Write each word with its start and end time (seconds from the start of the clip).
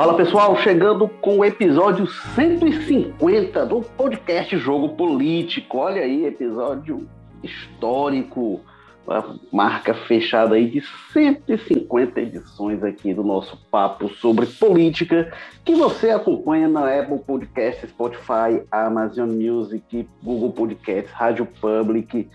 Fala 0.00 0.16
pessoal, 0.16 0.56
chegando 0.56 1.06
com 1.06 1.40
o 1.40 1.44
episódio 1.44 2.06
150 2.06 3.66
do 3.66 3.82
podcast 3.82 4.56
Jogo 4.56 4.96
Político. 4.96 5.76
Olha 5.76 6.00
aí, 6.00 6.24
episódio 6.24 7.06
histórico, 7.42 8.62
a 9.06 9.34
marca 9.52 9.92
fechada 9.92 10.54
aí 10.54 10.70
de 10.70 10.82
150 11.12 12.18
edições 12.18 12.82
aqui 12.82 13.12
do 13.12 13.22
nosso 13.22 13.58
papo 13.70 14.08
sobre 14.08 14.46
política, 14.46 15.30
que 15.66 15.74
você 15.74 16.08
acompanha 16.08 16.66
na 16.66 16.98
Apple 16.98 17.18
Podcasts, 17.18 17.90
Spotify, 17.90 18.62
Amazon 18.70 19.28
Music, 19.28 20.08
Google 20.22 20.52
Podcasts, 20.52 21.12
Rádio 21.12 21.46
Public, 21.60 22.26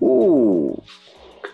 o 0.00 0.82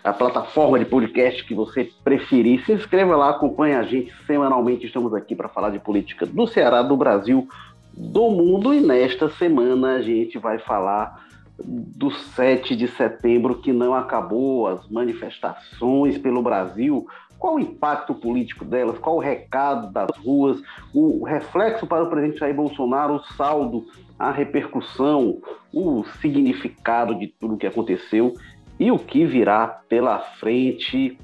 a 0.03 0.13
plataforma 0.13 0.79
de 0.79 0.85
podcast 0.85 1.45
que 1.45 1.55
você 1.55 1.91
preferir. 2.03 2.65
Se 2.65 2.73
inscreva 2.73 3.17
lá, 3.17 3.31
acompanhe 3.31 3.75
a 3.75 3.83
gente 3.83 4.13
semanalmente. 4.27 4.87
Estamos 4.87 5.15
aqui 5.15 5.35
para 5.35 5.49
falar 5.49 5.71
de 5.71 5.79
política 5.79 6.27
do 6.27 6.47
Ceará, 6.47 6.83
do 6.83 6.97
Brasil, 6.97 7.49
do 7.93 8.31
mundo. 8.31 8.73
E 8.73 8.81
nesta 8.81 9.29
semana 9.31 9.97
a 9.97 10.03
gente 10.03 10.39
vai 10.39 10.59
falar 10.59 11.27
do 11.65 12.11
7 12.11 12.77
de 12.77 12.89
setembro, 12.89 13.57
que 13.57 13.73
não 13.73 13.95
acabou, 13.95 14.69
as 14.69 14.89
manifestações 14.89 16.17
pelo 16.17 16.43
Brasil. 16.43 17.07
Qual 17.39 17.55
o 17.55 17.61
impacto 17.61 18.15
político 18.15 18.65
delas? 18.65 18.99
Qual 18.99 19.17
o 19.17 19.21
recado 19.21 19.93
das 19.93 20.11
ruas? 20.19 20.61
O 20.93 21.25
reflexo 21.25 21.87
para 21.87 22.03
o 22.03 22.11
presidente 22.11 22.41
Jair 22.41 22.55
Bolsonaro, 22.55 23.15
o 23.15 23.25
saldo, 23.35 23.87
a 24.19 24.31
repercussão, 24.31 25.39
o 25.73 26.05
significado 26.21 27.15
de 27.15 27.29
tudo 27.29 27.57
que 27.57 27.67
aconteceu 27.67 28.35
e 28.79 28.91
o 28.91 28.99
que 28.99 29.25
virá 29.25 29.67
pela 29.89 30.19
frente 30.39 31.19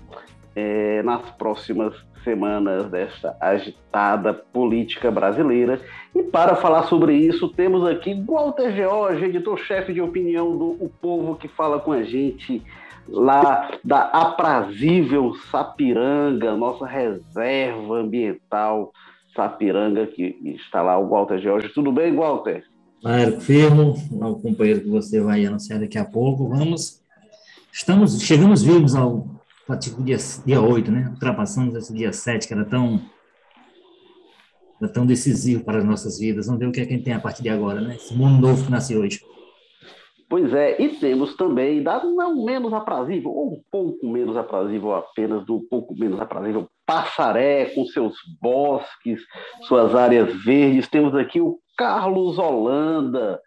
é, 0.54 1.02
nas 1.02 1.30
próximas 1.32 1.94
semanas 2.24 2.90
desta 2.90 3.36
agitada 3.40 4.32
política 4.32 5.10
brasileira. 5.10 5.80
E 6.14 6.22
para 6.22 6.56
falar 6.56 6.84
sobre 6.84 7.14
isso, 7.14 7.48
temos 7.50 7.86
aqui 7.86 8.14
Walter 8.26 8.74
George, 8.74 9.24
editor-chefe 9.24 9.92
de 9.92 10.00
opinião 10.00 10.56
do 10.56 10.70
O 10.80 10.88
Povo, 10.88 11.36
que 11.36 11.46
fala 11.46 11.78
com 11.78 11.92
a 11.92 12.02
gente 12.02 12.62
lá 13.06 13.70
da 13.84 14.04
aprazível 14.04 15.34
Sapiranga, 15.50 16.56
nossa 16.56 16.86
reserva 16.86 17.96
ambiental 17.96 18.90
Sapiranga, 19.36 20.06
que 20.06 20.56
está 20.56 20.80
lá 20.80 20.98
o 20.98 21.08
Walter 21.08 21.38
George. 21.38 21.68
Tudo 21.68 21.92
bem, 21.92 22.14
Walter? 22.14 22.64
Claro, 23.02 23.38
firmo, 23.40 23.94
o 24.10 24.40
companheiro 24.40 24.80
que 24.80 24.88
você 24.88 25.20
vai 25.20 25.44
anunciar 25.44 25.78
daqui 25.78 25.98
a 25.98 26.04
pouco. 26.06 26.48
Vamos 26.48 27.03
Estamos, 27.76 28.22
chegamos 28.22 28.62
vivos 28.62 28.94
ao 28.94 29.26
tipo 29.80 30.00
dia, 30.00 30.16
dia 30.46 30.62
8, 30.62 30.92
né? 30.92 31.08
Ultrapassamos 31.10 31.74
esse 31.74 31.92
dia 31.92 32.12
7, 32.12 32.46
que 32.46 32.54
era 32.54 32.64
tão, 32.64 33.00
era 34.80 34.92
tão 34.92 35.04
decisivo 35.04 35.64
para 35.64 35.78
as 35.78 35.84
nossas 35.84 36.20
vidas. 36.20 36.46
Vamos 36.46 36.60
ver 36.60 36.68
o 36.68 36.72
que 36.72 36.80
é 36.80 36.86
que 36.86 36.92
a 36.92 36.96
gente 36.96 37.04
tem 37.04 37.14
a 37.14 37.20
partir 37.20 37.42
de 37.42 37.48
agora, 37.48 37.80
né? 37.80 37.96
Esse 37.96 38.14
mundo 38.14 38.40
novo 38.40 38.64
que 38.64 38.70
nasce 38.70 38.96
hoje. 38.96 39.20
Pois 40.28 40.54
é, 40.54 40.80
e 40.80 41.00
temos 41.00 41.36
também, 41.36 41.82
dado 41.82 42.14
não 42.14 42.44
menos 42.44 42.72
aprazível, 42.72 43.32
ou 43.32 43.54
um 43.54 43.62
pouco 43.72 44.08
menos 44.08 44.36
aprazível 44.36 44.94
apenas, 44.94 45.44
do 45.44 45.60
pouco 45.68 45.98
menos 45.98 46.20
aprazível 46.20 46.70
Passaré, 46.86 47.74
com 47.74 47.84
seus 47.86 48.14
bosques, 48.40 49.20
suas 49.62 49.96
áreas 49.96 50.32
verdes. 50.44 50.86
Temos 50.86 51.12
aqui 51.16 51.40
o 51.40 51.58
Carlos 51.76 52.38
Holanda. 52.38 53.40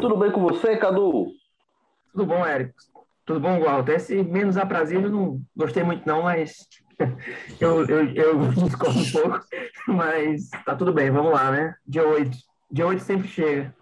Tudo 0.00 0.16
bem 0.16 0.30
com 0.30 0.40
você, 0.40 0.74
Cadu? 0.74 1.26
Tudo 2.12 2.24
bom, 2.24 2.46
Érico. 2.46 2.93
Tudo 3.24 3.40
bom, 3.40 3.60
Walter? 3.60 3.94
Esse 3.94 4.22
menos 4.22 4.56
aprazível 4.56 5.10
não 5.10 5.40
gostei 5.56 5.82
muito 5.82 6.06
não, 6.06 6.22
mas 6.22 6.68
eu, 7.60 7.86
eu, 7.86 8.14
eu 8.14 8.38
discordo 8.64 8.98
um 8.98 9.10
pouco, 9.10 9.40
mas 9.88 10.50
tá 10.64 10.76
tudo 10.76 10.92
bem, 10.92 11.10
vamos 11.10 11.32
lá, 11.32 11.50
né? 11.50 11.74
Dia 11.86 12.06
8. 12.06 12.36
Dia 12.70 12.86
8 12.86 13.00
sempre 13.02 13.28
chega. 13.28 13.74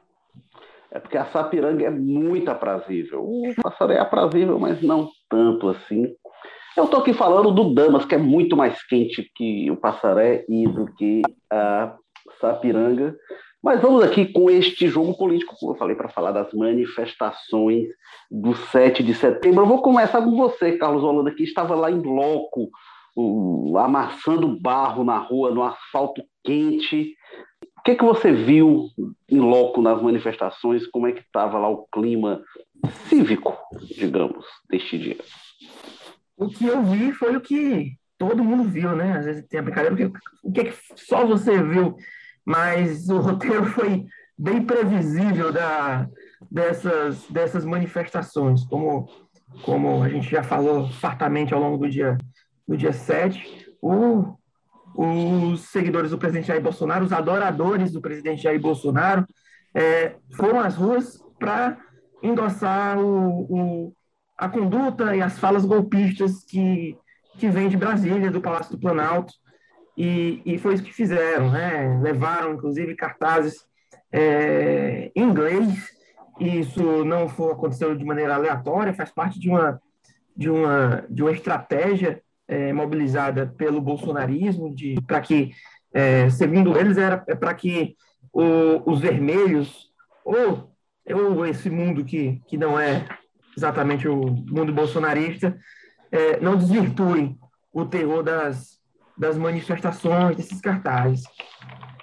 É 0.90 1.00
porque 1.00 1.16
a 1.16 1.24
Sapiranga 1.24 1.86
é 1.86 1.90
muito 1.90 2.50
aprazível. 2.50 3.22
O 3.22 3.54
Passaré 3.62 3.94
é 3.94 4.00
aprazível, 4.00 4.58
mas 4.58 4.82
não 4.82 5.08
tanto 5.28 5.70
assim. 5.70 6.14
Eu 6.76 6.84
estou 6.84 7.00
aqui 7.00 7.14
falando 7.14 7.50
do 7.50 7.72
Damas, 7.74 8.04
que 8.04 8.14
é 8.14 8.18
muito 8.18 8.56
mais 8.56 8.82
quente 8.86 9.30
que 9.34 9.70
o 9.70 9.76
Passaré 9.76 10.44
e 10.48 10.68
do 10.68 10.86
que 10.94 11.22
a 11.50 11.96
Sapiranga. 12.40 13.16
Mas 13.62 13.80
vamos 13.80 14.02
aqui 14.02 14.26
com 14.26 14.50
este 14.50 14.88
jogo 14.88 15.16
político, 15.16 15.54
como 15.58 15.72
eu 15.72 15.76
falei, 15.76 15.94
para 15.94 16.08
falar 16.08 16.32
das 16.32 16.52
manifestações 16.52 17.88
do 18.28 18.54
7 18.56 19.04
de 19.04 19.14
setembro. 19.14 19.62
Eu 19.62 19.68
vou 19.68 19.80
começar 19.80 20.20
com 20.20 20.36
você, 20.36 20.76
Carlos 20.76 21.04
Holanda, 21.04 21.30
que 21.30 21.44
estava 21.44 21.76
lá 21.76 21.88
em 21.88 22.00
loco, 22.00 22.70
um, 23.16 23.76
amassando 23.78 24.58
barro 24.60 25.04
na 25.04 25.16
rua, 25.16 25.52
no 25.52 25.62
asfalto 25.62 26.24
quente. 26.42 27.14
O 27.78 27.82
que, 27.84 27.94
que 27.94 28.04
você 28.04 28.32
viu 28.32 28.88
em 29.30 29.38
loco 29.38 29.80
nas 29.80 30.02
manifestações? 30.02 30.84
Como 30.88 31.06
é 31.06 31.12
que 31.12 31.20
estava 31.20 31.56
lá 31.56 31.68
o 31.68 31.86
clima 31.86 32.42
cívico, 33.08 33.56
digamos, 33.96 34.44
deste 34.68 34.98
dia? 34.98 35.18
O 36.36 36.48
que 36.48 36.66
eu 36.66 36.82
vi 36.82 37.12
foi 37.12 37.36
o 37.36 37.40
que 37.40 37.92
todo 38.18 38.42
mundo 38.42 38.64
viu, 38.64 38.96
né? 38.96 39.18
Às 39.18 39.24
vezes 39.24 39.46
tem 39.46 39.60
a 39.60 39.62
brincadeira, 39.62 39.94
porque 39.94 40.18
o 40.42 40.52
que, 40.52 40.60
é 40.60 40.64
que 40.64 40.76
só 40.96 41.24
você 41.24 41.62
viu 41.62 41.96
mas 42.44 43.08
o 43.08 43.18
roteiro 43.18 43.66
foi 43.66 44.06
bem 44.36 44.64
previsível 44.64 45.52
da, 45.52 46.08
dessas, 46.50 47.26
dessas 47.30 47.64
manifestações, 47.64 48.64
como, 48.64 49.08
como 49.62 50.02
a 50.02 50.08
gente 50.08 50.30
já 50.30 50.42
falou 50.42 50.88
fartamente 50.88 51.54
ao 51.54 51.60
longo 51.60 51.78
do 51.78 51.88
dia, 51.88 52.18
do 52.66 52.76
dia 52.76 52.92
7. 52.92 53.72
O, 53.80 54.36
os 54.94 55.60
seguidores 55.68 56.10
do 56.10 56.18
presidente 56.18 56.48
Jair 56.48 56.62
Bolsonaro, 56.62 57.04
os 57.04 57.12
adoradores 57.12 57.92
do 57.92 58.00
presidente 58.00 58.42
Jair 58.42 58.60
Bolsonaro, 58.60 59.24
é, 59.74 60.16
foram 60.34 60.60
às 60.60 60.74
ruas 60.74 61.18
para 61.38 61.78
endossar 62.22 62.98
o, 62.98 63.46
o, 63.48 63.92
a 64.36 64.48
conduta 64.48 65.16
e 65.16 65.22
as 65.22 65.38
falas 65.38 65.64
golpistas 65.64 66.44
que, 66.44 66.96
que 67.38 67.48
vêm 67.48 67.68
de 67.68 67.76
Brasília, 67.76 68.30
do 68.30 68.40
Palácio 68.40 68.72
do 68.72 68.80
Planalto, 68.80 69.32
e, 69.96 70.40
e 70.44 70.58
foi 70.58 70.74
isso 70.74 70.82
que 70.82 70.92
fizeram, 70.92 71.50
né? 71.50 72.00
Levaram, 72.02 72.54
inclusive, 72.54 72.94
cartazes 72.94 73.66
é, 74.10 75.10
em 75.14 75.22
inglês. 75.22 75.90
E 76.40 76.60
isso 76.60 77.04
não 77.04 77.28
foi, 77.28 77.52
aconteceu 77.52 77.94
de 77.94 78.04
maneira 78.04 78.34
aleatória, 78.34 78.94
faz 78.94 79.10
parte 79.10 79.38
de 79.38 79.50
uma, 79.50 79.80
de 80.36 80.50
uma, 80.50 81.04
de 81.08 81.22
uma 81.22 81.32
estratégia 81.32 82.22
é, 82.48 82.72
mobilizada 82.72 83.46
pelo 83.56 83.80
bolsonarismo 83.80 84.74
para 85.06 85.20
que, 85.20 85.52
é, 85.92 86.28
segundo 86.30 86.76
eles, 86.78 86.96
era 86.96 87.22
é 87.28 87.34
para 87.34 87.54
que 87.54 87.94
o, 88.32 88.90
os 88.90 89.00
vermelhos, 89.00 89.90
ou, 90.24 90.72
ou 91.06 91.46
esse 91.46 91.68
mundo 91.68 92.02
que, 92.02 92.40
que 92.46 92.56
não 92.56 92.80
é 92.80 93.06
exatamente 93.56 94.08
o 94.08 94.16
mundo 94.16 94.72
bolsonarista, 94.72 95.56
é, 96.10 96.40
não 96.40 96.56
desvirtuem 96.56 97.38
o 97.72 97.84
terror 97.84 98.22
das, 98.22 98.81
das 99.16 99.36
manifestações, 99.36 100.36
desses 100.36 100.60
cartazes. 100.60 101.24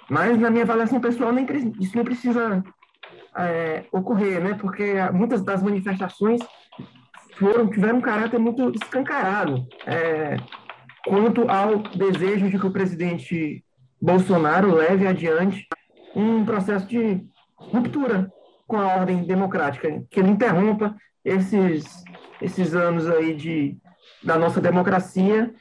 Mas, 0.08 0.38
na 0.38 0.50
minha 0.50 0.64
avaliação 0.64 1.00
pessoal, 1.00 1.32
nem, 1.32 1.46
isso 1.80 1.96
não 1.96 2.04
precisa 2.04 2.62
é, 3.36 3.84
ocorrer, 3.92 4.42
né? 4.42 4.54
Porque 4.54 4.94
muitas 5.12 5.42
das 5.42 5.62
manifestações 5.62 6.40
foram, 7.36 7.68
tiveram 7.68 7.98
um 7.98 8.02
caráter 8.02 8.38
muito 8.38 8.70
escancarado 8.70 9.66
é, 9.86 10.36
quanto 11.06 11.48
ao 11.48 11.78
desejo 11.78 12.50
de 12.50 12.58
que 12.58 12.66
o 12.66 12.72
presidente 12.72 13.64
Bolsonaro 14.00 14.74
leve 14.74 15.06
adiante 15.06 15.66
um 16.14 16.44
processo 16.44 16.86
de 16.86 17.24
ruptura 17.54 18.30
com 18.66 18.78
a 18.78 18.94
ordem 18.94 19.24
democrática, 19.24 20.02
que 20.10 20.20
ele 20.20 20.30
interrompa 20.30 20.94
esses, 21.24 22.04
esses 22.40 22.74
anos 22.74 23.08
aí 23.08 23.34
de, 23.34 23.76
da 24.22 24.38
nossa 24.38 24.60
democracia 24.60 25.52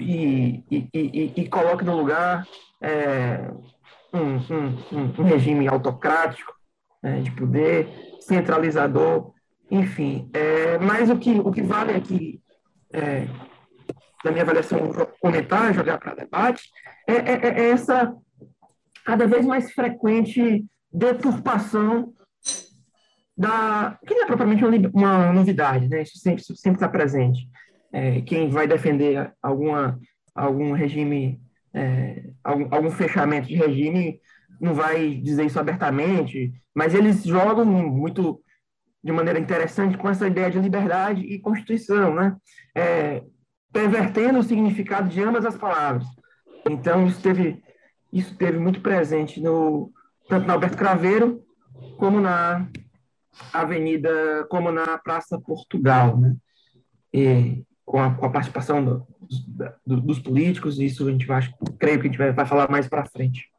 e, 0.00 0.64
e, 0.70 1.32
e, 1.36 1.48
coloque 1.48 1.84
no 1.84 1.96
lugar 1.96 2.46
é, 2.80 3.50
um, 4.12 4.36
um, 4.36 5.20
um, 5.20 5.24
regime 5.24 5.68
autocrático 5.68 6.52
né, 7.02 7.20
de 7.20 7.30
poder, 7.32 7.88
centralizador, 8.20 9.32
enfim. 9.70 10.30
É, 10.32 10.78
mas 10.78 11.10
o 11.10 11.18
que, 11.18 11.38
o 11.38 11.50
que 11.52 11.62
vale 11.62 11.92
aqui, 11.92 12.40
é, 12.92 13.26
minha 14.24 14.42
avaliação, 14.42 14.78
comentar, 15.20 15.74
jogar 15.74 15.98
para 15.98 16.14
debate, 16.14 16.70
é, 17.06 17.14
é, 17.14 17.48
é, 17.48 17.70
essa 17.70 18.14
cada 19.04 19.26
vez 19.26 19.44
mais 19.44 19.72
frequente 19.72 20.64
deturpação 20.92 22.12
da 23.36 23.98
que 24.06 24.14
não 24.14 24.24
é 24.24 24.26
propriamente 24.26 24.62
uma, 24.92 25.32
novidade, 25.32 25.88
né? 25.88 26.02
Isso 26.02 26.18
sempre 26.18 26.76
está 26.76 26.88
presente 26.88 27.48
é, 27.92 28.20
quem 28.20 28.48
vai 28.48 28.66
defender 28.66 29.32
alguma, 29.42 29.98
algum 30.34 30.72
regime, 30.72 31.40
é, 31.74 32.24
algum, 32.42 32.68
algum 32.74 32.90
fechamento 32.90 33.48
de 33.48 33.56
regime, 33.56 34.20
não 34.60 34.74
vai 34.74 35.14
dizer 35.14 35.46
isso 35.46 35.58
abertamente, 35.58 36.52
mas 36.74 36.94
eles 36.94 37.24
jogam 37.24 37.64
muito 37.64 38.40
de 39.02 39.10
maneira 39.10 39.38
interessante 39.38 39.96
com 39.96 40.08
essa 40.08 40.26
ideia 40.26 40.50
de 40.50 40.58
liberdade 40.58 41.22
e 41.22 41.38
constituição, 41.38 42.14
né? 42.14 42.36
É, 42.76 43.22
pervertendo 43.72 44.38
o 44.38 44.42
significado 44.42 45.08
de 45.08 45.22
ambas 45.22 45.46
as 45.46 45.56
palavras. 45.56 46.06
Então, 46.68 47.06
isso 47.06 47.22
teve, 47.22 47.62
isso 48.12 48.36
teve 48.36 48.58
muito 48.58 48.80
presente 48.80 49.40
no 49.40 49.90
tanto 50.28 50.46
na 50.46 50.52
Alberto 50.52 50.76
Craveiro 50.76 51.42
como 51.96 52.20
na 52.20 52.68
Avenida, 53.52 54.46
como 54.48 54.70
na 54.70 54.98
Praça 54.98 55.40
Portugal, 55.40 56.18
né? 56.18 56.36
E 57.12 57.64
com 57.90 58.00
a, 58.00 58.14
com 58.14 58.24
a 58.24 58.30
participação 58.30 58.84
do, 58.84 59.06
do, 59.84 60.00
dos 60.00 60.20
políticos, 60.20 60.78
isso 60.78 61.08
a 61.08 61.10
gente 61.10 61.26
vai, 61.26 61.40
creio 61.76 62.00
que 62.00 62.06
a 62.06 62.10
gente 62.10 62.18
vai, 62.18 62.32
vai 62.32 62.46
falar 62.46 62.70
mais 62.70 62.88
para 62.88 63.04
frente. 63.04 63.50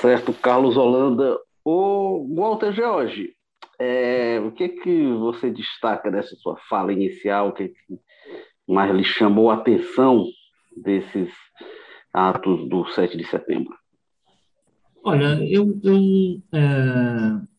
Certo, 0.00 0.32
Carlos 0.32 0.76
Holanda. 0.76 1.38
O 1.64 2.26
Walter 2.34 2.72
George, 2.72 3.32
é, 3.78 4.40
o 4.40 4.50
que 4.50 4.70
que 4.70 5.06
você 5.12 5.52
destaca 5.52 6.10
dessa 6.10 6.34
sua 6.34 6.56
fala 6.68 6.92
inicial? 6.92 7.50
O 7.50 7.52
que, 7.52 7.68
que 7.68 8.00
mais 8.66 8.92
lhe 8.92 9.04
chamou 9.04 9.52
a 9.52 9.54
atenção 9.54 10.26
desses 10.76 11.30
atos 12.12 12.68
do 12.68 12.84
7 12.86 13.16
de 13.16 13.24
setembro? 13.24 13.72
Olha, 15.04 15.38
eu, 15.48 15.78
eu 15.84 16.42
é... 16.52 17.51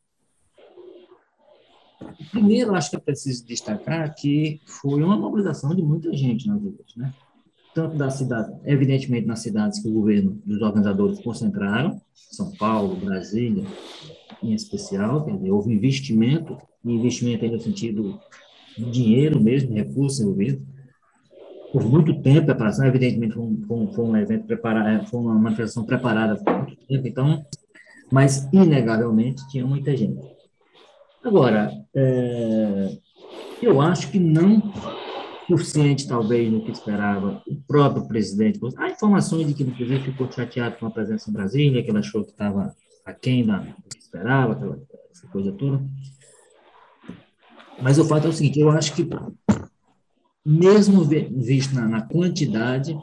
primeiro 2.34 2.76
acho 2.76 2.90
que 2.90 2.96
é 2.96 3.00
preciso 3.00 3.46
destacar 3.46 4.14
que 4.16 4.60
foi 4.66 5.02
uma 5.02 5.16
mobilização 5.16 5.76
de 5.76 5.84
muita 5.84 6.12
gente 6.14 6.48
nas 6.48 6.60
ruas, 6.60 6.96
né? 6.98 7.14
Tanto 7.74 7.96
da 7.96 8.10
cidade, 8.10 8.54
evidentemente 8.66 9.26
nas 9.26 9.40
cidades 9.40 9.82
que 9.82 9.88
o 9.88 9.94
governo 9.94 10.42
dos 10.46 10.62
organizadores 10.62 11.20
concentraram, 11.22 12.02
São 12.14 12.52
Paulo, 12.52 12.96
Brasília, 12.96 13.64
em 14.42 14.54
especial, 14.54 15.28
houve 15.50 15.74
investimento, 15.74 16.58
investimento 16.84 17.46
aí 17.46 17.52
no 17.52 17.60
sentido 17.60 18.20
de 18.78 18.92
dinheiro 18.92 19.40
mesmo, 19.40 19.74
recursos 19.74 20.20
envolvidos, 20.20 20.62
por 21.72 21.84
muito 21.84 22.22
tempo, 22.22 22.42
a 22.42 22.46
preparação, 22.46 22.86
evidentemente, 22.86 23.34
foi 23.34 23.44
um, 23.78 23.92
foi 23.92 24.06
um 24.06 24.16
evento 24.16 24.46
preparado, 24.46 24.90
é, 24.90 25.06
foi 25.08 25.20
uma 25.20 25.34
manifestação 25.34 25.84
preparada 25.84 26.36
por 26.36 26.56
muito 26.56 26.76
tempo, 26.86 27.08
então, 27.08 27.44
mas, 28.12 28.48
inegavelmente, 28.54 29.42
tinha 29.50 29.66
muita 29.66 29.98
gente. 29.98 30.22
Agora, 31.24 31.72
é, 31.96 32.98
eu 33.62 33.80
acho 33.82 34.12
que 34.12 34.20
não 34.20 34.62
suficiente, 35.48 36.08
talvez, 36.08 36.52
no 36.52 36.64
que 36.64 36.72
esperava 36.72 37.42
o 37.48 37.56
próprio 37.68 38.08
presidente. 38.08 38.60
Há 38.78 38.90
informações 38.90 39.48
de 39.48 39.54
que, 39.54 39.64
inclusive, 39.64 40.12
ficou 40.12 40.32
chateado 40.32 40.78
com 40.78 40.86
a 40.86 40.92
presença 40.92 41.30
em 41.30 41.34
Brasília, 41.34 41.84
que 41.84 41.90
ele 41.90 42.00
achou 42.00 42.24
que 42.24 42.32
estava 42.32 42.76
aquém 43.06 43.46
da 43.46 43.60
que 43.60 44.00
esperava, 44.00 44.54
aquela, 44.54 44.80
essa 45.12 45.28
coisa 45.28 45.52
toda. 45.52 45.82
Mas 47.82 47.98
o 47.98 48.06
fato 48.06 48.28
é 48.28 48.30
o 48.30 48.34
seguinte, 48.34 48.60
eu 48.60 48.70
acho 48.70 48.94
que 48.96 49.08
mesmo 50.46 51.04
visto 51.04 51.74
na, 51.74 51.88
na 51.88 52.02
quantidade, 52.02 52.98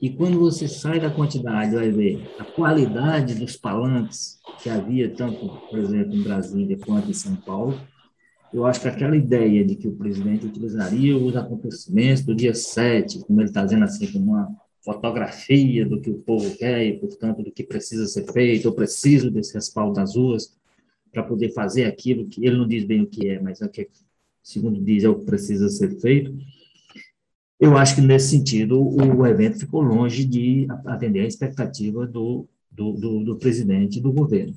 e 0.00 0.10
quando 0.10 0.38
você 0.38 0.68
sai 0.68 1.00
da 1.00 1.10
quantidade, 1.10 1.74
vai 1.74 1.90
ver 1.90 2.22
a 2.38 2.44
qualidade 2.44 3.34
dos 3.34 3.56
palanques 3.56 4.38
que 4.62 4.68
havia, 4.68 5.08
tanto, 5.08 5.46
por 5.70 5.78
exemplo, 5.78 6.14
em 6.14 6.22
Brasília 6.22 6.78
quanto 6.78 7.10
em 7.10 7.14
São 7.14 7.34
Paulo, 7.36 7.80
eu 8.52 8.66
acho 8.66 8.80
que 8.80 8.88
aquela 8.88 9.16
ideia 9.16 9.64
de 9.64 9.74
que 9.74 9.88
o 9.88 9.96
presidente 9.96 10.46
utilizaria 10.46 11.16
os 11.16 11.34
acontecimentos 11.36 12.22
do 12.22 12.34
dia 12.34 12.54
7, 12.54 13.20
como 13.20 13.40
ele 13.40 13.48
está 13.48 13.64
dizendo 13.64 13.84
assim, 13.84 14.10
como 14.12 14.32
uma 14.32 14.48
fotografia 14.84 15.84
do 15.84 16.00
que 16.00 16.10
o 16.10 16.18
povo 16.18 16.56
quer 16.56 16.84
e, 16.86 16.98
portanto, 16.98 17.42
do 17.42 17.50
que 17.50 17.64
precisa 17.64 18.06
ser 18.06 18.30
feito, 18.32 18.68
eu 18.68 18.72
preciso 18.72 19.30
desse 19.30 19.54
respaldo 19.54 19.94
das 19.94 20.14
ruas 20.14 20.56
para 21.10 21.22
poder 21.22 21.52
fazer 21.52 21.84
aquilo 21.84 22.26
que 22.28 22.46
ele 22.46 22.56
não 22.56 22.68
diz 22.68 22.84
bem 22.84 23.02
o 23.02 23.06
que 23.06 23.28
é, 23.28 23.40
mas 23.40 23.60
é 23.60 23.66
o 23.66 23.68
que, 23.68 23.88
segundo 24.42 24.80
diz, 24.80 25.02
é 25.04 25.08
o 25.08 25.18
que 25.18 25.24
precisa 25.24 25.68
ser 25.68 25.98
feito. 26.00 26.32
Eu 27.58 27.76
acho 27.76 27.94
que, 27.94 28.00
nesse 28.02 28.30
sentido, 28.30 28.80
o 28.80 29.26
evento 29.26 29.58
ficou 29.58 29.80
longe 29.80 30.24
de 30.24 30.66
atender 30.84 31.20
a 31.20 31.26
expectativa 31.26 32.06
do, 32.06 32.46
do, 32.70 32.92
do, 32.92 33.24
do 33.24 33.36
presidente 33.36 34.00
do 34.00 34.12
governo. 34.12 34.54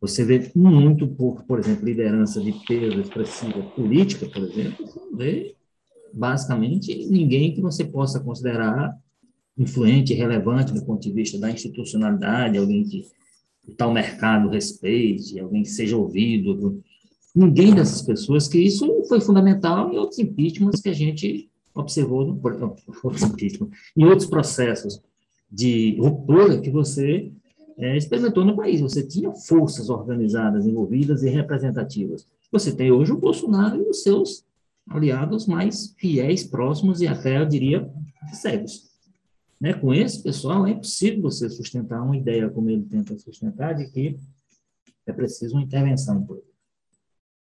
Você 0.00 0.24
vê 0.24 0.50
muito 0.54 1.06
pouco, 1.06 1.44
por 1.44 1.58
exemplo, 1.58 1.84
liderança 1.84 2.40
de 2.40 2.52
peso 2.66 3.00
expressiva 3.00 3.62
política, 3.76 4.26
por 4.26 4.42
exemplo, 4.42 4.86
você 4.86 5.16
vê 5.16 5.54
basicamente 6.12 7.06
ninguém 7.06 7.54
que 7.54 7.60
você 7.60 7.84
possa 7.84 8.18
considerar 8.18 8.96
influente, 9.56 10.14
relevante 10.14 10.72
do 10.72 10.84
ponto 10.84 11.02
de 11.02 11.12
vista 11.12 11.38
da 11.38 11.50
institucionalidade, 11.50 12.58
alguém 12.58 12.82
que 12.84 13.04
o 13.68 13.74
tal 13.74 13.92
mercado 13.92 14.48
respeite, 14.48 15.38
alguém 15.38 15.62
que 15.62 15.70
seja 15.70 15.96
ouvido. 15.96 16.82
Ninguém 17.34 17.74
dessas 17.74 18.02
pessoas, 18.02 18.48
que 18.48 18.58
isso 18.58 19.04
foi 19.08 19.20
fundamental 19.20 19.92
em 19.92 19.98
outros 19.98 20.18
impeachments 20.18 20.80
que 20.80 20.88
a 20.88 20.94
gente 20.94 21.48
observou 21.74 22.26
no, 22.26 22.40
em 23.96 24.04
outros 24.04 24.28
processos 24.28 25.00
de 25.50 25.96
ruptura 25.98 26.60
que 26.60 26.70
você 26.70 27.30
é, 27.78 27.96
experimentou 27.96 28.44
no 28.44 28.56
país. 28.56 28.80
Você 28.80 29.02
tinha 29.06 29.32
forças 29.32 29.88
organizadas, 29.88 30.66
envolvidas 30.66 31.22
e 31.22 31.28
representativas. 31.28 32.26
Você 32.50 32.74
tem 32.74 32.90
hoje 32.90 33.12
o 33.12 33.18
Bolsonaro 33.18 33.82
e 33.82 33.88
os 33.88 34.02
seus 34.02 34.44
aliados 34.88 35.46
mais 35.46 35.94
fiéis, 35.96 36.44
próximos 36.44 37.00
e 37.00 37.06
até, 37.06 37.40
eu 37.40 37.46
diria, 37.46 37.90
cegos. 38.32 38.90
Né? 39.60 39.72
Com 39.72 39.94
esse 39.94 40.22
pessoal, 40.22 40.66
é 40.66 40.72
impossível 40.72 41.22
você 41.22 41.48
sustentar 41.48 42.02
uma 42.02 42.16
ideia 42.16 42.50
como 42.50 42.68
ele 42.68 42.82
tenta 42.82 43.16
sustentar, 43.18 43.74
de 43.74 43.88
que 43.90 44.18
é 45.06 45.12
preciso 45.12 45.54
uma 45.54 45.62
intervenção. 45.62 46.26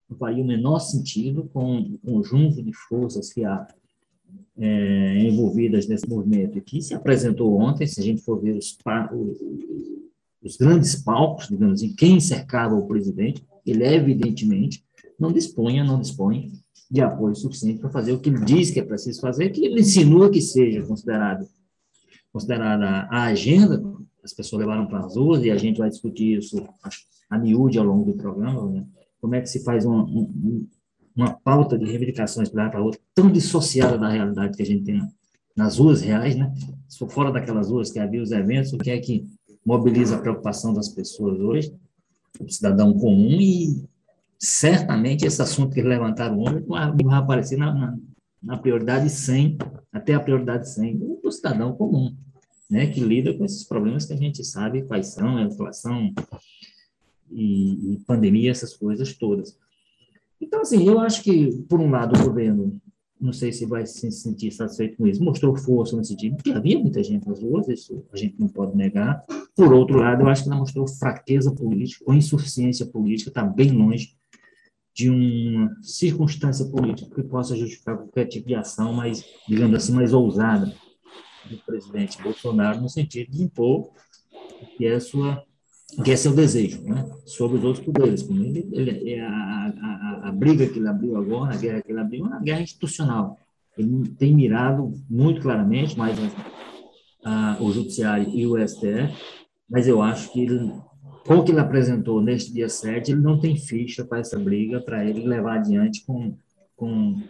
Não 0.09 0.17
faria 0.17 0.43
o 0.43 0.47
menor 0.47 0.79
sentido 0.79 1.49
com 1.53 1.79
o 1.79 1.97
conjunto 1.97 2.61
de 2.61 2.73
forças 2.73 3.33
que 3.33 3.43
há 3.43 3.67
é, 4.57 5.19
envolvidas 5.19 5.87
nesse 5.87 6.07
movimento, 6.07 6.61
que 6.61 6.81
se 6.81 6.93
apresentou 6.93 7.59
ontem, 7.59 7.85
se 7.85 7.99
a 7.99 8.03
gente 8.03 8.21
for 8.21 8.41
ver 8.41 8.57
os, 8.57 8.77
os 10.41 10.57
grandes 10.57 10.95
palcos, 10.95 11.47
digamos 11.47 11.81
assim, 11.81 11.93
quem 11.95 12.19
cercava 12.19 12.75
o 12.75 12.87
presidente, 12.87 13.43
ele 13.65 13.83
evidentemente 13.83 14.83
não 15.19 15.31
dispunha, 15.31 15.83
não 15.83 15.99
dispõe 15.99 16.51
de 16.89 17.01
apoio 17.01 17.35
suficiente 17.35 17.79
para 17.79 17.89
fazer 17.89 18.13
o 18.13 18.19
que 18.19 18.29
ele 18.29 18.45
diz 18.45 18.69
que 18.69 18.79
é 18.79 18.83
preciso 18.83 19.19
fazer, 19.19 19.49
que 19.49 19.65
ele 19.65 19.81
insinua 19.81 20.29
que 20.29 20.41
seja 20.41 20.83
considerado 20.83 21.47
considerada 22.31 23.07
a 23.09 23.23
agenda, 23.27 23.81
as 24.21 24.33
pessoas 24.33 24.59
levaram 24.59 24.87
para 24.87 25.05
as 25.05 25.15
ruas 25.15 25.41
e 25.43 25.49
a 25.49 25.55
gente 25.55 25.77
vai 25.77 25.89
discutir 25.89 26.37
isso 26.37 26.61
a 27.29 27.37
miúde 27.37 27.79
ao 27.79 27.85
longo 27.85 28.11
do 28.11 28.17
programa, 28.17 28.69
né? 28.69 28.85
como 29.21 29.35
é 29.35 29.41
que 29.41 29.47
se 29.47 29.63
faz 29.63 29.85
uma, 29.85 30.05
uma 31.15 31.33
pauta 31.33 31.77
de 31.77 31.85
reivindicações 31.85 32.49
para 32.49 32.69
para 32.69 32.83
outra, 32.83 32.99
tão 33.13 33.31
dissociada 33.31 33.97
da 33.97 34.09
realidade 34.09 34.57
que 34.57 34.63
a 34.63 34.65
gente 34.65 34.83
tem 34.83 35.01
nas 35.55 35.77
ruas 35.77 36.01
reais, 36.01 36.35
né? 36.35 36.53
Fora 37.09 37.31
daquelas 37.31 37.69
ruas 37.69 37.91
que 37.91 37.99
havia 37.99 38.21
os 38.21 38.31
eventos, 38.31 38.73
o 38.73 38.77
que 38.77 38.89
é 38.89 38.99
que 38.99 39.25
mobiliza 39.65 40.15
a 40.15 40.19
preocupação 40.19 40.73
das 40.73 40.89
pessoas 40.89 41.39
hoje, 41.39 41.73
o 42.39 42.49
cidadão 42.49 42.93
comum, 42.93 43.39
e 43.39 43.87
certamente 44.37 45.25
esse 45.25 45.41
assunto 45.41 45.73
que 45.73 45.81
levantaram 45.81 46.39
hoje 46.39 46.63
vai, 46.67 47.17
aparecer 47.17 47.57
na, 47.57 47.73
na, 47.73 47.97
na, 48.43 48.57
prioridade 48.57 49.09
100, 49.09 49.57
até 49.93 50.13
a 50.13 50.19
prioridade 50.19 50.69
100 50.69 50.97
do, 50.97 51.19
do 51.23 51.31
cidadão 51.31 51.73
comum, 51.73 52.13
né? 52.69 52.87
Que 52.87 52.99
lida 52.99 53.33
com 53.33 53.45
esses 53.45 53.63
problemas 53.63 54.05
que 54.05 54.13
a 54.13 54.17
gente 54.17 54.43
sabe 54.43 54.83
quais 54.83 55.07
são, 55.07 55.37
a 55.37 55.43
inflação 55.43 56.13
e, 57.31 57.93
e 57.93 57.99
pandemia, 58.05 58.51
essas 58.51 58.73
coisas 58.73 59.13
todas. 59.13 59.57
Então, 60.39 60.61
assim, 60.61 60.87
eu 60.87 60.99
acho 60.99 61.23
que, 61.23 61.51
por 61.69 61.79
um 61.79 61.89
lado, 61.89 62.19
o 62.19 62.25
governo, 62.25 62.79
não 63.19 63.31
sei 63.31 63.51
se 63.51 63.65
vai 63.65 63.85
se 63.85 64.11
sentir 64.11 64.51
satisfeito 64.51 64.97
com 64.97 65.07
isso, 65.07 65.23
mostrou 65.23 65.55
força 65.55 65.95
nesse 65.95 66.11
sentido, 66.11 66.35
porque 66.35 66.51
havia 66.51 66.77
muita 66.77 67.03
gente 67.03 67.27
nas 67.27 67.41
ruas, 67.41 67.67
isso 67.67 68.05
a 68.11 68.17
gente 68.17 68.39
não 68.39 68.47
pode 68.47 68.75
negar. 68.75 69.23
Por 69.55 69.73
outro 69.73 69.97
lado, 69.97 70.23
eu 70.23 70.27
acho 70.27 70.43
que 70.43 70.49
ela 70.49 70.59
mostrou 70.59 70.87
fraqueza 70.87 71.53
política, 71.53 72.03
ou 72.07 72.13
insuficiência 72.13 72.85
política, 72.85 73.29
está 73.29 73.43
bem 73.43 73.71
longe 73.71 74.15
de 74.93 75.09
uma 75.09 75.75
circunstância 75.81 76.65
política 76.65 77.13
que 77.13 77.27
possa 77.27 77.55
justificar 77.55 77.97
qualquer 77.97 78.25
tipo 78.25 78.47
de 78.47 78.55
ação 78.55 78.93
mais, 78.93 79.25
digamos 79.47 79.75
assim, 79.75 79.93
mais 79.93 80.13
ousada 80.13 80.73
do 81.49 81.57
presidente 81.65 82.21
Bolsonaro, 82.21 82.81
no 82.81 82.89
sentido 82.89 83.31
de 83.31 83.43
impor 83.43 83.91
que 84.77 84.85
é 84.85 84.99
sua 84.99 85.43
que 86.03 86.11
é 86.11 86.15
seu 86.15 86.33
desejo, 86.33 86.81
né, 86.83 87.09
sobre 87.25 87.57
os 87.57 87.63
outros 87.63 87.85
poderes. 87.85 88.27
Ele, 88.29 88.69
ele, 88.71 89.19
a, 89.19 89.27
a, 89.27 90.29
a, 90.29 90.31
briga 90.31 90.67
que 90.67 90.79
ele 90.79 90.87
abriu 90.87 91.17
agora, 91.17 91.53
a 91.53 91.57
guerra 91.57 91.81
que 91.81 91.91
ele 91.91 91.99
abriu, 91.99 92.25
é 92.25 92.27
uma 92.27 92.39
guerra 92.41 92.61
institucional. 92.61 93.37
Ele 93.77 94.09
tem 94.09 94.33
mirado 94.33 94.93
muito 95.09 95.41
claramente, 95.41 95.97
mais 95.97 96.17
a, 97.23 97.57
o 97.59 97.71
Judiciário 97.71 98.29
e 98.29 98.45
o 98.45 98.55
STF, 98.67 99.13
mas 99.69 99.87
eu 99.87 100.01
acho 100.01 100.31
que 100.31 100.41
ele, 100.41 100.71
com 101.25 101.37
o 101.37 101.43
que 101.43 101.51
ele 101.51 101.59
apresentou 101.59 102.21
neste 102.21 102.53
dia 102.53 102.69
7, 102.69 103.11
ele 103.11 103.21
não 103.21 103.39
tem 103.39 103.55
ficha 103.57 104.03
para 104.03 104.19
essa 104.19 104.37
briga, 104.37 104.81
para 104.81 105.05
ele 105.05 105.25
levar 105.27 105.57
adiante 105.57 106.05
com, 106.05 106.37
com, 106.75 107.21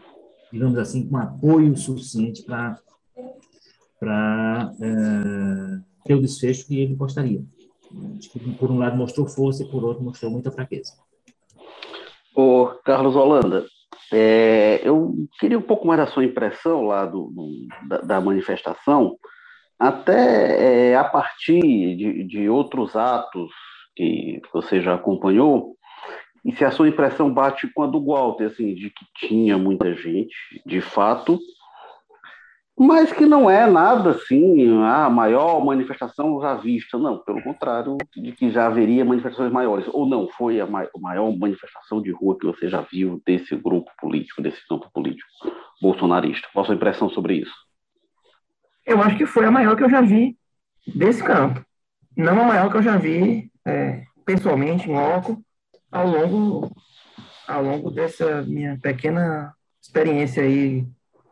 digamos 0.51 0.77
assim, 0.77 1.07
com 1.07 1.17
apoio 1.17 1.75
suficiente 1.77 2.43
para 2.43 2.81
é, 4.81 5.79
ter 6.05 6.15
o 6.15 6.21
desfecho 6.21 6.67
que 6.67 6.79
ele 6.79 6.95
gostaria. 6.95 7.43
Que, 8.31 8.39
por 8.53 8.71
um 8.71 8.79
lado, 8.79 8.97
mostrou 8.97 9.27
força 9.27 9.63
e, 9.63 9.69
por 9.69 9.83
outro, 9.83 10.03
mostrou 10.03 10.31
muita 10.31 10.51
fraqueza. 10.51 10.93
Ô, 12.35 12.67
Carlos 12.83 13.15
Holanda, 13.15 13.65
é, 14.11 14.81
eu 14.83 15.15
queria 15.39 15.57
um 15.57 15.61
pouco 15.61 15.87
mais 15.87 15.99
da 15.99 16.07
sua 16.07 16.25
impressão 16.25 16.83
lá 16.83 17.05
do, 17.05 17.31
do 17.31 17.67
da, 17.87 17.97
da, 18.01 18.21
manifestação, 18.21 19.17
até 19.79 20.91
é, 20.91 20.95
a 20.95 21.03
partir 21.03 21.61
de, 21.61 22.23
de 22.23 22.49
outros 22.49 22.95
atos 22.95 23.51
que 23.95 24.41
você 24.53 24.81
já 24.81 24.95
acompanhou, 24.95 25.75
e 26.43 26.51
se 26.51 26.63
a 26.63 26.69
sua 26.69 26.87
impressão 26.87 27.33
bate 27.33 27.67
com 27.73 27.81
a 27.81 27.87
do 27.87 28.03
Walter, 28.05 28.45
assim, 28.45 28.75
de 28.75 28.89
que 28.91 29.27
tinha 29.27 29.57
muita 29.57 29.95
gente, 29.95 30.35
de 30.65 30.79
fato, 30.79 31.39
mas 32.77 33.11
que 33.13 33.25
não 33.25 33.49
é 33.49 33.65
nada 33.65 34.11
assim, 34.11 34.83
a 34.83 35.09
maior 35.09 35.63
manifestação 35.63 36.41
já 36.41 36.55
vista, 36.55 36.97
não, 36.97 37.17
pelo 37.19 37.41
contrário, 37.41 37.97
de 38.13 38.33
que 38.33 38.51
já 38.51 38.67
haveria 38.67 39.05
manifestações 39.05 39.51
maiores, 39.51 39.87
ou 39.93 40.05
não, 40.05 40.27
foi 40.27 40.59
a 40.59 40.67
maior 40.67 41.31
manifestação 41.37 42.01
de 42.01 42.11
rua 42.11 42.37
que 42.37 42.45
você 42.45 42.69
já 42.69 42.81
viu 42.81 43.21
desse 43.25 43.55
grupo 43.55 43.89
político, 43.97 44.41
desse 44.41 44.65
campo 44.67 44.89
político 44.93 45.29
bolsonarista. 45.81 46.47
Qual 46.51 46.63
a 46.63 46.65
sua 46.65 46.75
impressão 46.75 47.09
sobre 47.09 47.35
isso? 47.35 47.53
Eu 48.85 49.01
acho 49.01 49.17
que 49.17 49.25
foi 49.25 49.45
a 49.45 49.51
maior 49.51 49.77
que 49.77 49.83
eu 49.83 49.89
já 49.89 50.01
vi 50.01 50.37
desse 50.85 51.23
campo, 51.23 51.65
não 52.15 52.41
a 52.41 52.45
maior 52.45 52.69
que 52.69 52.77
eu 52.77 52.83
já 52.83 52.97
vi 52.97 53.49
é, 53.65 54.03
pessoalmente, 54.25 54.89
em 54.89 54.93
loco, 54.93 55.41
ao 55.91 56.07
longo, 56.07 56.71
ao 57.47 57.63
longo 57.63 57.89
dessa 57.89 58.41
minha 58.43 58.77
pequena 58.81 59.53
experiência 59.81 60.43
aí 60.43 60.85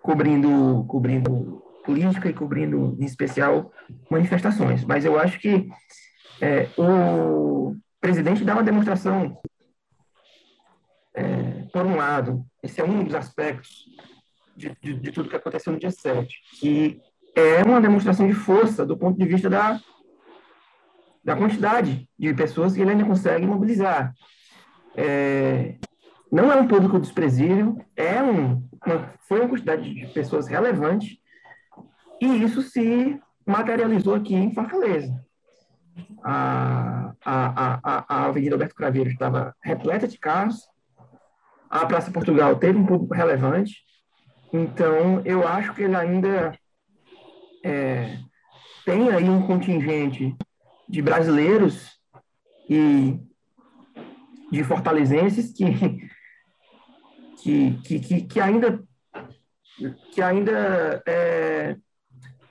cobrindo, 0.04 0.84
cobrindo 0.88 1.64
política 1.86 2.30
e 2.30 2.34
cobrindo, 2.34 2.96
em 3.00 3.06
especial, 3.06 3.72
manifestações. 4.12 4.84
Mas 4.84 5.06
eu 5.06 5.18
acho 5.18 5.40
que 5.40 5.70
é, 6.42 6.68
o 6.78 7.76
presidente 8.00 8.44
dá 8.44 8.54
uma 8.54 8.64
demonstração, 8.64 9.42
é, 11.16 11.68
por 11.72 11.86
um 11.86 11.96
lado, 11.96 12.46
esse 12.62 12.82
é 12.82 12.84
um 12.84 13.04
dos 13.04 13.16
aspectos 13.16 13.86
de, 14.56 14.76
de, 14.82 14.94
de, 14.96 15.12
tudo 15.12 15.30
que 15.30 15.36
aconteceu 15.36 15.72
no 15.72 15.80
dia 15.80 15.92
7, 15.92 16.36
que 16.60 17.02
é 17.34 17.64
uma 17.64 17.82
demonstração 17.82 18.28
de 18.28 18.34
força 18.34 18.86
do 18.86 18.98
ponto 18.98 19.18
de 19.18 19.26
vista 19.26 19.50
da, 19.50 19.80
da 21.24 21.36
quantidade 21.36 22.08
de 22.20 22.34
pessoas 22.34 22.74
que 22.74 22.82
ele 22.82 22.92
ainda 22.92 23.06
consegue 23.06 23.46
mobilizar. 23.46 24.14
É, 24.96 25.78
não 26.34 26.52
é 26.52 26.56
um 26.56 26.68
público 26.68 27.00
desprezível, 27.00 27.80
é 27.96 28.20
um, 28.24 28.68
uma, 28.84 29.13
foi 29.20 29.40
uma 29.40 29.50
quantidade 29.50 29.94
de 29.94 30.08
pessoas 30.08 30.48
relevante, 30.48 31.22
e 32.20 32.25
isso 32.44 32.63
se 32.63 33.20
materializou 33.46 34.16
aqui 34.16 34.34
em 34.34 34.52
Fortaleza. 34.52 35.13
A, 36.24 37.13
a, 37.24 37.80
a, 37.84 38.06
a 38.08 38.25
Avenida 38.25 38.56
Alberto 38.56 38.74
Craveiro 38.74 39.12
estava 39.12 39.56
repleta 39.62 40.08
de 40.08 40.18
carros, 40.18 40.68
a 41.70 41.86
Praça 41.86 42.10
Portugal 42.10 42.56
teve 42.56 42.80
um 42.80 42.86
público 42.88 43.13
relevante, 43.13 43.84
então 44.52 45.22
eu 45.25 45.48
acho 45.48 45.72
que 45.75 45.84
ele 45.84 45.96
ainda 45.96 46.58
é, 47.63 48.18
tem 48.84 49.12
aí 49.12 49.30
um 49.30 49.46
contingente 49.46 50.36
de 50.90 51.00
brasileiros 51.00 51.92
e 52.68 53.20
de 54.52 54.63
fortalezenses 54.63 55.54
que 55.54 56.12
que, 57.44 58.00
que, 58.00 58.22
que, 58.22 58.40
ainda, 58.40 58.82
que 60.14 60.22
ainda 60.22 61.04
é, 61.06 61.76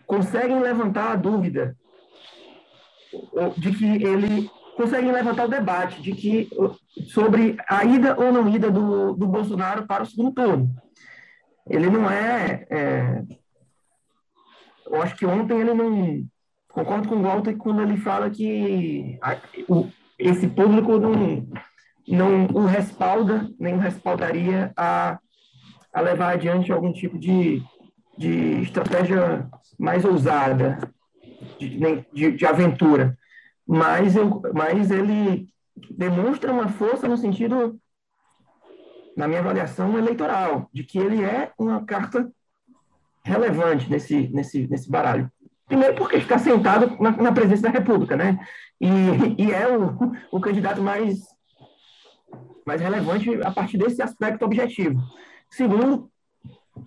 conseguem 0.06 0.60
levantar 0.60 1.12
a 1.12 1.16
dúvida 1.16 1.74
de 3.56 3.72
que 3.72 4.04
ele 4.04 4.50
conseguem 4.76 5.12
levantar 5.12 5.44
o 5.44 5.50
debate 5.50 6.00
de 6.02 6.12
que 6.12 6.48
sobre 7.08 7.56
a 7.68 7.84
ida 7.84 8.18
ou 8.18 8.32
não 8.32 8.48
ida 8.48 8.70
do, 8.70 9.14
do 9.14 9.26
Bolsonaro 9.26 9.86
para 9.86 10.02
o 10.02 10.06
segundo 10.06 10.32
turno. 10.32 10.74
Ele 11.68 11.88
não 11.88 12.10
é, 12.10 12.66
é 12.70 13.22
eu 14.86 15.00
acho 15.00 15.16
que 15.16 15.24
ontem 15.24 15.60
ele 15.60 15.72
não 15.72 16.24
concordo 16.68 17.08
com 17.08 17.16
o 17.16 17.22
Walter 17.22 17.56
quando 17.56 17.82
ele 17.82 17.96
fala 17.96 18.28
que 18.28 19.18
a, 19.22 19.36
o, 19.68 19.88
esse 20.18 20.48
público 20.48 20.98
não 20.98 21.46
não 22.06 22.46
o 22.46 22.66
respalda, 22.66 23.48
nem 23.58 23.74
o 23.74 23.78
respaldaria 23.78 24.72
a, 24.76 25.18
a 25.92 26.00
levar 26.00 26.34
adiante 26.34 26.72
algum 26.72 26.92
tipo 26.92 27.18
de, 27.18 27.62
de 28.16 28.62
estratégia 28.62 29.48
mais 29.78 30.04
ousada, 30.04 30.78
de, 31.58 32.04
de, 32.12 32.32
de 32.32 32.46
aventura. 32.46 33.16
Mas, 33.66 34.16
eu, 34.16 34.42
mas 34.54 34.90
ele 34.90 35.48
demonstra 35.90 36.52
uma 36.52 36.68
força 36.68 37.08
no 37.08 37.16
sentido, 37.16 37.78
na 39.16 39.28
minha 39.28 39.40
avaliação, 39.40 39.96
eleitoral, 39.98 40.68
de 40.72 40.84
que 40.84 40.98
ele 40.98 41.22
é 41.22 41.52
uma 41.58 41.84
carta 41.84 42.30
relevante 43.24 43.90
nesse, 43.90 44.28
nesse, 44.28 44.66
nesse 44.66 44.90
baralho. 44.90 45.30
Primeiro 45.66 45.94
porque 45.94 46.16
está 46.16 46.38
sentado 46.38 46.96
na, 47.00 47.12
na 47.12 47.32
presidência 47.32 47.70
da 47.70 47.78
República, 47.78 48.16
né? 48.16 48.38
E, 48.80 48.88
e 49.38 49.52
é 49.52 49.68
o, 49.68 49.96
o 50.30 50.40
candidato 50.40 50.82
mais 50.82 51.31
mais 52.66 52.80
relevante 52.80 53.30
a 53.42 53.50
partir 53.50 53.78
desse 53.78 54.02
aspecto 54.02 54.44
objetivo. 54.44 55.00
Segundo, 55.50 56.10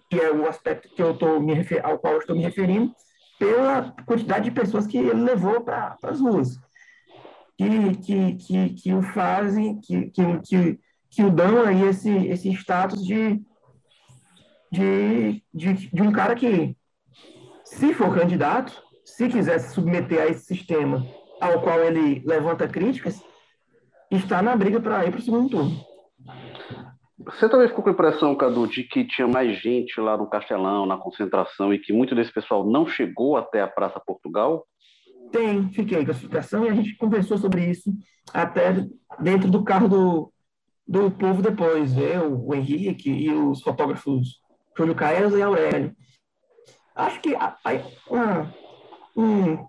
que 0.10 0.20
é 0.20 0.32
o 0.32 0.48
aspecto 0.48 0.90
que 0.90 1.02
eu 1.02 1.18
tô 1.18 1.40
me 1.40 1.54
refer, 1.54 1.86
ao 1.86 2.00
qual 2.00 2.14
eu 2.14 2.20
estou 2.20 2.36
me 2.36 2.42
referindo, 2.42 2.94
pela 3.38 3.94
quantidade 4.06 4.46
de 4.46 4.52
pessoas 4.52 4.88
que 4.88 4.98
ele 4.98 5.14
levou 5.14 5.62
para 5.62 5.98
as 6.04 6.22
ruas, 6.22 6.58
que, 7.58 7.96
que, 7.98 8.36
que, 8.36 8.70
que 8.70 8.94
o 8.94 9.02
fazem, 9.02 9.80
que, 9.82 10.10
que, 10.10 10.40
que, 10.44 10.80
que 11.10 11.24
o 11.24 11.30
dão 11.30 11.64
aí 11.64 11.84
esse, 11.84 12.10
esse 12.28 12.50
status 12.54 13.06
de, 13.06 13.42
de, 14.72 15.44
de, 15.54 15.74
de 15.74 16.02
um 16.02 16.12
cara 16.12 16.36
que, 16.36 16.76
se 17.64 17.94
for 17.94 18.14
candidato, 18.14 18.82
se 19.04 19.28
quiser 19.28 19.60
se 19.60 19.74
submeter 19.74 20.22
a 20.22 20.28
esse 20.28 20.46
sistema 20.46 21.06
ao 21.40 21.62
qual 21.62 21.80
ele 21.84 22.24
levanta 22.26 22.68
críticas, 22.68 23.22
está 24.12 24.42
na 24.42 24.56
briga 24.56 24.80
para 24.80 25.06
ir 25.06 25.12
para 25.12 25.20
o 25.20 25.24
segundo 25.24 25.50
turno. 25.50 25.96
Você 27.18 27.50
também 27.50 27.68
ficou 27.68 27.84
com 27.84 27.90
a 27.90 27.94
impressão, 27.94 28.36
Cadu, 28.36 28.68
de 28.68 28.84
que 28.84 29.06
tinha 29.06 29.28
mais 29.28 29.60
gente 29.60 30.00
lá 30.00 30.18
no 30.18 30.30
Castelão, 30.30 30.86
na 30.86 30.98
concentração, 30.98 31.74
e 31.74 31.80
que 31.80 31.94
muito 31.94 32.14
desse 32.14 32.32
pessoal 32.32 32.66
não 32.66 32.86
chegou 32.86 33.38
até 33.38 33.62
a 33.62 33.68
Praça 33.68 34.00
Portugal? 34.00 34.66
Tem, 35.32 35.68
fiquei 35.70 36.06
com 36.06 36.12
a 36.12 36.16
situação 36.16 36.66
e 36.66 36.70
a 36.70 36.74
gente 36.74 36.96
conversou 36.98 37.38
sobre 37.38 37.66
isso 37.66 37.92
até 38.34 38.86
dentro 39.20 39.50
do 39.50 39.64
carro 39.64 39.88
do, 39.88 40.34
do 40.88 41.10
povo 41.10 41.42
depois. 41.42 41.98
Eu, 41.98 42.46
o 42.46 42.54
Henrique 42.54 43.10
e 43.10 43.32
os 43.32 43.62
fotógrafos 43.62 44.40
Júlio 44.78 44.94
Caesa 44.94 45.38
e 45.38 45.42
Aurélio. 45.42 45.96
Acho 46.96 47.20
que 47.22 47.36
a, 47.36 47.58
a, 47.64 47.72
uma, 48.10 48.54
um 49.16 49.68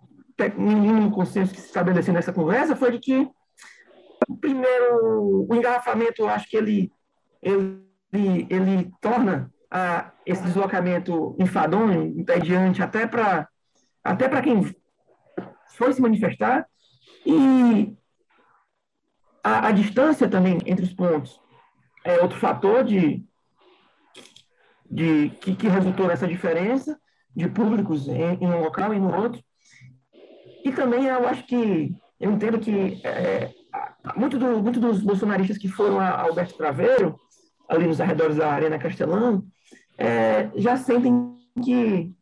mínimo 0.58 1.10
consenso 1.10 1.54
que 1.54 1.60
se 1.60 1.66
estabeleceu 1.66 2.12
nessa 2.12 2.32
conversa 2.32 2.76
foi 2.76 2.92
de 2.92 2.98
que 2.98 3.28
Primeiro, 4.40 5.46
o 5.48 5.54
engarrafamento, 5.54 6.22
eu 6.22 6.28
acho 6.28 6.48
que 6.48 6.56
ele, 6.56 6.92
ele, 7.42 8.46
ele 8.50 8.90
torna 9.00 9.52
a, 9.70 10.12
esse 10.24 10.42
deslocamento 10.42 11.36
enfadonho, 11.38 12.18
entediante, 12.18 12.82
até 12.82 13.06
para 13.06 13.48
até 14.02 14.28
quem 14.40 14.62
foi 15.70 15.92
se 15.92 16.00
manifestar. 16.00 16.66
E 17.24 17.96
a, 19.42 19.68
a, 19.68 19.72
distância 19.72 20.28
também 20.28 20.58
entre 20.64 20.84
os 20.84 20.92
pontos 20.92 21.40
é 22.04 22.20
outro 22.20 22.38
fator 22.38 22.84
de, 22.84 23.24
de 24.88 25.30
que, 25.40 25.56
que 25.56 25.68
resultou 25.68 26.06
nessa 26.06 26.26
diferença 26.26 26.98
de 27.34 27.48
públicos 27.48 28.08
em, 28.08 28.34
em, 28.40 28.46
um 28.46 28.60
local 28.60 28.94
e 28.94 28.98
no 29.00 29.14
outro. 29.14 29.42
E 30.64 30.72
também 30.72 31.06
eu 31.06 31.26
acho 31.28 31.44
que, 31.46 31.94
eu 32.18 32.32
entendo 32.32 32.58
que 32.58 33.00
é, 33.04 33.52
muito, 34.16 34.38
do, 34.38 34.62
muito 34.62 34.80
dos 34.80 35.00
bolsonaristas 35.00 35.58
que 35.58 35.68
foram 35.68 36.00
a 36.00 36.22
Alberto 36.22 36.56
Craveiro, 36.56 37.18
ali 37.68 37.86
nos 37.86 38.00
arredores 38.00 38.36
da 38.36 38.52
Arena 38.52 38.78
Castelão, 38.78 39.44
é, 39.98 40.50
já 40.56 40.76
sentem 40.76 41.36
que 41.62 42.12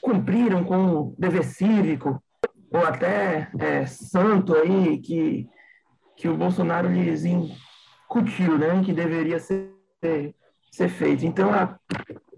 cumpriram 0.00 0.64
com 0.64 0.86
o 0.86 1.14
dever 1.18 1.44
cívico, 1.44 2.22
ou 2.70 2.84
até 2.84 3.50
é, 3.58 3.86
santo 3.86 4.54
aí, 4.54 4.98
que, 4.98 5.48
que 6.16 6.28
o 6.28 6.36
Bolsonaro 6.36 6.88
lhes 6.88 7.24
incutiu, 7.24 8.58
né, 8.58 8.82
que 8.84 8.92
deveria 8.92 9.38
ser, 9.38 9.70
ser 10.70 10.88
feito. 10.88 11.24
Então, 11.24 11.50
a, 11.52 11.78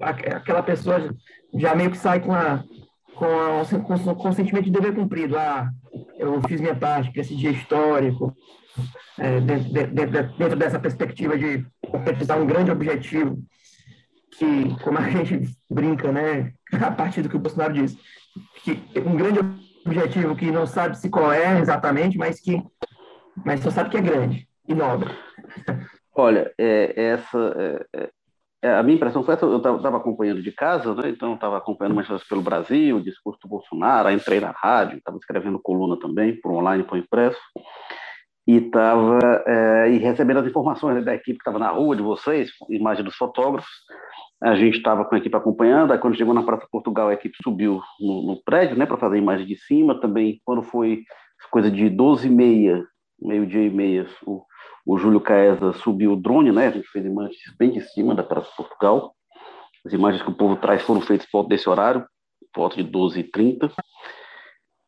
a, 0.00 0.10
aquela 0.10 0.62
pessoa 0.62 1.14
já 1.54 1.74
meio 1.74 1.90
que 1.90 1.98
sai 1.98 2.20
com, 2.20 2.34
a, 2.34 2.62
com, 3.14 3.24
a, 3.24 3.64
com, 3.80 4.14
com 4.14 4.28
o 4.28 4.32
sentimento 4.32 4.64
de 4.64 4.72
dever 4.72 4.94
cumprido. 4.94 5.38
Ah, 5.38 5.70
eu 6.32 6.42
fiz 6.48 6.60
minha 6.60 6.74
parte 6.74 7.10
para 7.10 7.20
esse 7.20 7.34
dia 7.34 7.50
histórico, 7.50 8.34
é, 9.18 9.40
dentro, 9.40 9.72
dentro, 9.72 10.36
dentro, 10.38 10.56
dessa 10.56 10.78
perspectiva 10.78 11.36
de 11.36 11.66
concretizar 11.80 12.40
um 12.40 12.46
grande 12.46 12.70
objetivo, 12.70 13.38
que, 14.38 14.76
como 14.82 14.98
a 14.98 15.08
gente 15.10 15.56
brinca, 15.70 16.10
né, 16.10 16.52
a 16.72 16.90
partir 16.90 17.22
do 17.22 17.28
que 17.28 17.36
o 17.36 17.40
Bolsonaro 17.40 17.72
diz, 17.72 17.96
que 18.62 18.82
um 19.04 19.16
grande 19.16 19.40
objetivo 19.86 20.34
que 20.34 20.50
não 20.50 20.66
sabe 20.66 20.98
se 20.98 21.08
qual 21.08 21.32
é 21.32 21.60
exatamente, 21.60 22.18
mas 22.18 22.40
que 22.40 22.62
mas 23.44 23.60
só 23.60 23.70
sabe 23.70 23.90
que 23.90 23.96
é 23.96 24.00
grande 24.00 24.48
e 24.68 24.74
nobre. 24.74 25.10
Olha, 26.14 26.52
é, 26.56 26.92
essa 26.96 27.86
é, 27.92 28.10
é 28.64 28.78
a 28.78 28.82
minha 28.82 28.96
impressão 28.96 29.22
foi 29.22 29.34
essa, 29.34 29.44
eu 29.44 29.58
estava 29.58 29.98
acompanhando 29.98 30.40
de 30.40 30.50
casa, 30.50 30.94
né? 30.94 31.10
então 31.10 31.34
estava 31.34 31.58
acompanhando 31.58 31.96
manchetes 31.96 32.26
pelo 32.26 32.40
Brasil, 32.40 32.96
o 32.96 33.02
discurso 33.02 33.38
do 33.42 33.48
Bolsonaro, 33.48 34.08
aí 34.08 34.16
entrei 34.16 34.40
na 34.40 34.52
rádio, 34.52 34.96
estava 34.96 35.18
escrevendo 35.18 35.60
coluna 35.62 35.98
também, 35.98 36.40
por 36.40 36.50
online, 36.50 36.82
por 36.82 36.96
impresso, 36.96 37.38
e 38.46 38.56
estava 38.56 39.18
é, 39.46 39.90
e 39.90 39.98
recebendo 39.98 40.38
as 40.38 40.46
informações 40.46 40.96
né, 40.96 41.02
da 41.02 41.14
equipe 41.14 41.34
que 41.34 41.42
estava 41.42 41.58
na 41.58 41.68
rua, 41.68 41.94
de 41.94 42.00
vocês, 42.00 42.52
imagem 42.70 43.04
dos 43.04 43.16
fotógrafos, 43.16 43.70
a 44.42 44.54
gente 44.54 44.78
estava 44.78 45.04
com 45.04 45.14
a 45.14 45.18
equipe 45.18 45.36
acompanhando, 45.36 45.92
aí 45.92 45.98
quando 45.98 46.16
chegou 46.16 46.32
na 46.32 46.42
Praça 46.42 46.66
Portugal, 46.70 47.08
a 47.08 47.14
equipe 47.14 47.36
subiu 47.42 47.82
no, 48.00 48.22
no 48.22 48.42
prédio, 48.44 48.78
né, 48.78 48.86
para 48.86 48.96
fazer 48.96 49.16
a 49.16 49.18
imagem 49.18 49.46
de 49.46 49.58
cima, 49.58 50.00
também 50.00 50.40
quando 50.42 50.62
foi 50.62 51.02
coisa 51.50 51.70
de 51.70 51.90
12 51.90 52.28
e 52.28 52.30
meia, 52.30 52.82
meio-dia 53.20 53.62
e 53.62 53.70
meia, 53.70 54.06
o 54.26 54.42
o 54.86 54.98
Júlio 54.98 55.20
Caesa 55.20 55.72
subiu 55.72 56.12
o 56.12 56.16
drone, 56.16 56.52
né? 56.52 56.68
A 56.68 56.70
gente 56.70 56.88
fez 56.88 57.04
imagens 57.04 57.38
bem 57.58 57.70
de 57.70 57.80
cima 57.80 58.14
da 58.14 58.22
Praça 58.22 58.50
Portugal. 58.56 59.14
As 59.84 59.92
imagens 59.92 60.22
que 60.22 60.30
o 60.30 60.34
povo 60.34 60.56
traz 60.56 60.82
foram 60.82 61.00
feitas 61.00 61.26
por 61.30 61.46
desse 61.46 61.68
horário, 61.68 62.06
volta 62.54 62.76
de 62.76 62.84
12h30. 62.84 63.70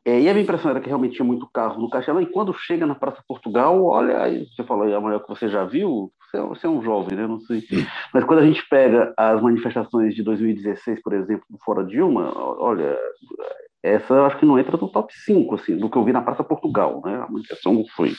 É, 0.05 0.21
e 0.21 0.29
a 0.29 0.33
minha 0.33 0.45
impressão 0.45 0.71
era 0.71 0.81
que 0.81 0.87
realmente 0.87 1.17
tinha 1.17 1.27
muito 1.27 1.49
carro 1.53 1.81
no 1.81 1.91
Castelão. 1.91 2.21
E 2.23 2.27
quando 2.27 2.55
chega 2.55 2.87
na 2.87 2.95
Praça 2.95 3.23
Portugal, 3.27 3.85
olha, 3.85 4.23
aí 4.23 4.47
você 4.47 4.63
falou, 4.63 4.95
a 4.95 5.01
maior 5.01 5.19
que 5.19 5.29
você 5.29 5.49
já 5.49 5.65
viu, 5.65 6.13
você, 6.31 6.37
é, 6.37 6.41
você 6.41 6.67
é 6.67 6.71
um 6.71 6.83
jovem, 6.83 7.17
né? 7.17 7.27
Não 7.27 7.41
sei. 7.41 7.65
Mas 8.15 8.23
quando 8.25 8.39
a 8.39 8.47
gente 8.47 8.65
pega 8.69 9.13
as 9.17 9.43
manifestações 9.43 10.15
de 10.15 10.23
2016, 10.23 11.03
por 11.03 11.13
exemplo, 11.13 11.45
fora 11.65 11.85
Dilma, 11.85 12.33
olha, 12.37 12.97
essa 13.83 14.27
acho 14.27 14.39
que 14.39 14.47
não 14.47 14.59
entra 14.59 14.77
no 14.77 14.89
top 14.89 15.13
5, 15.13 15.55
assim, 15.55 15.77
do 15.77 15.91
que 15.91 15.97
eu 15.99 16.05
vi 16.05 16.13
na 16.13 16.23
Praça 16.23 16.45
Portugal, 16.45 17.03
né? 17.05 17.17
A 17.17 17.29
manifestação 17.29 17.85
foi 17.97 18.13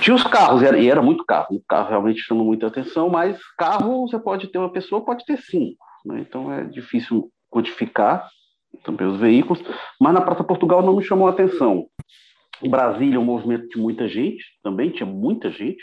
tinha 0.00 0.16
os 0.16 0.24
carros, 0.24 0.62
e 0.62 0.88
era 0.88 1.02
muito 1.02 1.24
carro, 1.24 1.56
o 1.56 1.62
carro 1.68 1.90
realmente 1.90 2.20
chama 2.20 2.42
muita 2.42 2.66
atenção, 2.66 3.08
mas 3.10 3.38
carro 3.58 4.08
você 4.08 4.18
pode 4.18 4.46
ter 4.48 4.58
uma 4.58 4.72
pessoa, 4.72 5.04
pode 5.04 5.24
ter 5.24 5.36
cinco, 5.38 5.84
né? 6.06 6.24
então 6.26 6.52
é 6.52 6.64
difícil 6.64 7.30
quantificar 7.50 8.28
também 8.82 9.06
os 9.06 9.18
veículos, 9.18 9.62
mas 10.00 10.14
na 10.14 10.20
Praça 10.20 10.44
Portugal 10.44 10.82
não 10.82 10.96
me 10.96 11.02
chamou 11.02 11.26
a 11.26 11.30
atenção. 11.30 11.86
Brasília 12.68 13.16
é 13.16 13.18
um 13.18 13.24
movimento 13.24 13.68
de 13.68 13.78
muita 13.78 14.08
gente, 14.08 14.44
também 14.62 14.90
tinha 14.90 15.06
muita 15.06 15.50
gente, 15.50 15.82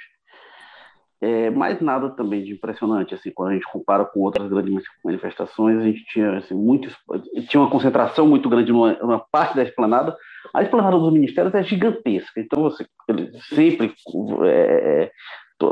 é, 1.22 1.50
mas 1.50 1.80
nada 1.82 2.10
também 2.10 2.44
de 2.44 2.54
impressionante, 2.54 3.16
assim, 3.16 3.32
quando 3.32 3.52
a 3.52 3.54
gente 3.54 3.72
compara 3.72 4.06
com 4.06 4.20
outras 4.20 4.50
grandes 4.50 4.84
manifestações, 5.04 5.80
a 5.80 5.84
gente 5.84 6.04
tinha 6.06 6.38
assim, 6.38 6.54
muito, 6.54 6.90
tinha 7.48 7.62
uma 7.62 7.70
concentração 7.70 8.28
muito 8.28 8.50
grande 8.50 8.72
numa, 8.72 8.94
numa 8.94 9.20
parte 9.20 9.56
da 9.56 9.64
esplanada, 9.64 10.16
a 10.54 10.62
esplanada 10.62 10.98
dos 10.98 11.14
ministérios 11.14 11.54
é 11.54 11.64
gigantesca, 11.64 12.40
então 12.40 12.64
você 12.64 12.86
sempre 13.54 13.94
é, 14.46 15.12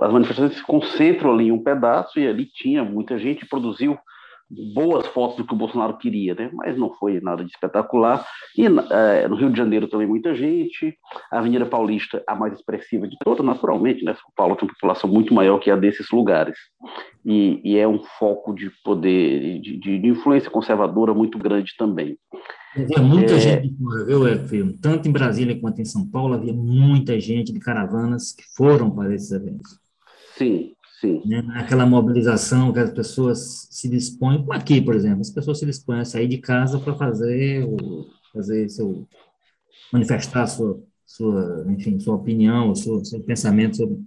as 0.02 0.12
manifestações 0.12 0.56
se 0.56 0.64
concentram 0.64 1.34
ali 1.34 1.48
em 1.48 1.52
um 1.52 1.62
pedaço 1.62 2.20
e 2.20 2.28
ali 2.28 2.46
tinha 2.46 2.84
muita 2.84 3.18
gente, 3.18 3.46
produziu 3.46 3.98
boas 4.74 5.06
fotos 5.08 5.38
do 5.38 5.46
que 5.46 5.54
o 5.54 5.58
Bolsonaro 5.58 5.98
queria, 5.98 6.36
né? 6.36 6.50
mas 6.54 6.78
não 6.78 6.94
foi 6.94 7.20
nada 7.22 7.44
de 7.44 7.52
espetacular. 7.52 8.26
E 8.58 8.66
é, 8.66 9.28
no 9.28 9.36
Rio 9.36 9.50
de 9.50 9.58
Janeiro 9.58 9.88
também 9.88 10.08
muita 10.08 10.34
gente, 10.36 10.98
a 11.32 11.40
Avenida 11.40 11.66
Paulista, 11.66 12.24
a 12.28 12.36
mais 12.36 12.54
expressiva 12.54 13.08
de 13.08 13.18
todas, 13.24 13.46
naturalmente, 13.46 14.04
né? 14.04 14.14
São 14.14 14.32
Paulo 14.36 14.56
tem 14.56 14.68
uma 14.68 14.74
população 14.74 15.10
muito 15.10 15.34
maior 15.34 15.60
que 15.60 15.72
a 15.72 15.76
desses 15.76 16.10
lugares, 16.12 16.58
e, 17.26 17.62
e 17.64 17.78
é 17.78 17.88
um 17.88 18.02
foco 18.20 18.54
de 18.54 18.70
poder, 18.84 19.60
de, 19.62 19.78
de, 19.78 20.00
de, 20.00 20.08
influência 20.08 20.50
conservadora 20.50 21.14
muito 21.14 21.38
grande 21.38 21.74
também. 21.78 22.18
Havia 22.76 23.00
muita 23.00 23.34
é... 23.34 23.40
gente 23.40 23.74
viu, 24.48 24.78
Tanto 24.82 25.08
em 25.08 25.12
Brasília 25.12 25.60
quanto 25.60 25.82
em 25.82 25.86
São 25.86 26.06
Paulo, 26.10 26.34
havia 26.34 26.54
muita 26.54 27.20
gente 27.20 27.54
de 27.54 27.60
caravanas 27.60 28.34
que 28.34 28.44
foram 28.56 28.90
para 28.90 29.14
esses 29.14 29.32
eventos. 29.32 29.80
Sim, 30.36 30.74
Sim. 31.04 31.22
Né? 31.26 31.44
Aquela 31.56 31.86
mobilização 31.86 32.72
que 32.72 32.80
as 32.80 32.90
pessoas 32.90 33.68
se 33.70 33.90
dispõem, 33.90 34.38
como 34.38 34.54
aqui, 34.54 34.82
por 34.82 34.96
exemplo, 34.96 35.20
as 35.20 35.30
pessoas 35.30 35.60
se 35.60 35.66
dispõem 35.66 36.00
a 36.00 36.06
sair 36.06 36.30
de 36.30 36.38
casa 36.38 36.80
para 36.80 36.94
fazer, 36.94 37.68
fazer 38.32 38.70
seu, 38.70 39.06
manifestar 39.92 40.48
sua, 40.48 40.80
sua, 41.06 41.66
enfim, 41.68 42.00
sua 42.00 42.16
opinião, 42.16 42.74
seu, 42.74 43.04
seu 43.04 43.20
pensamento 43.22 43.76
sobre. 43.76 43.98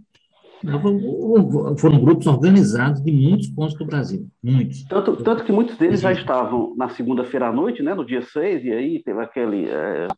Foram 1.76 2.00
grupos 2.00 2.26
organizados 2.26 3.02
de 3.02 3.12
muitos 3.12 3.48
pontos 3.48 3.76
do 3.76 3.85
Brasil, 3.85 4.26
muitos. 4.42 4.82
Tanto, 4.85 5.22
tanto 5.22 5.44
que 5.44 5.52
muitos 5.52 5.76
deles 5.76 6.00
já 6.00 6.12
estavam 6.12 6.74
na 6.78 6.88
segunda-feira 6.88 7.48
à 7.48 7.52
noite, 7.52 7.82
né, 7.82 7.94
no 7.94 8.06
dia 8.06 8.22
6, 8.22 8.64
e 8.64 8.72
aí 8.72 9.02
teve 9.02 9.20
aquele. 9.20 9.68
É, 9.68 10.09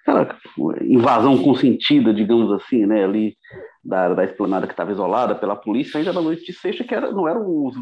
aquela 0.00 0.36
invasão 0.80 1.36
consentida, 1.42 2.14
digamos 2.14 2.50
assim, 2.50 2.86
né, 2.86 3.04
ali 3.04 3.36
da, 3.84 4.14
da 4.14 4.24
esplanada 4.24 4.66
que 4.66 4.72
estava 4.72 4.92
isolada 4.92 5.34
pela 5.34 5.56
polícia, 5.56 5.98
ainda 5.98 6.12
na 6.12 6.20
noite 6.20 6.44
de 6.44 6.52
sexta, 6.52 6.84
que 6.84 6.94
era, 6.94 7.10
não 7.10 7.28
eram 7.28 7.42
os, 7.46 7.76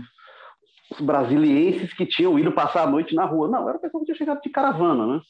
os 0.92 1.00
brasilienses 1.00 1.92
que 1.92 2.06
tinham 2.06 2.38
ido 2.38 2.52
passar 2.52 2.84
a 2.84 2.90
noite 2.90 3.14
na 3.14 3.24
rua, 3.24 3.48
não, 3.48 3.68
era 3.68 3.78
o 3.78 3.80
pessoal 3.80 4.00
que 4.00 4.06
tinha 4.06 4.16
chegado 4.16 4.40
de 4.40 4.50
caravana, 4.50 5.06
né? 5.06 5.20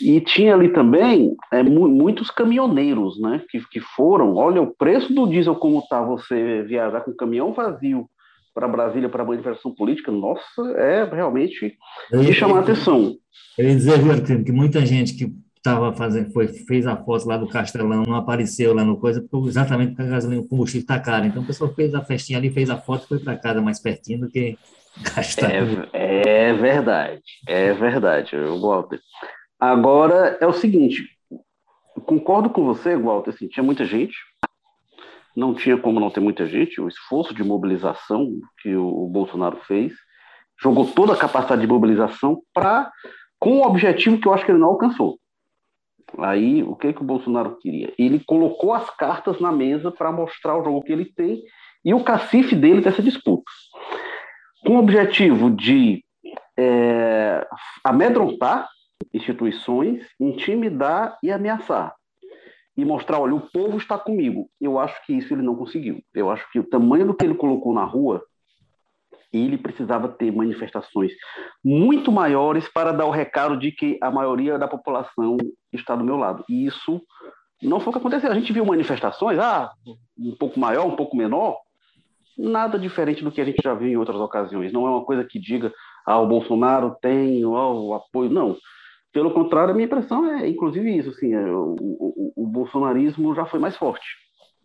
E 0.00 0.20
tinha 0.20 0.54
ali 0.54 0.72
também 0.72 1.36
é, 1.52 1.62
muitos 1.62 2.28
caminhoneiros, 2.30 3.20
né? 3.20 3.42
Que, 3.48 3.60
que 3.68 3.80
foram, 3.80 4.34
olha, 4.34 4.60
o 4.60 4.74
preço 4.74 5.12
do 5.14 5.26
diesel 5.26 5.54
como 5.54 5.78
está 5.78 6.02
você 6.02 6.62
viajar 6.62 7.02
com 7.02 7.14
caminhão 7.14 7.52
vazio 7.52 8.08
para 8.52 8.68
Brasília 8.68 9.08
para 9.08 9.22
a 9.22 9.26
manifestação 9.26 9.74
política, 9.74 10.12
nossa, 10.12 10.62
é 10.76 11.04
realmente 11.04 11.76
de 12.12 12.32
chamar 12.32 12.58
a 12.58 12.60
atenção. 12.60 13.16
Eu 13.58 13.68
ia 13.68 13.74
dizer, 13.74 14.44
que 14.44 14.52
muita 14.52 14.86
gente 14.86 15.16
que 15.16 15.32
estava 15.64 15.94
fazendo, 15.94 16.30
foi, 16.30 16.46
fez 16.46 16.86
a 16.86 16.94
foto 16.94 17.26
lá 17.26 17.38
do 17.38 17.48
Castelão, 17.48 18.02
não 18.02 18.16
apareceu 18.16 18.74
lá 18.74 18.84
no 18.84 18.98
coisa, 18.98 19.26
exatamente 19.46 19.94
porque 19.94 20.02
a 20.02 20.12
gasolina, 20.12 20.42
o 20.42 20.48
combustível 20.48 20.82
está 20.82 21.00
caro. 21.00 21.24
Então, 21.24 21.42
o 21.42 21.46
pessoal 21.46 21.72
fez 21.72 21.94
a 21.94 22.04
festinha 22.04 22.38
ali, 22.38 22.50
fez 22.50 22.68
a 22.68 22.76
foto, 22.76 23.08
foi 23.08 23.18
para 23.18 23.38
casa 23.38 23.62
mais 23.62 23.80
pertinho 23.80 24.20
do 24.20 24.28
que 24.28 24.58
gastar. 25.16 25.50
É, 25.50 26.48
é 26.50 26.52
verdade, 26.52 27.22
é 27.48 27.72
verdade, 27.72 28.36
Walter. 28.60 29.00
Agora, 29.58 30.36
é 30.38 30.46
o 30.46 30.52
seguinte, 30.52 31.08
concordo 32.04 32.50
com 32.50 32.62
você, 32.66 32.94
Walter, 32.94 33.30
assim, 33.30 33.48
tinha 33.48 33.64
muita 33.64 33.86
gente, 33.86 34.16
não 35.34 35.54
tinha 35.54 35.78
como 35.78 35.98
não 35.98 36.10
ter 36.10 36.20
muita 36.20 36.46
gente, 36.46 36.78
o 36.78 36.88
esforço 36.88 37.34
de 37.34 37.42
mobilização 37.42 38.30
que 38.60 38.76
o 38.76 39.08
Bolsonaro 39.08 39.56
fez, 39.66 39.94
jogou 40.60 40.86
toda 40.86 41.14
a 41.14 41.18
capacidade 41.18 41.62
de 41.62 41.66
mobilização 41.66 42.42
para 42.52 42.92
com 43.38 43.58
um 43.58 43.62
objetivo 43.62 44.20
que 44.20 44.28
eu 44.28 44.34
acho 44.34 44.44
que 44.44 44.52
ele 44.52 44.60
não 44.60 44.68
alcançou. 44.68 45.18
Aí, 46.18 46.62
o 46.62 46.76
que, 46.76 46.92
que 46.92 47.02
o 47.02 47.04
Bolsonaro 47.04 47.56
queria? 47.56 47.92
Ele 47.98 48.22
colocou 48.24 48.72
as 48.72 48.88
cartas 48.90 49.40
na 49.40 49.50
mesa 49.50 49.90
para 49.90 50.12
mostrar 50.12 50.56
o 50.56 50.64
jogo 50.64 50.82
que 50.82 50.92
ele 50.92 51.04
tem 51.04 51.42
e 51.84 51.92
o 51.92 52.04
cacife 52.04 52.54
dele 52.54 52.80
dessa 52.80 53.02
disputa. 53.02 53.50
Com 54.64 54.76
o 54.76 54.78
objetivo 54.78 55.50
de 55.50 56.04
é, 56.56 57.46
amedrontar 57.82 58.68
instituições, 59.12 60.04
intimidar 60.18 61.18
e 61.22 61.30
ameaçar. 61.30 61.94
E 62.76 62.84
mostrar, 62.84 63.20
olha, 63.20 63.34
o 63.34 63.50
povo 63.52 63.76
está 63.76 63.96
comigo. 63.98 64.48
Eu 64.60 64.78
acho 64.78 65.04
que 65.06 65.12
isso 65.12 65.32
ele 65.32 65.42
não 65.42 65.54
conseguiu. 65.54 66.02
Eu 66.12 66.30
acho 66.30 66.50
que 66.50 66.58
o 66.58 66.64
tamanho 66.64 67.06
do 67.06 67.14
que 67.14 67.24
ele 67.24 67.34
colocou 67.34 67.72
na 67.72 67.84
rua 67.84 68.24
ele 69.32 69.58
precisava 69.58 70.08
ter 70.08 70.32
manifestações 70.32 71.12
muito 71.64 72.12
maiores 72.12 72.68
para 72.68 72.92
dar 72.92 73.06
o 73.06 73.10
recado 73.10 73.56
de 73.56 73.72
que 73.72 73.98
a 74.00 74.10
maioria 74.10 74.58
da 74.58 74.68
população 74.68 75.36
está 75.76 75.94
do 75.94 76.04
meu 76.04 76.16
lado. 76.16 76.44
E 76.48 76.66
isso 76.66 77.02
não 77.62 77.80
foi 77.80 77.90
o 77.90 77.92
que 77.92 77.98
aconteceu. 77.98 78.30
A 78.30 78.34
gente 78.34 78.52
viu 78.52 78.64
manifestações, 78.64 79.38
ah, 79.38 79.70
um 80.18 80.34
pouco 80.36 80.58
maior, 80.58 80.86
um 80.86 80.96
pouco 80.96 81.16
menor, 81.16 81.56
nada 82.36 82.78
diferente 82.78 83.22
do 83.22 83.30
que 83.30 83.40
a 83.40 83.44
gente 83.44 83.60
já 83.62 83.74
viu 83.74 83.88
em 83.88 83.96
outras 83.96 84.20
ocasiões. 84.20 84.72
Não 84.72 84.86
é 84.86 84.90
uma 84.90 85.04
coisa 85.04 85.24
que 85.24 85.38
diga, 85.38 85.72
ah, 86.06 86.18
o 86.18 86.26
Bolsonaro 86.26 86.96
tem 87.00 87.44
oh, 87.44 87.88
o 87.88 87.94
apoio. 87.94 88.30
Não. 88.30 88.56
Pelo 89.12 89.32
contrário, 89.32 89.70
a 89.70 89.74
minha 89.74 89.86
impressão 89.86 90.26
é, 90.26 90.48
inclusive, 90.48 90.96
isso. 90.96 91.10
Assim, 91.10 91.32
é, 91.32 91.46
o, 91.46 91.76
o, 91.78 92.32
o 92.36 92.46
bolsonarismo 92.46 93.34
já 93.34 93.46
foi 93.46 93.60
mais 93.60 93.76
forte. 93.76 94.06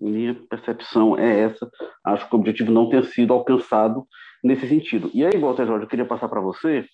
Minha 0.02 0.34
percepção 0.50 1.18
é 1.18 1.42
essa. 1.42 1.70
Acho 2.06 2.28
que 2.28 2.36
o 2.36 2.40
objetivo 2.40 2.72
não 2.72 2.90
tem 2.90 3.04
sido 3.04 3.34
alcançado 3.34 4.08
nesse 4.44 4.68
sentido. 4.68 5.12
E 5.14 5.26
aí, 5.26 5.38
Walter 5.38 5.66
Jorge, 5.66 5.84
eu 5.84 5.90
queria 5.90 6.06
passar 6.06 6.30
para 6.30 6.42
você, 6.42 6.86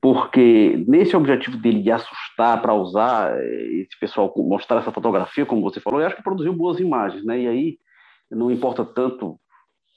porque 0.00 0.84
nesse 0.86 1.16
objetivo 1.16 1.56
dele 1.56 1.82
de 1.82 1.90
assustar 1.90 2.60
para 2.62 2.74
usar 2.74 3.36
eh, 3.36 3.82
esse 3.82 3.98
pessoal, 4.00 4.32
mostrar 4.36 4.78
essa 4.78 4.92
fotografia, 4.92 5.46
como 5.46 5.62
você 5.62 5.80
falou, 5.80 6.00
eu 6.00 6.06
acho 6.06 6.16
que 6.16 6.22
produziu 6.22 6.52
boas 6.52 6.78
imagens, 6.78 7.24
né? 7.24 7.40
E 7.40 7.48
aí 7.48 7.78
não 8.30 8.50
importa 8.50 8.84
tanto 8.84 9.38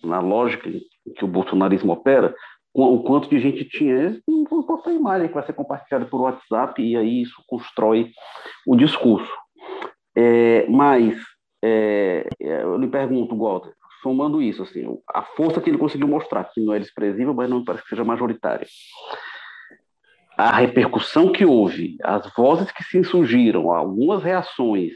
na 0.04 0.20
lógica 0.20 0.70
que 1.16 1.26
o 1.26 1.28
bolsonarismo 1.28 1.92
opera, 1.92 2.34
o 2.74 3.04
quanto 3.04 3.30
de 3.30 3.40
gente 3.40 3.66
tinha. 3.66 4.20
Não 4.28 4.62
importa 4.62 4.90
a 4.90 4.94
imagem 4.94 5.28
que 5.28 5.34
vai 5.34 5.46
ser 5.46 5.54
compartilhada 5.54 6.06
por 6.06 6.22
WhatsApp 6.22 6.82
e 6.82 6.96
aí 6.96 7.22
isso 7.22 7.44
constrói 7.48 8.12
o 8.66 8.76
discurso. 8.76 9.32
É, 10.16 10.66
mas 10.68 11.18
é, 11.64 12.28
eu 12.40 12.78
lhe 12.78 12.88
pergunto, 12.88 13.38
Walter, 13.38 13.74
somando 14.02 14.42
isso, 14.42 14.64
assim, 14.64 14.98
a 15.14 15.22
força 15.22 15.62
que 15.62 15.70
ele 15.70 15.78
conseguiu 15.78 16.08
mostrar, 16.08 16.46
que 16.46 16.62
não 16.62 16.74
é 16.74 16.80
desprezível, 16.80 17.34
mas 17.34 17.50
não 17.50 17.64
parece 17.64 17.84
que 17.84 17.90
seja 17.90 18.04
majoritária. 18.04 18.68
A 20.50 20.58
repercussão 20.58 21.32
que 21.32 21.46
houve, 21.46 21.98
as 22.04 22.32
vozes 22.36 22.72
que 22.72 22.84
se 22.84 22.98
insurgiram, 22.98 23.72
algumas 23.72 24.24
reações, 24.24 24.94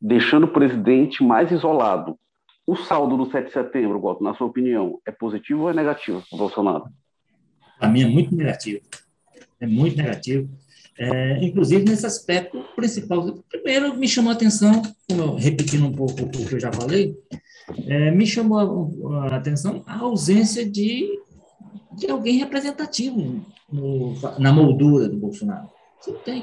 deixando 0.00 0.44
o 0.44 0.52
presidente 0.52 1.22
mais 1.22 1.50
isolado 1.50 2.18
o 2.66 2.76
saldo 2.76 3.16
do 3.16 3.30
7 3.30 3.46
de 3.46 3.52
setembro, 3.52 4.00
Goto, 4.00 4.22
na 4.22 4.34
sua 4.34 4.46
opinião, 4.46 5.00
é 5.04 5.10
positivo 5.10 5.62
ou 5.62 5.70
é 5.70 5.74
negativo 5.74 6.22
para 6.28 6.38
Bolsonaro? 6.38 6.84
Para 7.78 7.88
mim 7.88 8.02
é 8.02 8.06
muito 8.06 8.34
negativo. 8.34 8.80
É 9.60 9.66
muito 9.66 9.96
negativo. 9.96 10.48
É, 10.98 11.44
inclusive 11.44 11.84
nesse 11.84 12.06
aspecto 12.06 12.62
principal. 12.76 13.32
Primeiro, 13.50 13.96
me 13.96 14.06
chamou 14.06 14.30
a 14.30 14.34
atenção, 14.34 14.82
repetindo 15.38 15.86
um 15.86 15.92
pouco 15.92 16.22
o 16.22 16.30
que 16.30 16.54
eu 16.54 16.60
já 16.60 16.72
falei, 16.72 17.16
é, 17.86 18.10
me 18.10 18.26
chamou 18.26 18.58
a, 19.08 19.26
a, 19.26 19.36
atenção 19.36 19.82
a 19.86 19.98
ausência 19.98 20.68
de, 20.68 21.08
de 21.94 22.10
alguém 22.10 22.38
representativo 22.38 23.44
no, 23.70 24.14
na 24.38 24.52
moldura 24.52 25.08
do 25.08 25.16
Bolsonaro. 25.16 25.68
Você 26.00 26.12
tem. 26.24 26.42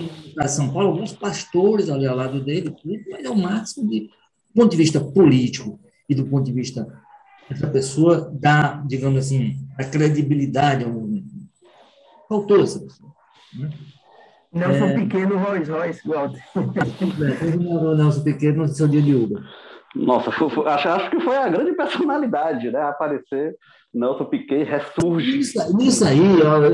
Em 0.00 0.48
São 0.48 0.72
Paulo, 0.72 0.88
alguns 0.88 1.12
pastores 1.12 1.90
ali 1.90 2.06
ao 2.06 2.16
lado 2.16 2.42
dele, 2.42 2.70
tudo, 2.70 2.98
mas 3.10 3.24
é 3.24 3.30
o 3.30 3.36
máximo 3.36 3.88
de, 3.90 4.00
do 4.00 4.54
ponto 4.54 4.70
de 4.70 4.76
vista 4.76 5.00
político 5.00 5.78
e 6.08 6.14
do 6.14 6.24
ponto 6.26 6.44
de 6.44 6.52
vista 6.52 6.86
essa 7.50 7.66
pessoa 7.68 8.30
dá, 8.32 8.82
digamos 8.86 9.18
assim, 9.18 9.56
a 9.78 9.84
credibilidade 9.84 10.84
ao 10.84 10.90
movimento. 10.90 11.26
Faltou 12.28 12.62
essa 12.62 12.80
pessoa. 12.80 13.12
Né? 13.54 13.70
Nelson 14.52 14.84
é... 14.86 14.94
Pequeno, 14.94 15.38
Royce 15.38 15.70
Royce, 15.70 16.08
Walter. 16.08 16.42
o 16.54 17.94
Nelson 17.94 18.22
Pequeno 18.22 18.62
no 18.62 18.68
seu 18.68 18.88
dia 18.88 19.02
de 19.02 19.14
Uber. 19.14 19.42
Nossa, 19.96 20.30
acho, 20.30 20.88
acho 20.88 21.10
que 21.10 21.20
foi 21.20 21.36
a 21.36 21.48
grande 21.48 21.72
personalidade, 21.72 22.70
né? 22.70 22.80
Aparecer 22.82 23.56
Nelson 23.94 24.26
Piquet 24.26 24.62
ressurge. 24.64 25.38
Isso, 25.38 25.58
isso 25.80 26.04
aí, 26.04 26.20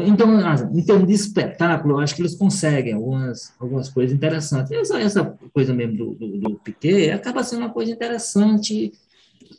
então, 0.07 0.29
em 0.75 0.85
termos 0.85 1.07
de 1.07 1.15
espetáculo, 1.15 1.95
eu 1.95 1.99
acho 2.01 2.17
que 2.17 2.23
eles 2.23 2.35
conseguem 2.35 2.95
algumas, 2.95 3.55
algumas 3.61 3.89
coisas 3.89 4.15
interessantes. 4.15 4.73
Essa, 4.73 5.01
essa 5.01 5.39
coisa 5.55 5.73
mesmo 5.73 5.97
do, 5.97 6.15
do, 6.15 6.39
do 6.39 6.55
Piquet 6.57 7.13
acaba 7.13 7.45
sendo 7.45 7.61
uma 7.61 7.71
coisa 7.71 7.93
interessante, 7.93 8.93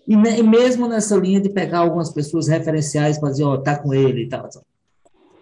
e, 0.06 0.14
e, 0.14 0.44
mesmo 0.44 0.88
nessa 0.88 1.16
linha 1.16 1.40
de 1.40 1.50
pegar 1.50 1.80
algumas 1.80 2.12
pessoas 2.12 2.50
referenciais 2.50 3.18
para 3.18 3.30
dizer, 3.30 3.46
ó, 3.46 3.56
tá 3.56 3.78
com 3.78 3.94
ele 3.94 4.24
e 4.24 4.28
tal. 4.28 4.50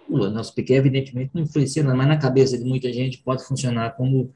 O 0.07 0.27
Nelson 0.27 0.53
Piquet, 0.53 0.75
evidentemente, 0.75 1.31
não 1.33 1.41
influencia, 1.41 1.83
mas 1.83 2.07
na 2.07 2.17
cabeça 2.17 2.55
de 2.55 2.63
muita 2.63 2.93
gente 2.93 3.17
pode 3.23 3.43
funcionar 3.43 3.95
como 3.95 4.31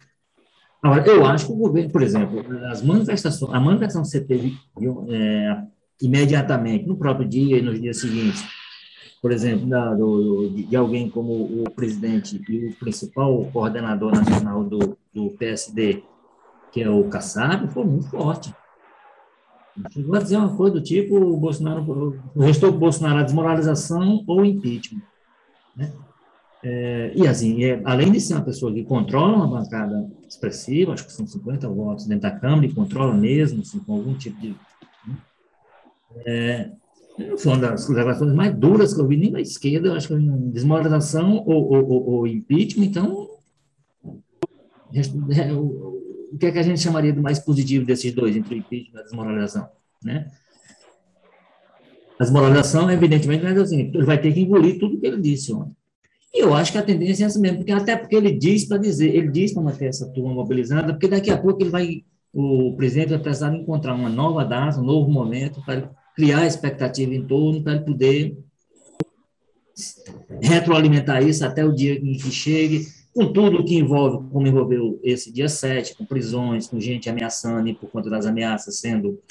Agora, 0.85 1.07
eu 1.07 1.25
acho 1.25 1.47
que 1.47 1.51
o 1.51 1.55
governo, 1.55 1.89
por 1.89 2.03
exemplo, 2.03 2.45
as 2.67 2.83
manifestações, 2.83 3.51
a 3.51 3.59
manifestação 3.59 4.03
que 4.03 4.07
você 4.07 4.21
teve 4.21 4.55
é, 5.09 5.63
imediatamente, 5.99 6.85
no 6.85 6.95
próprio 6.95 7.27
dia 7.27 7.57
e 7.57 7.61
nos 7.61 7.81
dias 7.81 7.99
seguintes, 7.99 8.45
por 9.19 9.31
exemplo, 9.31 9.65
da, 9.65 9.95
do, 9.95 10.49
de 10.49 10.75
alguém 10.75 11.09
como 11.09 11.63
o 11.63 11.71
presidente 11.71 12.39
e 12.47 12.67
o 12.67 12.73
principal 12.75 13.49
coordenador 13.51 14.11
nacional 14.11 14.63
do, 14.63 14.95
do 15.11 15.31
PSD, 15.31 16.03
que 16.71 16.83
é 16.83 16.89
o 16.89 17.05
Kassab, 17.05 17.67
foi 17.69 17.83
muito 17.83 18.07
forte. 18.07 18.53
A 20.13 20.19
dizer 20.19 20.37
uma 20.37 20.55
coisa 20.55 20.75
do 20.75 20.83
tipo, 20.83 21.17
o 21.17 21.35
Bolsonaro, 21.35 22.21
restou 22.35 22.71
Bolsonaro 22.71 23.21
a 23.21 23.23
desmoralização 23.23 24.23
ou 24.27 24.45
impeachment. 24.45 25.01
Né? 25.75 25.91
É, 26.67 27.11
e 27.15 27.27
assim, 27.27 27.63
é, 27.63 27.79
além 27.85 28.11
de 28.11 28.19
ser 28.19 28.33
uma 28.33 28.43
pessoa 28.43 28.73
que 28.73 28.83
controla 28.83 29.35
uma 29.35 29.59
bancada 29.61 30.09
expressiva, 30.27 30.93
acho 30.93 31.05
que 31.05 31.13
são 31.13 31.27
50 31.27 31.69
votos 31.69 32.07
dentro 32.07 32.23
da 32.23 32.31
Câmara, 32.31 32.65
e 32.65 32.73
controla 32.73 33.13
mesmo, 33.13 33.61
assim, 33.61 33.77
com 33.77 33.93
algum 33.93 34.17
tipo 34.17 34.41
de. 34.41 34.55
Né, 35.05 35.17
é, 36.25 36.71
foi 37.37 37.51
uma 37.51 37.59
das 37.59 37.87
gravações 37.87 38.33
mais 38.33 38.55
duras 38.55 38.95
que 38.95 38.99
eu 38.99 39.07
vi, 39.07 39.15
nem 39.15 39.29
na 39.29 39.41
esquerda, 39.41 39.93
acho 39.93 40.07
que 40.07 40.15
desmoralização 40.51 41.43
ou, 41.45 41.71
ou, 41.71 42.09
ou, 42.09 42.27
impeachment, 42.27 42.85
então. 42.85 43.29
É, 44.91 45.53
o 45.53 46.37
que 46.39 46.47
é 46.47 46.51
que 46.51 46.59
a 46.59 46.63
gente 46.63 46.81
chamaria 46.81 47.13
de 47.13 47.21
mais 47.21 47.37
positivo 47.37 47.85
desses 47.85 48.11
dois, 48.11 48.35
entre 48.35 48.55
o 48.55 48.57
impeachment 48.57 48.97
e 48.97 49.01
a 49.01 49.03
desmoralização? 49.03 49.69
Né? 50.03 50.31
A 52.19 52.23
desmoralização, 52.23 52.89
evidentemente, 52.89 53.43
mas 53.43 53.55
assim, 53.55 53.91
ele 53.93 54.03
vai 54.03 54.19
ter 54.19 54.33
que 54.33 54.39
engolir 54.39 54.79
tudo 54.79 54.99
que 54.99 55.05
ele 55.05 55.21
disse 55.21 55.53
ontem. 55.53 55.75
E 56.35 56.41
eu 56.41 56.53
acho 56.53 56.73
que 56.73 56.77
a 56.77 56.83
tendência 56.83 57.23
é 57.23 57.27
essa 57.27 57.39
mesmo, 57.39 57.59
porque 57.59 57.71
até 57.71 57.95
porque 57.95 58.13
ele 58.13 58.29
diz 58.29 58.65
para 58.65 58.77
dizer, 58.77 59.15
ele 59.15 59.29
diz 59.29 59.53
para 59.53 59.63
manter 59.63 59.85
essa 59.85 60.05
turma 60.09 60.33
mobilizada, 60.33 60.91
porque 60.91 61.07
daqui 61.07 61.31
a 61.31 61.37
pouco 61.37 61.63
ele 61.63 61.69
vai, 61.69 62.03
o 62.33 62.75
presidente 62.75 63.11
vai 63.11 63.19
precisar 63.19 63.55
encontrar 63.55 63.95
uma 63.95 64.09
nova 64.09 64.43
data, 64.43 64.81
um 64.81 64.83
novo 64.83 65.09
momento 65.09 65.63
para 65.65 65.89
criar 66.13 66.45
expectativa 66.45 67.15
em 67.15 67.25
torno, 67.25 67.63
para 67.63 67.75
ele 67.75 67.85
poder 67.85 68.37
retroalimentar 70.41 71.25
isso 71.25 71.45
até 71.45 71.63
o 71.63 71.73
dia 71.73 71.93
em 71.93 72.17
que 72.17 72.29
chegue, 72.29 72.85
com 73.13 73.31
tudo 73.31 73.63
que 73.63 73.77
envolve, 73.77 74.29
como 74.29 74.45
envolveu 74.45 74.99
esse 75.03 75.31
dia 75.31 75.47
7, 75.47 75.95
com 75.95 76.05
prisões, 76.05 76.67
com 76.67 76.77
gente 76.81 77.09
ameaçando 77.09 77.69
e 77.69 77.73
por 77.73 77.89
conta 77.89 78.09
das 78.09 78.25
ameaças 78.25 78.77
sendo 78.81 79.21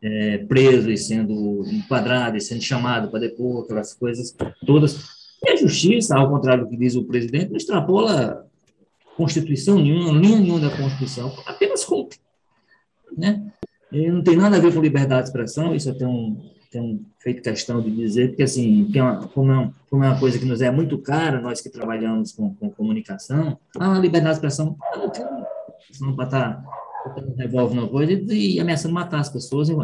é, 0.00 0.38
preso 0.38 0.90
e 0.90 0.96
sendo 0.96 1.66
enquadrado 1.70 2.38
e 2.38 2.40
sendo 2.40 2.62
chamado 2.62 3.10
para 3.10 3.20
depor, 3.20 3.64
aquelas 3.64 3.92
coisas 3.92 4.34
todas 4.64 5.19
e 5.42 5.50
a 5.50 5.56
justiça, 5.56 6.16
ao 6.16 6.28
contrário 6.28 6.64
do 6.64 6.70
que 6.70 6.76
diz 6.76 6.94
o 6.94 7.04
presidente, 7.04 7.50
não 7.50 7.56
extrapola 7.56 8.46
Constituição 9.16 9.78
nenhuma, 9.78 10.12
linha 10.12 10.38
nenhuma 10.38 10.60
da 10.60 10.76
Constituição, 10.76 11.32
apenas 11.46 11.84
cumpre. 11.84 12.18
Né? 13.16 13.52
Não 13.92 14.22
tem 14.22 14.36
nada 14.36 14.56
a 14.56 14.60
ver 14.60 14.72
com 14.72 14.80
liberdade 14.80 15.24
de 15.24 15.28
expressão, 15.28 15.74
isso 15.74 15.88
eu 15.88 15.98
tenho, 15.98 16.40
tenho 16.70 17.04
feito 17.18 17.42
questão 17.42 17.82
de 17.82 17.90
dizer, 17.90 18.28
porque, 18.28 18.42
assim, 18.42 18.90
é 18.94 19.02
uma, 19.02 19.28
como, 19.28 19.50
é 19.50 19.54
uma, 19.58 19.74
como, 19.90 20.04
é 20.04 20.08
uma, 20.08 20.18
coisa 20.18 20.38
que 20.38 20.44
nos 20.44 20.62
é 20.62 20.70
muito 20.70 20.96
cara, 20.98 21.40
nós 21.40 21.60
que 21.60 21.68
trabalhamos 21.68 22.32
com, 22.32 22.54
com 22.54 22.70
comunicação, 22.70 23.58
a 23.78 23.98
liberdade 23.98 24.38
de 24.38 24.46
expressão, 24.46 24.76
não 24.96 25.10
tem, 25.10 25.24
não 26.00 26.14
para 26.14 26.24
estar 26.24 26.64
botando 27.04 27.34
revólver 27.36 27.74
na 27.80 27.88
coisa 27.88 28.12
e, 28.12 28.56
e 28.56 28.60
ameaçando 28.60 28.94
matar 28.94 29.20
as 29.20 29.28
pessoas, 29.28 29.68
e, 29.68 29.74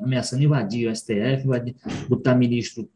ameaçando 0.00 0.42
invadir 0.42 0.88
o 0.88 0.96
STF, 0.96 1.44
invadir, 1.44 1.76
botar 2.08 2.34
ministro 2.34 2.88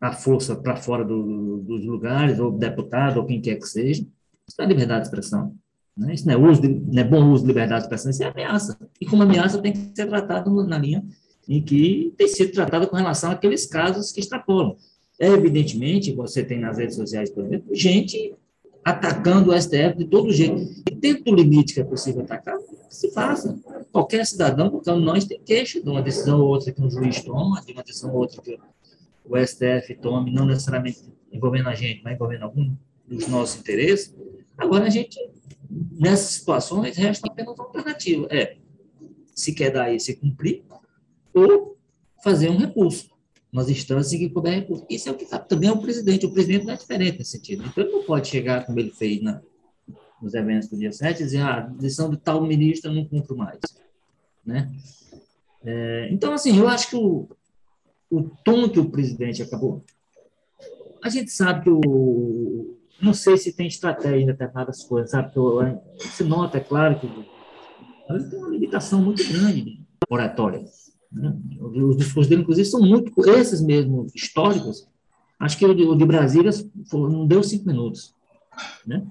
a 0.00 0.12
força 0.12 0.54
para 0.54 0.76
fora 0.76 1.04
do, 1.04 1.58
dos 1.58 1.84
lugares, 1.84 2.38
ou 2.38 2.52
deputado, 2.52 3.18
ou 3.18 3.26
quem 3.26 3.40
quer 3.40 3.56
que 3.56 3.66
seja. 3.66 4.06
Isso 4.46 4.62
é 4.62 4.66
liberdade 4.66 5.02
de 5.02 5.06
expressão. 5.08 5.54
Né? 5.96 6.14
Isso 6.14 6.26
não 6.26 6.34
é, 6.34 6.36
uso 6.36 6.62
de, 6.62 6.68
não 6.68 7.02
é 7.02 7.04
bom 7.04 7.30
uso 7.30 7.42
de 7.42 7.48
liberdade 7.48 7.80
de 7.80 7.86
expressão, 7.86 8.10
isso 8.10 8.22
é 8.22 8.26
ameaça. 8.26 8.78
E 9.00 9.06
como 9.06 9.22
ameaça 9.22 9.60
tem 9.60 9.72
que 9.72 9.92
ser 9.94 10.06
tratado 10.06 10.64
na 10.64 10.78
linha 10.78 11.04
em 11.48 11.62
que 11.62 12.14
tem 12.16 12.28
sido 12.28 12.52
tratada 12.52 12.86
com 12.86 12.96
relação 12.96 13.30
àqueles 13.30 13.66
casos 13.66 14.12
que 14.12 14.20
extrapolam. 14.20 14.76
Evidentemente, 15.18 16.12
você 16.12 16.44
tem 16.44 16.60
nas 16.60 16.78
redes 16.78 16.94
sociais, 16.94 17.30
por 17.30 17.44
exemplo, 17.44 17.74
gente 17.74 18.34
atacando 18.84 19.50
o 19.50 19.60
STF 19.60 19.98
de 19.98 20.04
todo 20.04 20.32
jeito. 20.32 20.62
E 20.88 20.94
dentro 20.94 21.24
do 21.24 21.34
limite 21.34 21.74
que 21.74 21.80
é 21.80 21.84
possível 21.84 22.22
atacar, 22.22 22.56
se 22.88 23.10
faça. 23.10 23.58
Qualquer 23.90 24.24
cidadão, 24.24 24.80
de 24.80 24.92
nós 24.92 25.24
tem 25.24 25.40
queixa 25.40 25.80
de 25.80 25.88
uma 25.88 26.02
decisão 26.02 26.40
ou 26.40 26.48
outra 26.48 26.72
que 26.72 26.80
um 26.80 26.90
juiz 26.90 27.22
toma, 27.22 27.60
de 27.62 27.72
uma 27.72 27.82
decisão 27.82 28.12
ou 28.12 28.20
outra 28.20 28.40
que 28.40 28.58
o 29.28 29.36
STF 29.36 29.94
tome, 30.00 30.32
não 30.32 30.46
necessariamente 30.46 31.00
envolvendo 31.30 31.68
a 31.68 31.74
gente, 31.74 32.02
mas 32.02 32.14
envolvendo 32.14 32.44
algum 32.44 32.74
dos 33.06 33.26
nossos 33.28 33.60
interesses, 33.60 34.14
agora 34.56 34.86
a 34.86 34.90
gente, 34.90 35.18
nessas 35.92 36.30
situações, 36.30 36.96
resta 36.96 37.28
apenas 37.28 37.54
uma 37.54 37.64
alternativa. 37.64 38.26
É, 38.30 38.56
se 39.34 39.54
quer 39.54 39.70
dar 39.70 39.92
esse 39.94 40.16
cumprir, 40.16 40.64
ou 41.32 41.78
fazer 42.22 42.50
um 42.50 42.56
recurso 42.56 43.10
nas 43.52 43.68
instâncias 43.68 44.18
que 44.18 44.28
puder 44.28 44.60
recurso. 44.60 44.84
Isso 44.90 45.08
é 45.08 45.12
o 45.12 45.14
que 45.14 45.24
tá, 45.24 45.38
também 45.38 45.68
é 45.68 45.72
o 45.72 45.80
presidente. 45.80 46.26
O 46.26 46.32
presidente 46.32 46.64
não 46.64 46.74
é 46.74 46.76
diferente 46.76 47.18
nesse 47.18 47.32
sentido. 47.32 47.64
Então, 47.64 47.84
ele 47.84 47.92
não 47.92 48.04
pode 48.04 48.28
chegar, 48.28 48.66
como 48.66 48.78
ele 48.80 48.90
fez 48.90 49.22
na, 49.22 49.40
nos 50.20 50.34
eventos 50.34 50.68
do 50.68 50.76
dia 50.76 50.92
7, 50.92 51.20
e 51.20 51.24
dizer, 51.24 51.40
ah, 51.40 51.58
a 51.58 51.60
decisão 51.60 52.10
de 52.10 52.16
tal 52.16 52.42
ministro 52.42 52.90
eu 52.90 52.94
não 52.94 53.04
cumpro 53.04 53.36
mais. 53.36 53.60
Né? 54.44 54.70
É, 55.64 56.08
então, 56.10 56.32
assim, 56.32 56.58
eu 56.58 56.68
acho 56.68 56.90
que 56.90 56.96
o, 56.96 57.28
o 58.10 58.22
tom 58.44 58.68
que 58.68 58.80
o 58.80 58.90
presidente 58.90 59.42
acabou. 59.42 59.84
A 61.02 61.08
gente 61.08 61.30
sabe 61.30 61.64
que 61.64 61.70
o. 61.70 62.76
Não 63.00 63.14
sei 63.14 63.36
se 63.36 63.52
tem 63.52 63.68
estratégia 63.68 64.20
em 64.20 64.26
determinadas 64.26 64.82
coisas, 64.82 65.10
sabe? 65.10 65.32
Se 65.98 66.24
nota, 66.24 66.58
é 66.58 66.60
claro, 66.60 66.98
que 66.98 67.06
tem 67.06 68.38
uma 68.38 68.48
limitação 68.48 69.00
muito 69.00 69.22
grande 69.32 69.62
de 69.62 69.80
oratória. 70.10 70.64
Né? 71.12 71.36
Os 71.60 71.96
discursos 71.96 72.28
dele, 72.28 72.42
inclusive, 72.42 72.66
são 72.66 72.80
muito. 72.80 73.12
Esses 73.30 73.60
mesmos 73.60 74.12
históricos, 74.14 74.88
acho 75.38 75.56
que 75.56 75.64
o 75.64 75.74
de, 75.74 75.84
o 75.84 75.94
de 75.94 76.04
Brasília 76.04 76.50
não 76.92 77.26
deu 77.26 77.42
cinco 77.44 77.68
minutos. 77.68 78.14
Né? 78.84 79.06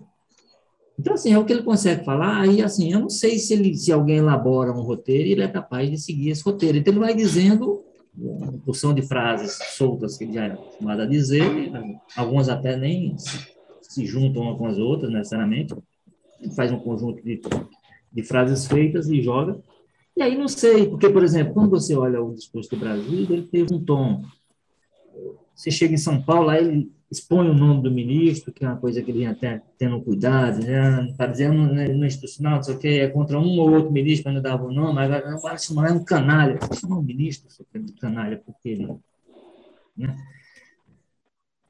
Então, 0.99 1.13
assim, 1.13 1.31
é 1.31 1.37
o 1.37 1.45
que 1.45 1.53
ele 1.53 1.63
consegue 1.63 2.03
falar, 2.03 2.41
aí, 2.41 2.61
assim, 2.61 2.91
eu 2.91 2.99
não 2.99 3.09
sei 3.09 3.37
se, 3.37 3.53
ele, 3.53 3.75
se 3.77 3.91
alguém 3.91 4.17
elabora 4.17 4.71
um 4.71 4.81
roteiro 4.81 5.29
e 5.29 5.31
ele 5.31 5.43
é 5.43 5.47
capaz 5.47 5.89
de 5.89 5.97
seguir 5.97 6.31
esse 6.31 6.43
roteiro. 6.43 6.77
Então, 6.77 6.91
ele 6.91 6.99
vai 6.99 7.15
dizendo 7.15 7.83
uma 8.17 8.51
porção 8.59 8.93
de 8.93 9.01
frases 9.01 9.59
soltas 9.75 10.17
que 10.17 10.23
ele 10.23 10.33
já 10.33 10.45
é 10.45 10.51
acostumado 10.51 11.01
a 11.01 11.05
dizer, 11.05 11.43
algumas 12.15 12.49
até 12.49 12.75
nem 12.75 13.15
se 13.81 14.05
juntam 14.05 14.43
uma 14.43 14.57
com 14.57 14.65
as 14.65 14.77
outras 14.77 15.11
necessariamente, 15.11 15.75
ele 16.41 16.53
faz 16.53 16.71
um 16.71 16.79
conjunto 16.79 17.23
de, 17.23 17.41
de 18.11 18.23
frases 18.23 18.65
feitas 18.67 19.07
e 19.09 19.21
joga. 19.21 19.59
E 20.15 20.21
aí 20.21 20.37
não 20.37 20.47
sei, 20.47 20.87
porque, 20.87 21.09
por 21.09 21.23
exemplo, 21.23 21.53
quando 21.53 21.69
você 21.69 21.95
olha 21.95 22.21
o 22.21 22.33
discurso 22.33 22.71
do 22.71 22.77
Brasil, 22.77 23.27
ele 23.29 23.43
teve 23.43 23.73
um 23.73 23.83
tom 23.83 24.23
você 25.57 25.71
chega 25.71 25.95
em 25.95 25.97
São 25.97 26.21
Paulo, 26.21 26.49
aí 26.49 26.63
ele 26.63 26.91
expõe 27.09 27.49
o 27.49 27.53
nome 27.53 27.81
do 27.81 27.91
ministro, 27.91 28.51
que 28.51 28.65
é 28.65 28.67
uma 28.67 28.77
coisa 28.77 29.01
que 29.01 29.09
ele 29.09 29.19
vem 29.19 29.27
até 29.27 29.61
tendo 29.77 30.01
cuidado, 30.01 30.59
né? 30.59 31.07
está 31.09 31.25
dizendo 31.25 31.53
no, 31.55 31.73
no 31.73 32.05
institucional, 32.05 32.57
não 32.57 32.63
sei 32.63 32.75
o 32.75 32.79
que, 32.79 32.87
é 32.87 33.07
contra 33.07 33.39
um 33.39 33.59
ou 33.59 33.71
outro 33.71 33.91
ministro, 33.91 34.25
mas 34.25 34.35
não 34.35 34.41
dava 34.41 34.65
o 34.65 34.73
nome, 34.73 34.99
agora 34.99 35.31
não 35.31 35.39
vai 35.39 35.57
chamar 35.57 35.91
um 35.91 36.03
canalha. 36.03 36.59
Você 36.61 36.81
chama 36.81 36.97
um 36.97 37.03
ministro 37.03 37.47
de 37.73 37.93
canalha, 37.93 38.41
porque 38.45 38.69
ele. 38.69 38.87
Né? 39.95 40.15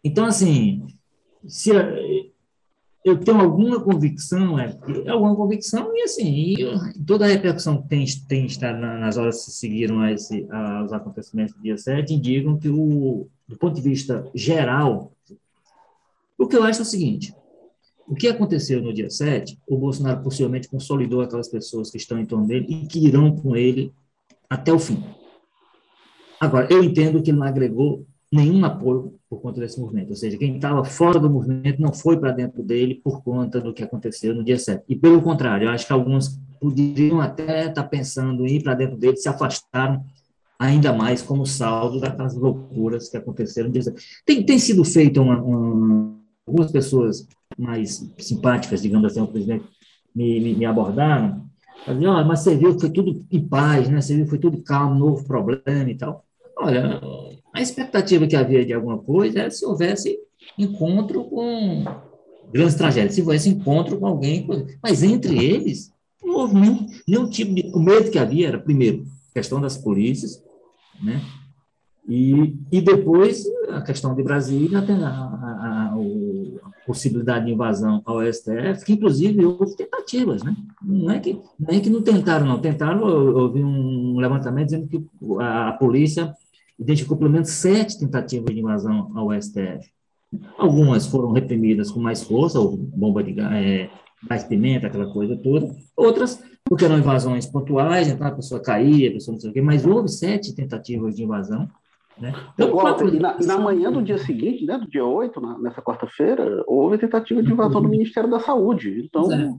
Então, 0.04 0.26
assim, 0.26 0.88
se 1.46 1.72
eu 3.08 3.18
tenho 3.18 3.40
alguma 3.40 3.80
convicção, 3.80 4.60
é, 4.60 4.78
alguma 5.08 5.34
convicção, 5.34 5.96
e 5.96 6.04
assim, 6.04 6.56
e 6.58 7.04
toda 7.06 7.24
a 7.24 7.30
repercussão 7.30 7.82
que 7.82 7.88
tem, 7.88 8.06
tem 8.28 8.46
estado 8.46 8.80
nas 8.80 9.16
horas 9.16 9.46
que 9.46 9.52
seguiram 9.52 10.02
a 10.02 10.12
esse, 10.12 10.46
aos 10.52 10.92
acontecimentos 10.92 11.56
do 11.56 11.62
dia 11.62 11.78
7 11.78 12.14
indicam 12.14 12.58
que, 12.58 12.68
o, 12.68 13.28
do 13.48 13.58
ponto 13.58 13.76
de 13.76 13.82
vista 13.82 14.30
geral, 14.36 15.14
o 16.38 16.48
que 16.48 16.58
eu 16.58 16.64
acho 16.64 16.80
é 16.80 16.82
o 16.82 16.86
seguinte: 16.86 17.34
o 18.06 18.14
que 18.14 18.28
aconteceu 18.28 18.82
no 18.82 18.94
dia 18.94 19.10
7, 19.10 19.58
o 19.66 19.78
Bolsonaro 19.78 20.22
possivelmente 20.22 20.68
consolidou 20.68 21.22
aquelas 21.22 21.48
pessoas 21.48 21.90
que 21.90 21.98
estão 21.98 22.20
em 22.20 22.26
torno 22.26 22.46
dele 22.46 22.66
e 22.68 22.88
que 22.88 23.00
irão 23.00 23.34
com 23.34 23.56
ele 23.56 23.94
até 24.50 24.74
o 24.74 24.80
fim. 24.80 25.02
Agora, 26.42 26.68
eu 26.70 26.84
entendo 26.84 27.24
que 27.24 27.32
ele 27.32 27.40
não 27.40 27.48
agregou 27.48 28.06
nenhum 28.32 28.64
apoio 28.66 29.14
por 29.30 29.42
conta 29.42 29.62
desse 29.62 29.80
movimento, 29.80 30.10
ou 30.10 30.16
seja, 30.16 30.38
quem 30.38 30.56
estava 30.56 30.84
fora 30.84 31.20
do 31.20 31.30
movimento 31.30 31.82
não 31.82 31.94
foi 31.94 32.20
para 32.20 32.32
dentro 32.32 32.62
dele 32.62 32.96
por 32.96 33.24
conta 33.24 33.62
do 33.62 33.74
que 33.74 33.84
aconteceu 33.84 34.36
no 34.36 34.44
dia 34.44 34.60
7. 34.60 34.84
E 34.90 34.96
pelo 34.96 35.22
contrário, 35.22 35.66
eu 35.66 35.72
acho 35.72 35.88
que 35.88 35.94
alguns 35.94 36.40
poderiam 36.60 37.22
até 37.22 37.68
estar 37.68 37.84
tá 37.84 37.84
pensando 37.84 38.46
em 38.46 38.56
ir 38.56 38.64
para 38.64 38.74
dentro 38.74 38.98
dele, 38.98 39.16
se 39.16 39.30
afastaram 39.30 40.04
ainda 40.60 40.92
mais 40.92 41.22
como 41.22 41.46
saldo 41.46 42.00
daquelas 42.00 42.36
loucuras 42.36 43.10
que 43.10 43.18
aconteceram 43.18 43.68
no 43.68 43.74
dia 43.74 43.84
7. 43.84 44.02
Tem, 44.26 44.46
tem 44.46 44.60
sido 44.60 44.84
feita 44.84 45.22
uma, 45.22 45.42
uma 45.42 46.18
algumas 46.48 46.72
pessoas 46.72 47.28
mais 47.58 48.10
simpáticas, 48.18 48.82
digamos 48.82 49.12
assim, 49.12 49.22
o 49.22 49.28
presidente, 49.28 49.66
me, 50.16 50.40
me, 50.40 50.56
me 50.56 50.66
abordaram, 50.66 51.46
dizer, 51.86 52.08
oh, 52.08 52.24
mas 52.24 52.40
você 52.40 52.56
viu 52.56 52.74
que 52.74 52.82
foi 52.82 52.90
tudo 52.90 53.26
em 53.30 53.48
paz, 53.48 53.90
né? 53.90 54.02
Você 54.02 54.16
viu 54.16 54.24
que 54.24 54.30
foi 54.30 54.40
tudo 54.40 54.64
calmo, 54.64 54.96
novo 54.96 55.24
problema 55.26 55.90
e 55.90 55.96
tal. 55.96 56.26
Olha, 56.58 57.00
a 57.58 57.62
expectativa 57.62 58.28
que 58.28 58.36
havia 58.36 58.64
de 58.64 58.72
alguma 58.72 59.00
coisa 59.00 59.40
era 59.40 59.52
se 59.52 59.66
houvesse 59.66 60.20
encontro 60.58 61.24
com 61.24 61.84
grandes 62.54 62.76
tragédias, 62.76 63.16
se 63.16 63.22
houvesse 63.22 63.50
encontro 63.50 63.98
com 63.98 64.06
alguém, 64.06 64.48
mas 64.82 65.02
entre 65.02 65.44
eles 65.44 65.92
não 66.24 66.36
houve 66.36 66.54
nenhum, 66.54 66.88
nenhum 67.08 67.30
tipo 67.30 67.56
de... 67.56 67.72
O 67.74 67.80
medo 67.80 68.12
que 68.12 68.20
havia 68.20 68.50
era, 68.50 68.60
primeiro, 68.60 69.06
questão 69.34 69.60
das 69.60 69.76
polícias, 69.76 70.44
né? 71.02 71.20
E, 72.08 72.56
e 72.72 72.80
depois 72.80 73.44
a 73.70 73.82
questão 73.82 74.16
de 74.16 74.24
Brasília, 74.24 74.80
a, 74.80 74.82
a, 74.82 74.86
a, 74.86 75.94
a, 75.94 76.86
possibilidade 76.86 77.46
de 77.46 77.52
invasão 77.52 78.02
ao 78.06 78.22
STF, 78.32 78.86
que 78.86 78.94
inclusive 78.94 79.44
houve 79.44 79.76
tentativas, 79.76 80.42
né? 80.42 80.56
Não 80.82 81.12
é 81.12 81.20
que, 81.20 81.42
não 81.60 81.76
é 81.76 81.80
que 81.80 81.90
não 81.90 82.02
tentaram, 82.02 82.46
não. 82.46 82.62
Tentaram, 82.62 83.04
houve 83.04 83.62
um 83.62 84.18
levantamento 84.20 84.68
dizendo 84.68 84.88
que 84.88 85.06
a, 85.40 85.74
polícia 85.74 86.34
identificou 86.80 87.18
pelo 87.18 87.30
menos 87.30 87.50
sete 87.50 88.00
tentativas 88.00 88.54
de 88.54 88.60
invasão 88.60 89.12
ao 89.16 89.32
STF. 89.34 89.90
Algumas 90.58 91.08
foram 91.08 91.32
reprimidas 91.32 91.92
com 91.92 92.00
mais 92.00 92.24
força, 92.24 92.60
ou 92.60 92.78
bomba 92.78 93.24
de 93.24 93.40
é, 93.40 93.90
gás 94.28 94.44
pimenta, 94.44 94.88
aquela 94.88 95.12
coisa 95.12 95.38
toda. 95.38 95.74
Outras, 95.96 96.44
porque 96.66 96.86
eram 96.86 96.98
invasões 96.98 97.46
pontuais, 97.46 98.08
então 98.08 98.28
a 98.28 98.32
pessoa 98.32 98.62
caía, 98.62 99.10
a 99.10 99.14
pessoa 99.14 99.34
não 99.34 99.42
sei 99.42 99.50
o 99.50 99.54
quê, 99.54 99.62
mas 99.62 99.86
houve 99.86 100.10
sete 100.10 100.54
tentativas 100.54 101.16
de 101.16 101.24
invasão 101.24 101.70
né? 102.20 102.34
Então, 102.54 102.76
Walter, 102.76 103.14
e, 103.14 103.20
na, 103.20 103.38
na, 103.40 103.58
manhã 103.60 103.92
do 103.92 104.02
dia 104.02 104.18
seguinte, 104.18 104.66
né, 104.66 104.78
do 104.78 104.88
dia 104.88 105.06
8, 105.06 105.40
na, 105.40 105.60
nessa 105.60 105.82
quarta-feira, 105.82 106.64
houve 106.66 106.98
tentativa 106.98 107.42
de 107.44 107.52
invasão 107.52 107.82
do 107.82 107.90
Ministério 107.90 108.30
da 108.30 108.40
Saúde. 108.40 109.04
Então, 109.06 109.32
é. 109.32 109.54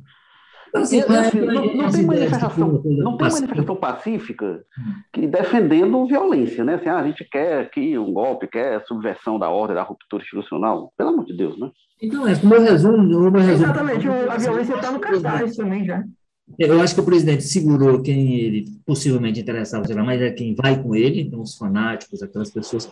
Então, 0.69 0.83
assim, 0.83 1.01
assim, 1.01 1.41
não, 1.41 1.75
não, 1.75 1.91
tem 1.91 2.05
manifestação, 2.05 2.69
não 2.85 3.17
tem 3.17 3.31
manifestação 3.31 3.77
pacífica 3.77 4.65
que 5.13 5.27
defendendo 5.27 6.07
violência, 6.07 6.65
né? 6.65 6.75
Assim, 6.75 6.89
ah, 6.89 6.99
a 6.99 7.07
gente 7.07 7.25
quer 7.25 7.61
aqui 7.61 7.99
um 7.99 8.13
golpe, 8.13 8.47
quer 8.47 8.85
subversão 8.87 9.39
da 9.39 9.49
ordem, 9.49 9.77
da 9.77 9.83
ruptura 9.83 10.23
institucional. 10.23 10.93
Pelo 10.97 11.11
amor 11.11 11.25
de 11.25 11.37
Deus, 11.37 11.59
né? 11.59 11.71
Então, 12.03 12.29
é, 12.29 12.37
como 12.37 12.55
eu 12.55 12.63
resumo, 12.63 13.03
meu 13.03 13.31
resumo. 13.31 13.65
Exatamente, 13.65 14.09
a 14.09 14.37
violência 14.37 14.75
está 14.75 14.91
no 14.91 15.01
cartaz 15.01 15.57
também 15.57 15.85
já. 15.85 16.05
Eu 16.59 16.81
acho 16.81 16.95
que 16.95 17.01
o 17.01 17.05
presidente 17.05 17.43
segurou 17.43 18.01
quem 18.01 18.35
ele 18.37 18.65
possivelmente 18.87 19.41
interessava, 19.41 19.85
mas 20.03 20.21
é 20.23 20.31
quem 20.31 20.55
vai 20.55 20.83
com 20.83 20.95
ele, 20.95 21.21
então 21.21 21.43
os 21.43 21.57
fanáticos, 21.57 22.23
aquelas 22.23 22.51
pessoas, 22.51 22.89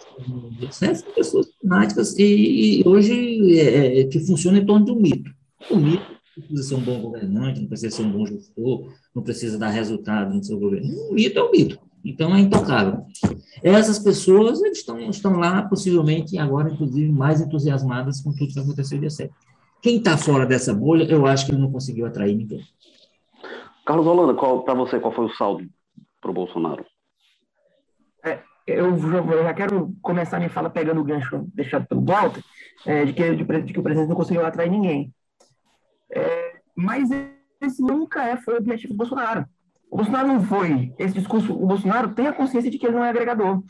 né, 0.83 0.95
são 0.95 1.11
pessoas 1.13 1.47
fanáticas 1.63 2.19
e, 2.19 2.81
e 2.81 2.89
hoje 2.89 3.59
é, 3.59 4.01
é, 4.01 4.05
que 4.05 4.21
funciona 4.21 4.59
em 4.59 4.67
torno 4.67 4.85
de 4.85 4.93
um 4.93 5.01
mito. 5.01 5.31
O 5.71 5.77
mito 5.77 6.16
precisa 6.41 6.63
ser 6.63 6.75
um 6.75 6.85
bom 6.85 7.01
governante, 7.01 7.61
não 7.61 7.69
precisa 7.69 7.97
ser 7.97 8.03
um 8.03 8.13
bom 8.13 8.27
gestor, 8.27 8.93
não 9.15 9.23
precisa 9.23 9.59
dar 9.59 9.69
resultado 9.69 10.35
no 10.35 10.43
seu 10.43 10.59
governo. 10.59 10.89
O 11.11 11.15
mito 11.15 11.39
é 11.39 11.43
o 11.43 11.51
mito, 11.51 11.79
então 12.05 12.35
é 12.35 12.41
intocável. 12.41 13.07
Essas 13.63 13.99
pessoas 13.99 14.61
estão, 14.63 14.99
estão 15.11 15.39
lá, 15.39 15.63
possivelmente, 15.63 16.39
agora, 16.39 16.71
inclusive, 16.71 17.11
mais 17.11 17.41
entusiasmadas 17.41 18.21
com 18.21 18.33
tudo 18.33 18.53
que 18.53 18.61
aconteceu 18.61 18.99
dia 18.99 19.11
7. 19.11 19.33
Quem 19.83 19.99
está 19.99 20.17
fora 20.17 20.47
dessa 20.47 20.75
bolha, 20.75 21.05
eu 21.05 21.27
acho 21.27 21.47
que 21.47 21.53
ele 21.53 21.61
não 21.61 21.71
conseguiu 21.71 22.07
atrair 22.07 22.37
ninguém. 22.37 22.65
Carlos 23.85 24.07
Holanda, 24.07 24.35
para 24.35 24.75
você, 24.75 24.99
qual 24.99 25.15
foi 25.15 25.27
o 25.27 25.35
saldo 25.35 25.65
para 26.21 26.31
o 26.31 26.35
Bolsonaro? 26.35 26.85
É, 28.25 28.41
eu, 28.67 28.97
eu, 28.97 29.43
já 29.45 29.55
quero 29.55 29.95
começar 30.03 30.39
minha 30.39 30.51
fala 30.51 30.69
pegando 30.69 31.01
o 31.01 31.05
gancho 31.05 31.47
deixado 31.55 31.87
pelo 31.87 32.05
Walter, 32.05 32.43
é, 32.85 33.05
de, 33.05 33.13
que, 33.13 33.35
de, 33.37 33.63
de, 33.63 33.73
que 33.73 33.79
o 33.79 33.83
presidente 33.83 34.09
não 34.09 34.17
conseguiu 34.17 34.45
atrair 34.45 34.71
ninguém. 34.71 35.15
É, 36.11 36.61
mas 36.75 37.11
esse 37.61 37.83
nunca 37.83 38.25
é, 38.25 38.37
foi 38.37 38.55
o 38.55 38.59
objetivo 38.59 38.93
do 38.93 38.97
Bolsonaro. 38.97 39.47
O 39.91 39.97
Bolsonaro 39.97 40.29
não 40.29 40.43
foi. 40.43 40.95
Esse 40.99 41.15
discurso, 41.15 41.53
o 41.53 41.67
Bolsonaro 41.67 42.15
tem 42.15 42.27
a 42.27 42.33
consciência 42.33 42.71
de 42.71 42.79
que 42.79 42.87
ele 42.87 42.97
não 42.97 43.05
é 43.05 43.11
agregador, 43.11 43.63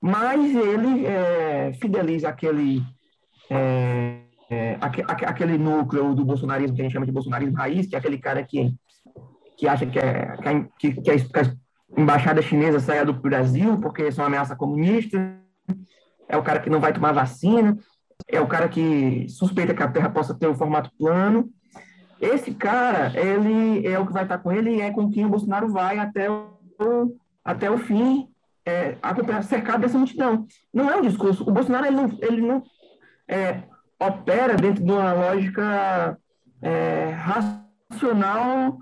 mas 0.00 0.54
ele 0.54 1.06
é, 1.06 1.72
fideliza 1.74 2.28
aquele. 2.28 2.82
É, 3.50 4.20
é, 4.50 4.78
aquele 4.80 5.56
núcleo 5.56 6.14
do 6.14 6.24
bolsonarismo 6.24 6.74
que 6.74 6.82
a 6.82 6.84
gente 6.84 6.92
chama 6.92 7.06
de 7.06 7.12
bolsonarismo 7.12 7.56
raiz, 7.56 7.86
que 7.86 7.94
é 7.94 7.98
aquele 7.98 8.18
cara 8.18 8.42
que 8.42 8.74
que 9.60 9.68
acha 9.68 9.84
que, 9.84 9.98
é, 9.98 10.36
que, 10.78 10.94
que, 10.94 11.10
a 11.10 11.14
embaixada 12.00 12.40
chinesa 12.40 12.80
saia 12.80 13.04
do 13.04 13.12
Brasil 13.12 13.78
porque 13.78 14.10
são 14.10 14.24
ameaça 14.24 14.56
comunista, 14.56 15.38
é 16.26 16.34
o 16.34 16.42
cara 16.42 16.60
que 16.60 16.70
não 16.70 16.80
vai 16.80 16.94
tomar 16.94 17.12
vacina, 17.12 17.76
é 18.26 18.40
o 18.40 18.46
cara 18.46 18.70
que 18.70 19.28
suspeita 19.28 19.74
que 19.74 19.82
a 19.82 19.88
Terra 19.88 20.08
possa 20.08 20.34
ter 20.34 20.48
um 20.48 20.54
formato 20.54 20.90
plano. 20.98 21.50
Esse 22.20 22.52
cara, 22.52 23.12
ele 23.18 23.86
é 23.86 23.98
o 23.98 24.06
que 24.06 24.12
vai 24.12 24.24
estar 24.24 24.38
com 24.38 24.52
ele 24.52 24.80
é 24.80 24.90
com 24.90 25.10
quem 25.10 25.24
o 25.24 25.30
Bolsonaro 25.30 25.68
vai 25.72 25.98
até 25.98 26.30
o, 26.30 26.50
até 27.42 27.70
o 27.70 27.78
fim, 27.78 28.28
é, 28.64 28.96
cercado 29.42 29.80
dessa 29.80 29.96
multidão. 29.96 30.46
Não 30.72 30.90
é 30.90 30.96
um 30.96 31.02
discurso. 31.02 31.48
O 31.48 31.52
Bolsonaro 31.52 31.86
ele 31.86 31.96
não, 31.96 32.18
ele 32.20 32.40
não 32.42 32.62
é, 33.26 33.62
opera 33.98 34.54
dentro 34.54 34.84
de 34.84 34.90
uma 34.90 35.12
lógica 35.14 36.18
é, 36.60 37.10
racional 37.10 38.76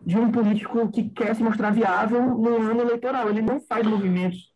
de 0.00 0.18
um 0.18 0.32
político 0.32 0.90
que 0.90 1.10
quer 1.10 1.36
se 1.36 1.42
mostrar 1.42 1.70
viável 1.70 2.22
no 2.22 2.56
ano 2.56 2.80
eleitoral. 2.80 3.28
Ele 3.28 3.42
não 3.42 3.60
faz 3.60 3.86
movimentos, 3.86 4.52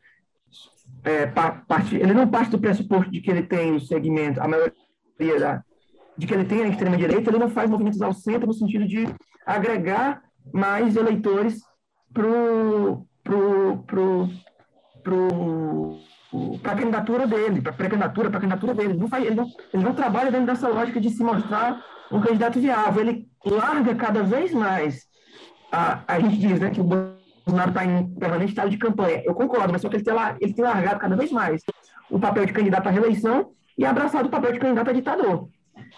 é, 1.05 1.27
parte, 1.27 1.95
ele 1.95 2.15
não 2.15 2.29
parte 2.29 2.51
do 2.51 2.59
pressuposto 2.59 3.13
de 3.13 3.21
que 3.21 3.31
ele 3.31 3.43
tem 3.43 3.75
o 3.75 3.81
segmento, 3.81 4.41
a 4.41 4.49
maioria 4.49 5.39
da, 5.39 5.65
de 6.17 6.27
que 6.27 6.35
ele 6.35 6.45
tem 6.45 6.63
a 6.63 6.69
extrema-direita, 6.69 7.31
ele 7.31 7.39
não 7.39 7.51
faz 7.51 7.69
movimentos 7.69 8.01
ao 8.01 8.13
centro 8.13 8.47
no 8.47 8.55
sentido 8.55 8.87
de 8.87 9.07
agregar 9.47 10.23
mais 10.53 10.97
eleitores 10.97 11.61
para 12.13 12.23
pro, 13.25 13.85
pro, 13.87 14.29
pro, 15.03 15.99
a 16.63 16.75
candidatura 16.75 17.27
dele, 17.27 17.61
para 17.61 17.73
a 17.73 17.75
pré-candidatura, 17.75 18.29
para 18.29 18.39
a 18.39 18.41
candidatura 18.41 18.75
dele. 18.75 18.91
Ele 18.93 18.99
não, 19.01 19.09
faz, 19.09 19.25
ele, 19.25 19.35
não, 19.35 19.47
ele 19.73 19.83
não 19.83 19.95
trabalha 19.95 20.31
dentro 20.31 20.47
dessa 20.47 20.69
lógica 20.69 21.01
de 21.01 21.11
se 21.11 21.23
mostrar 21.23 21.83
um 22.13 22.21
candidato 22.21 22.61
viável. 22.61 23.03
Ele 23.03 23.29
larga 23.45 23.95
cada 23.95 24.23
vez 24.23 24.53
mais 24.53 25.07
a, 25.73 26.03
a 26.07 26.21
gente 26.21 26.37
diz 26.37 26.61
né, 26.61 26.71
que 26.71 26.81
o 26.81 26.85
Bolsonaro 26.85 27.71
está 27.71 27.85
em 27.85 28.15
permanente 28.15 28.53
estado 28.53 28.71
de 28.71 28.79
campanha. 28.79 29.23
Eu 29.25 29.35
concordo, 29.35 29.73
mas 29.73 29.83
só 29.83 29.89
que 29.89 29.97
ele 29.97 30.05
tem, 30.05 30.15
ele 30.41 30.55
tem 30.55 30.65
largado 30.65 31.01
cada 31.01 31.17
vez 31.17 31.33
mais 31.33 31.63
o 32.11 32.19
papel 32.19 32.47
de 32.47 32.53
candidato 32.53 32.87
à 32.87 32.91
reeleição 32.91 33.51
e 33.77 33.85
abraçado 33.85 34.27
o 34.27 34.31
papel 34.31 34.53
de 34.53 34.61
candidato 34.61 34.91
a 34.91 34.93
ditador. 34.93 35.49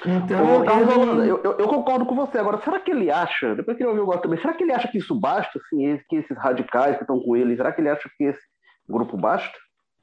Então, 0.05 0.65
eu, 0.65 1.43
eu, 1.43 1.59
eu, 1.59 1.69
concordo 1.69 2.05
com 2.05 2.15
você. 2.15 2.39
Agora, 2.39 2.61
será 2.63 2.79
que 2.79 2.91
ele 2.91 3.11
acha, 3.11 3.55
depois 3.55 3.77
que 3.77 3.83
ele 3.83 3.89
ouviu 3.89 4.05
agora 4.05 4.21
também, 4.21 4.41
será 4.41 4.53
que 4.53 4.63
ele 4.63 4.73
acha 4.73 4.89
que 4.89 4.99
isso 4.99 5.19
basta, 5.19 5.59
assim, 5.59 5.99
que 6.09 6.17
esses 6.17 6.37
radicais 6.37 6.97
que 6.97 7.03
estão 7.03 7.19
com 7.19 7.37
ele, 7.37 7.57
será 7.57 7.73
que 7.73 7.81
ele 7.81 7.89
acha 7.89 8.09
que 8.17 8.25
esse 8.25 8.41
grupo 8.89 9.17
basta? 9.17 9.57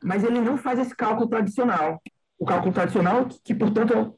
Mas 0.04 0.24
ele 0.24 0.42
não 0.42 0.58
faz 0.58 0.80
esse 0.80 0.96
cálculo 0.96 1.30
tradicional. 1.30 2.02
O 2.40 2.46
cálculo 2.46 2.74
tradicional, 2.74 3.26
que, 3.26 3.40
que 3.44 3.56
portanto, 3.56 4.16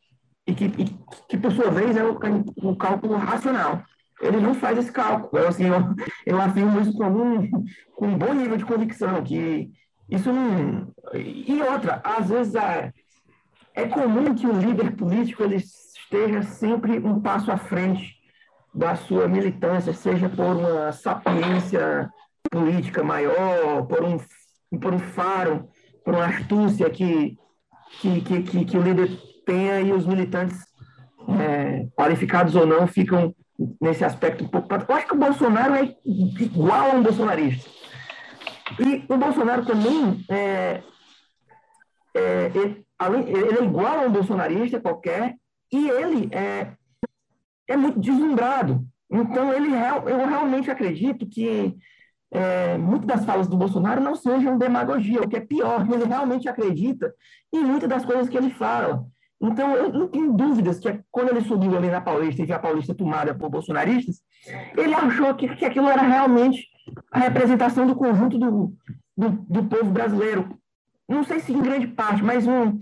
e 0.47 0.53
que, 0.53 0.65
e, 0.65 0.97
que 1.27 1.37
por 1.37 1.51
sua 1.51 1.69
vez 1.69 1.97
é 1.97 2.03
o, 2.03 2.17
o 2.63 2.75
cálculo 2.75 3.15
racional 3.17 3.83
ele 4.21 4.37
não 4.37 4.53
faz 4.53 4.77
esse 4.77 4.91
cálculo. 4.91 5.41
Eu, 5.41 5.47
assim, 5.47 5.65
eu, 5.65 5.75
eu 6.25 6.41
afirmo 6.41 6.79
isso 6.79 6.93
com 6.93 7.05
um, 7.05 7.49
com 7.95 8.07
um 8.07 8.17
bom 8.17 8.33
nível 8.33 8.57
de 8.57 8.65
convicção, 8.65 9.23
que 9.23 9.69
Isso 10.09 10.31
não. 10.31 10.93
E 11.13 11.61
outra, 11.61 12.01
às 12.03 12.29
vezes 12.29 12.55
é, 12.55 12.91
é 13.75 13.87
comum 13.87 14.33
que 14.33 14.47
o 14.47 14.57
líder 14.57 14.95
político 14.95 15.43
ele 15.43 15.57
esteja 15.57 16.41
sempre 16.43 16.97
um 16.99 17.19
passo 17.19 17.51
à 17.51 17.57
frente 17.57 18.15
da 18.73 18.95
sua 18.95 19.27
militância, 19.27 19.93
seja 19.93 20.29
por 20.29 20.55
uma 20.55 20.91
sapiência 20.91 22.09
política 22.49 23.03
maior, 23.03 23.85
por 23.85 24.03
um, 24.03 24.17
por 24.79 24.93
um 24.93 24.99
faro, 24.99 25.67
por 26.03 26.13
uma 26.13 26.25
astúcia 26.25 26.89
que, 26.89 27.37
que, 28.01 28.21
que, 28.21 28.43
que, 28.43 28.65
que 28.65 28.77
o 28.77 28.81
líder 28.81 29.09
tenha 29.45 29.81
e 29.81 29.91
os 29.91 30.05
militantes, 30.05 30.57
é, 31.39 31.87
qualificados 31.95 32.55
ou 32.55 32.65
não, 32.65 32.87
ficam 32.87 33.33
nesse 33.81 34.03
aspecto 34.03 34.43
um 34.43 34.47
pouco. 34.47 34.67
Eu 34.73 34.95
acho 34.95 35.07
que 35.07 35.15
o 35.15 35.19
Bolsonaro 35.19 35.73
é 35.75 35.95
igual 36.05 36.91
a 36.91 36.93
um 36.93 37.03
bolsonarista. 37.03 37.69
E 38.79 39.05
o 39.07 39.17
Bolsonaro 39.17 39.65
também 39.65 40.23
é, 40.29 40.81
é, 42.13 42.51
ele, 42.53 42.84
além, 42.97 43.27
ele 43.29 43.59
é 43.59 43.63
igual 43.63 43.99
a 43.99 44.07
um 44.07 44.11
bolsonarista 44.11 44.79
qualquer, 44.79 45.35
e 45.71 45.89
ele 45.89 46.29
é, 46.33 46.73
é 47.67 47.77
muito 47.77 47.99
deslumbrado. 47.99 48.85
Então, 49.11 49.53
ele, 49.53 49.69
eu 49.69 50.27
realmente 50.27 50.69
acredito 50.69 51.27
que 51.27 51.75
é, 52.31 52.77
muitas 52.77 53.07
das 53.07 53.25
falas 53.25 53.47
do 53.47 53.57
Bolsonaro 53.57 54.01
não 54.01 54.15
sejam 54.15 54.57
demagogia, 54.57 55.21
o 55.21 55.27
que 55.27 55.37
é 55.37 55.39
pior, 55.39 55.87
ele 55.91 56.05
realmente 56.05 56.49
acredita 56.49 57.13
em 57.53 57.63
muitas 57.63 57.87
das 57.87 58.05
coisas 58.05 58.27
que 58.27 58.37
ele 58.37 58.49
fala. 58.49 59.05
Então, 59.41 59.75
eu 59.75 59.91
não 59.91 60.07
tenho 60.07 60.33
dúvidas 60.33 60.79
que 60.79 60.99
quando 61.11 61.29
ele 61.29 61.41
subiu 61.41 61.77
ali 61.77 61.89
na 61.89 62.01
Paulista 62.01 62.41
e 62.41 62.45
viu 62.45 62.55
a 62.55 62.59
Paulista 62.59 62.95
tomada 62.95 63.35
por 63.35 63.49
bolsonaristas, 63.49 64.21
ele 64.77 64.93
achou 64.93 65.33
que, 65.35 65.47
que 65.55 65.65
aquilo 65.65 65.87
era 65.87 66.01
realmente 66.01 66.67
a 67.11 67.19
representação 67.19 67.85
do 67.85 67.95
conjunto 67.95 68.37
do, 68.37 68.73
do, 69.15 69.29
do 69.29 69.63
povo 69.65 69.91
brasileiro. 69.91 70.57
Não 71.07 71.23
sei 71.23 71.39
se 71.39 71.53
em 71.53 71.61
grande 71.61 71.87
parte, 71.87 72.23
mas 72.23 72.47
um, 72.47 72.79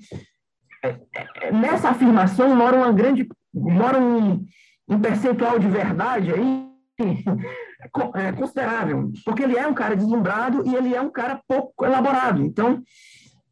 é, 0.84 0.98
é, 1.42 1.52
nessa 1.52 1.90
afirmação 1.90 2.56
mora 2.56 2.78
uma 2.78 2.92
grande 2.92 3.28
mora 3.54 4.00
um, 4.00 4.46
um 4.88 5.00
percentual 5.00 5.60
de 5.60 5.68
verdade 5.68 6.34
aí 6.34 6.68
é, 8.16 8.32
considerável, 8.32 9.12
porque 9.26 9.44
ele 9.44 9.58
é 9.58 9.68
um 9.68 9.74
cara 9.74 9.96
deslumbrado 9.96 10.66
e 10.66 10.76
ele 10.76 10.94
é 10.94 11.02
um 11.02 11.10
cara 11.10 11.42
pouco 11.48 11.86
elaborado. 11.86 12.42
Então, 12.42 12.82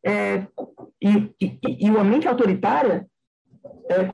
é, 0.06 0.48
e, 1.02 1.34
e, 1.40 1.86
e 1.86 1.90
uma 1.90 2.04
mente 2.04 2.28
autoritária 2.28 3.06
é, 3.90 4.10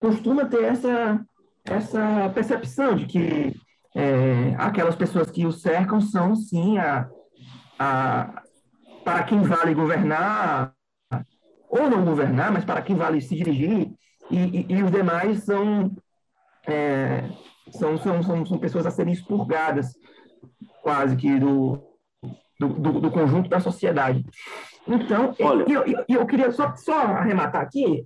costuma 0.00 0.44
ter 0.44 0.64
essa, 0.64 1.24
essa 1.64 2.30
percepção 2.34 2.96
de 2.96 3.06
que 3.06 3.54
é, 3.94 4.54
aquelas 4.58 4.96
pessoas 4.96 5.30
que 5.30 5.46
o 5.46 5.52
cercam 5.52 6.00
são, 6.00 6.34
sim, 6.34 6.78
a, 6.78 7.08
a, 7.78 8.42
para 9.04 9.22
quem 9.24 9.42
vale 9.42 9.74
governar, 9.74 10.72
ou 11.68 11.88
não 11.88 12.04
governar, 12.04 12.52
mas 12.52 12.64
para 12.64 12.82
quem 12.82 12.96
vale 12.96 13.20
se 13.20 13.34
dirigir, 13.34 13.92
e, 14.30 14.36
e, 14.36 14.66
e 14.68 14.82
os 14.82 14.90
demais 14.90 15.44
são, 15.44 15.90
é, 16.66 17.24
são, 17.70 17.98
são, 17.98 18.22
são, 18.22 18.46
são 18.46 18.58
pessoas 18.58 18.86
a 18.86 18.90
serem 18.90 19.12
expurgadas, 19.12 19.94
quase 20.82 21.16
que, 21.16 21.38
do, 21.38 21.82
do, 22.58 22.68
do, 22.68 23.00
do 23.00 23.10
conjunto 23.10 23.48
da 23.48 23.60
sociedade. 23.60 24.24
Então, 24.86 25.34
Olha... 25.40 25.64
eu, 25.68 25.84
eu, 25.84 26.04
eu 26.08 26.26
queria 26.26 26.50
só, 26.52 26.74
só 26.76 26.94
arrematar 26.94 27.62
aqui, 27.62 28.04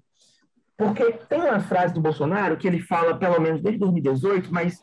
porque 0.76 1.12
tem 1.28 1.40
uma 1.40 1.60
frase 1.60 1.94
do 1.94 2.00
Bolsonaro 2.00 2.56
que 2.56 2.66
ele 2.66 2.80
fala, 2.80 3.16
pelo 3.16 3.40
menos 3.40 3.62
desde 3.62 3.78
2018, 3.80 4.52
mas 4.52 4.80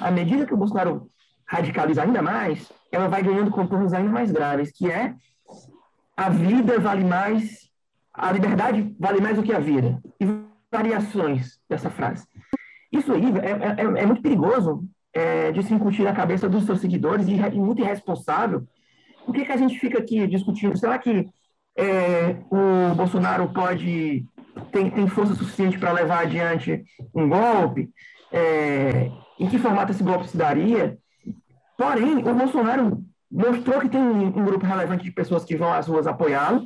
à 0.00 0.10
medida 0.10 0.46
que 0.46 0.54
o 0.54 0.56
Bolsonaro 0.56 1.08
radicaliza 1.46 2.02
ainda 2.02 2.20
mais, 2.20 2.72
ela 2.94 3.08
vai 3.08 3.22
ganhando 3.22 3.50
contornos 3.50 3.92
ainda 3.92 4.10
mais 4.10 4.30
graves, 4.30 4.70
que 4.70 4.90
é 4.90 5.14
a 6.16 6.28
vida 6.28 6.78
vale 6.78 7.04
mais, 7.04 7.70
a 8.12 8.30
liberdade 8.32 8.94
vale 8.98 9.20
mais 9.20 9.36
do 9.36 9.42
que 9.42 9.52
a 9.52 9.58
vida. 9.58 10.00
E 10.20 10.26
variações 10.70 11.58
dessa 11.68 11.90
frase. 11.90 12.26
Isso 12.92 13.12
aí 13.12 13.24
é, 13.42 13.82
é, 13.82 14.02
é 14.02 14.06
muito 14.06 14.22
perigoso 14.22 14.84
é, 15.12 15.52
de 15.52 15.62
se 15.62 15.72
incutir 15.72 16.04
na 16.04 16.12
cabeça 16.12 16.48
dos 16.48 16.64
seus 16.64 16.80
seguidores 16.80 17.28
e, 17.28 17.34
e 17.34 17.60
muito 17.60 17.80
irresponsável. 17.80 18.64
Por 19.24 19.34
que, 19.34 19.44
que 19.44 19.52
a 19.52 19.56
gente 19.56 19.78
fica 19.78 19.98
aqui 19.98 20.26
discutindo? 20.26 20.76
Será 20.76 20.98
que 20.98 21.28
é, 21.76 22.36
o 22.50 22.94
Bolsonaro 22.94 23.48
pode 23.52 24.24
tem, 24.70 24.90
tem 24.90 25.08
força 25.08 25.34
suficiente 25.34 25.78
para 25.78 25.92
levar 25.92 26.20
adiante 26.20 26.84
um 27.14 27.28
golpe? 27.28 27.90
É, 28.32 29.10
em 29.38 29.48
que 29.48 29.58
formato 29.58 29.92
esse 29.92 30.02
golpe 30.02 30.28
se 30.28 30.36
daria? 30.36 30.98
Porém, 31.76 32.18
o 32.18 32.34
Bolsonaro 32.34 33.04
mostrou 33.30 33.80
que 33.80 33.88
tem 33.88 34.00
um, 34.00 34.26
um 34.26 34.44
grupo 34.44 34.64
relevante 34.64 35.04
de 35.04 35.10
pessoas 35.10 35.44
que 35.44 35.56
vão 35.56 35.72
às 35.72 35.88
ruas 35.88 36.06
apoiá-lo 36.06 36.64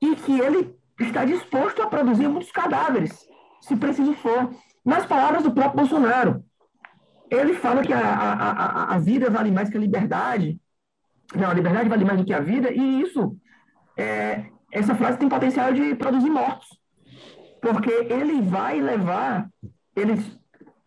e 0.00 0.14
que 0.16 0.38
ele 0.38 0.76
está 1.00 1.24
disposto 1.24 1.82
a 1.82 1.86
produzir 1.86 2.28
muitos 2.28 2.50
cadáveres, 2.50 3.26
se 3.60 3.76
preciso 3.76 4.14
for. 4.14 4.50
Nas 4.84 5.06
palavras 5.06 5.42
do 5.42 5.52
próprio 5.52 5.76
Bolsonaro, 5.76 6.44
ele 7.30 7.54
fala 7.54 7.82
que 7.82 7.92
a, 7.92 8.00
a, 8.00 8.94
a, 8.94 8.98
vida 8.98 9.30
vale 9.30 9.50
mais 9.50 9.68
que 9.68 9.76
a 9.76 9.80
liberdade. 9.80 10.58
Não, 11.34 11.50
a 11.50 11.54
liberdade 11.54 11.88
vale 11.88 12.04
mais 12.04 12.18
do 12.18 12.24
que 12.24 12.32
a 12.32 12.40
vida, 12.40 12.72
e 12.72 13.02
isso, 13.02 13.36
é, 13.96 14.46
essa 14.72 14.94
frase 14.94 15.18
tem 15.18 15.28
potencial 15.28 15.72
de 15.72 15.94
produzir 15.94 16.30
mortos. 16.30 16.68
Porque 17.60 17.90
ele 17.90 18.40
vai 18.40 18.80
levar, 18.80 19.48
ele 19.94 20.14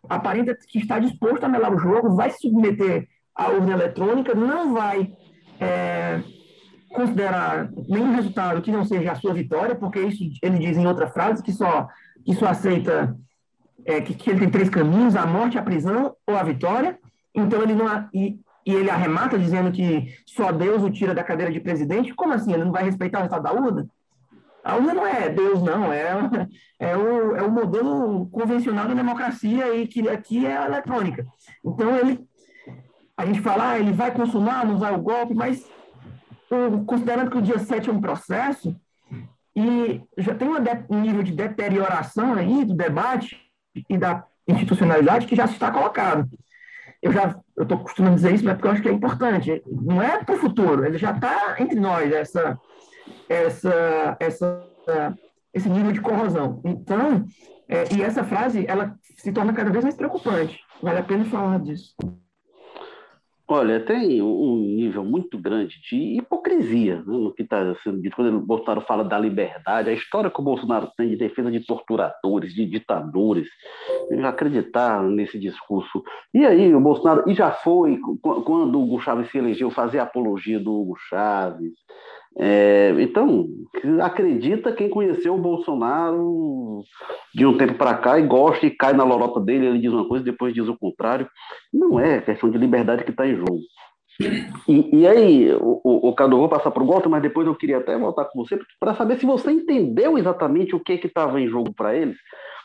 aparenta 0.10 0.56
que 0.56 0.80
está 0.80 1.00
disposto 1.00 1.44
a 1.44 1.50
melar 1.50 1.74
o 1.74 1.78
jogo, 1.78 2.16
vai 2.16 2.32
se 2.32 2.40
submeter 2.40 3.08
a 3.42 3.50
urna 3.50 3.74
eletrônica 3.74 4.36
não 4.36 4.74
vai 4.74 5.14
é, 5.60 6.22
considerar 6.94 7.70
nenhum 7.88 8.14
resultado 8.14 8.62
que 8.62 8.72
não 8.72 8.86
seja 8.86 9.12
a 9.12 9.16
sua 9.16 9.34
vitória, 9.34 9.76
porque 9.76 10.00
isso 10.00 10.24
ele 10.42 10.60
diz 10.60 10.78
em 10.78 10.86
outra 10.86 11.08
frase 11.08 11.42
que 11.42 11.52
só, 11.52 11.88
que 12.26 12.34
só 12.36 12.48
aceita 12.48 13.16
é, 13.86 14.02
que, 14.02 14.14
que, 14.14 14.30
ele 14.30 14.40
tem 14.40 14.50
três 14.50 14.70
caminhos, 14.70 15.16
a 15.16 15.26
morte, 15.26 15.58
a 15.58 15.64
prisão 15.64 16.16
ou 16.28 16.36
a 16.36 16.44
vitória. 16.44 17.00
Então 17.34 17.62
ele 17.62 17.74
não 17.74 17.88
e, 18.14 18.40
e 18.66 18.74
ele 18.74 18.90
arremata 18.90 19.40
dizendo 19.40 19.72
que 19.72 20.14
só 20.26 20.52
Deus 20.52 20.84
o 20.84 20.90
tira 20.90 21.16
da 21.16 21.24
cadeira 21.24 21.52
de 21.52 21.60
presidente. 21.60 22.14
Como 22.14 22.34
assim? 22.34 22.54
Ele 22.54 22.66
não 22.66 22.72
vai 22.72 22.84
respeitar 22.84 23.20
o 23.20 23.22
resultado 23.22 23.44
da 23.44 23.54
urna? 23.54 23.88
A 24.64 24.76
urna 24.76 24.94
não 24.94 25.08
é 25.08 25.30
Deus, 25.30 25.64
não. 25.64 25.92
É, 25.92 26.14
é, 26.80 26.96
o, 26.96 27.36
é 27.36 27.42
o 27.42 27.50
modelo 27.50 28.28
convencional 28.28 28.88
da 28.88 28.94
democracia 28.94 29.74
e 29.76 29.88
que 29.88 30.08
aqui 30.08 30.46
é 30.46 30.58
a 30.58 30.66
eletrônica. 30.66 31.26
Então 31.66 31.96
ele 31.96 32.20
a 33.18 33.26
gente 33.26 33.42
fala, 33.42 33.72
ah, 33.72 33.80
ele 33.80 33.92
vai 33.92 34.12
consumar, 34.12 34.66
não 34.66 34.78
vai 34.78 34.94
o 34.94 35.02
golpe, 35.02 35.34
mas 35.34 35.70
considerando 36.86 37.32
que 37.32 37.38
o 37.38 37.42
dia 37.42 37.60
7 37.60 37.90
é 37.90 37.94
um 37.94 38.02
processo, 38.02 38.76
e 39.56 40.02
já 40.18 40.34
tem 40.34 40.48
um 40.48 41.02
nível 41.02 41.24
de 41.24 41.34
deterioração 41.34 42.34
aí 42.34 42.64
do 42.64 42.74
debate 42.74 43.40
e 43.90 43.98
da 43.98 44.24
institucionalidade 44.48 45.28
que 45.28 45.36
já 45.36 45.46
se 45.48 45.54
está 45.54 45.72
colocado. 45.72 46.28
Eu 47.02 47.12
já 47.12 47.36
eu 47.62 47.64
estou 47.64 47.80
costumando 47.80 48.16
dizer 48.16 48.34
isso, 48.34 48.44
mas 48.44 48.56
porque 48.56 48.68
eu 48.68 48.72
acho 48.72 48.82
que 48.82 48.90
é 48.90 48.92
importante. 48.92 49.62
Não 49.68 50.02
é 50.02 50.24
para 50.24 50.36
o 50.36 50.40
futuro, 50.40 50.86
ele 50.86 50.98
já 50.98 51.12
está 51.12 51.56
entre 51.60 51.80
nós, 51.80 52.12
essa, 52.12 52.60
essa, 53.30 54.18
essa, 54.20 54.68
esse 55.54 55.70
nível 55.70 55.92
de 55.92 56.02
corrosão. 56.02 56.62
Então, 56.66 57.26
é, 57.68 57.94
e 57.94 58.02
essa 58.02 58.24
frase, 58.24 58.66
ela 58.68 58.96
se 59.18 59.32
torna 59.32 59.54
cada 59.54 59.70
vez 59.70 59.84
mais 59.84 59.96
preocupante. 59.96 60.60
Vale 60.82 61.00
a 61.00 61.04
pena 61.04 61.26
falar 61.26 61.60
disso. 61.60 61.94
Olha, 63.54 63.82
tem 63.82 64.22
um 64.22 64.56
nível 64.56 65.04
muito 65.04 65.38
grande 65.38 65.76
de 65.82 66.18
hipocrisia 66.18 67.00
né, 67.00 67.04
no 67.06 67.34
que 67.34 67.44
está 67.44 67.76
sendo 67.84 68.02
dito. 68.02 68.16
Quando 68.16 68.38
o 68.38 68.40
Bolsonaro 68.40 68.80
fala 68.80 69.04
da 69.04 69.20
liberdade, 69.20 69.90
a 69.90 69.94
história 69.94 70.30
que 70.30 70.40
o 70.40 70.44
Bolsonaro 70.44 70.90
tem 70.96 71.10
de 71.10 71.18
defesa 71.18 71.52
de 71.52 71.60
torturadores, 71.60 72.54
de 72.54 72.66
ditadores, 72.66 73.50
acreditar 74.24 75.04
nesse 75.04 75.38
discurso. 75.38 76.02
E 76.34 76.46
aí, 76.46 76.74
o 76.74 76.80
Bolsonaro, 76.80 77.30
e 77.30 77.34
já 77.34 77.52
foi, 77.52 78.00
quando 78.22 78.80
o 78.80 78.84
Hugo 78.84 79.02
Chaves 79.02 79.30
se 79.30 79.38
elegeu, 79.38 79.70
fazer 79.70 80.00
apologia 80.00 80.58
do 80.58 80.74
Hugo 80.74 80.96
Chaves, 81.10 81.74
é, 82.38 82.94
então, 83.00 83.48
acredita 84.02 84.72
quem 84.72 84.90
conheceu 84.90 85.36
o 85.36 85.42
Bolsonaro 85.42 86.82
de 87.36 87.46
um 87.46 87.58
tempo 87.58 87.76
para 87.76 87.96
cá 87.96 88.20
e 88.20 88.26
gosta 88.26 88.66
e 88.66 88.72
cai 88.72 88.94
na 88.94 89.04
lorota 89.04 89.40
dele, 89.40 89.68
ele 89.68 89.80
diz 89.80 89.92
uma 89.92 90.08
coisa 90.08 90.24
depois 90.24 90.54
diz 90.54 90.68
o 90.68 90.78
contrário. 90.78 91.28
Não 91.74 92.00
é 92.00 92.22
questão 92.22 92.50
de 92.50 92.58
liberdade 92.58 93.04
que 93.04 93.12
está 93.12 93.28
em 93.28 93.36
jogo. 93.36 93.60
E, 94.68 95.00
e 95.00 95.08
aí, 95.08 95.54
o, 95.54 95.82
o, 95.84 96.10
o 96.10 96.16
Cadu, 96.16 96.38
vou 96.38 96.50
passar 96.50 96.72
para 96.72 96.84
o 96.84 96.86
Walter, 96.86 97.10
mas 97.10 97.22
depois 97.22 97.48
eu 97.48 97.56
queria 97.56 97.78
até 97.78 97.98
voltar 97.98 98.26
com 98.26 98.44
você 98.44 98.60
para 98.80 98.94
saber 98.94 99.18
se 99.18 99.26
você 99.26 99.52
entendeu 99.52 100.18
exatamente 100.18 100.76
o 100.76 100.80
que 100.80 100.94
estava 100.94 101.40
em 101.40 101.48
jogo 101.48 101.74
para 101.74 101.96
eles, 101.96 102.18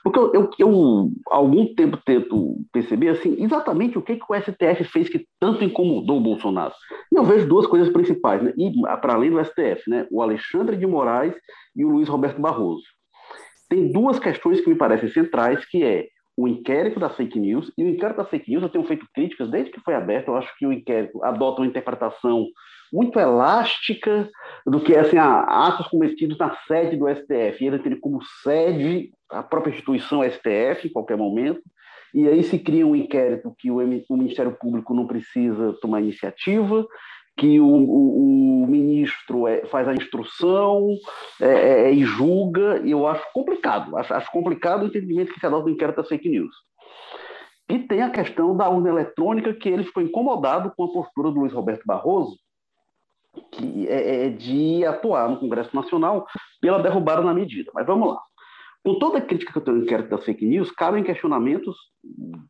porque 0.07 0.21
eu, 0.21 0.33
eu, 0.33 0.51
eu, 0.61 1.11
algum 1.33 1.75
tempo 1.75 1.99
tento 2.07 2.59
perceber 2.73 3.09
assim, 3.09 3.43
exatamente 3.43 3.99
o 3.99 4.03
que, 4.03 4.15
que 4.15 4.25
o 4.29 4.41
STF 4.41 4.85
fez 4.85 5.09
que 5.09 5.27
tanto 5.41 5.65
incomodou 5.65 6.19
o 6.19 6.23
Bolsonaro. 6.23 6.73
E 7.11 7.19
eu 7.19 7.25
vejo 7.25 7.49
duas 7.49 7.67
coisas 7.67 7.93
principais, 7.93 8.41
né? 8.41 8.55
e 8.57 8.71
para 9.01 9.15
além 9.15 9.33
do 9.33 9.45
STF, 9.45 9.83
né? 9.91 10.07
o 10.09 10.23
Alexandre 10.23 10.77
de 10.77 10.87
Moraes 10.87 11.35
e 11.75 11.85
o 11.85 11.89
Luiz 11.89 12.09
Roberto 12.09 12.41
Barroso. 12.41 12.85
Tem 13.69 13.91
duas 13.91 14.21
questões 14.21 14.61
que 14.61 14.71
me 14.71 14.77
parecem 14.77 15.09
centrais, 15.09 15.65
que 15.65 15.83
é 15.83 16.07
o 16.37 16.47
inquérito 16.47 17.01
da 17.01 17.11
fake 17.11 17.41
news, 17.41 17.73
e 17.77 17.83
o 17.83 17.89
inquérito 17.89 18.19
da 18.19 18.25
fake 18.25 18.49
news 18.49 18.63
eu 18.63 18.69
tenho 18.69 18.87
feito 18.87 19.09
críticas 19.13 19.51
desde 19.51 19.73
que 19.73 19.81
foi 19.81 19.97
aberto, 19.97 20.29
eu 20.29 20.37
acho 20.37 20.57
que 20.57 20.69
o 20.69 20.73
inquérito 20.73 21.21
adota 21.25 21.63
uma 21.63 21.67
interpretação 21.67 22.47
muito 22.93 23.19
elástica 23.19 24.29
do 24.67 24.81
que 24.81 24.95
assim, 24.97 25.19
atos 25.19 25.89
cometidos 25.89 26.39
na 26.39 26.55
sede 26.67 26.97
do 26.97 27.09
STF. 27.09 27.65
Ele 27.65 27.79
tem 27.79 27.99
como 27.99 28.21
sede 28.43 29.11
a 29.31 29.43
própria 29.43 29.73
instituição 29.73 30.23
STF, 30.23 30.87
em 30.87 30.93
qualquer 30.93 31.17
momento, 31.17 31.63
e 32.15 32.27
aí 32.29 32.43
se 32.43 32.59
cria 32.59 32.87
um 32.87 32.97
inquérito 32.97 33.55
que 33.59 33.71
o, 33.71 33.77
Ministério 34.11 34.57
Público 34.59 34.95
não 34.95 35.07
precisa 35.07 35.75
tomar 35.81 36.01
iniciativa, 36.01 36.87
que 37.37 37.61
o, 37.61 37.67
o, 37.67 38.63
o 38.63 38.67
ministro 38.67 39.47
é, 39.47 39.67
faz 39.67 39.87
a 39.87 39.93
instrução 39.93 40.89
é, 41.41 41.89
é, 41.89 41.93
e 41.93 42.03
julga, 42.05 42.81
e 42.83 42.93
eu 42.93 43.07
acho 43.07 43.23
complicado, 43.35 43.97
acho, 43.99 44.15
acho 44.15 44.33
complicado 44.33 44.83
o 44.83 44.87
entendimento 44.87 45.35
que 45.35 45.41
se 45.41 45.45
adota 45.45 45.65
do 45.65 45.71
inquérito 45.71 45.97
das 45.97 46.09
fake 46.09 46.29
news. 46.29 46.55
E 47.69 47.81
tem 47.81 48.01
a 48.01 48.11
questão 48.11 48.57
da 48.57 48.69
urna 48.69 48.89
eletrônica, 48.89 49.53
que 49.53 49.69
ele 49.69 49.85
ficou 49.85 50.03
incomodado 50.03 50.73
com 50.77 50.85
a 50.85 50.93
postura 50.93 51.31
do 51.31 51.41
Luiz 51.41 51.53
Roberto 51.53 51.83
Barroso, 51.85 52.39
que 53.53 53.87
é, 53.89 54.27
é 54.27 54.29
de 54.29 54.85
atuar 54.85 55.29
no 55.29 55.39
Congresso 55.39 55.75
Nacional 55.75 56.27
pela 56.61 56.83
derrubada 56.83 57.23
na 57.23 57.35
medida. 57.35 57.71
Mas 57.75 57.87
vamos 57.87 58.09
lá. 58.09 58.21
Com 58.85 58.99
toda 58.99 59.19
a 59.19 59.21
crítica 59.21 59.53
que 59.53 59.59
eu 59.59 59.63
tenho 59.63 59.79
no 59.79 59.83
inquérito 59.83 60.11
das 60.11 60.25
fake 60.25 60.47
news, 60.47 60.71
cabem 60.71 61.03
questionamentos 61.03 61.77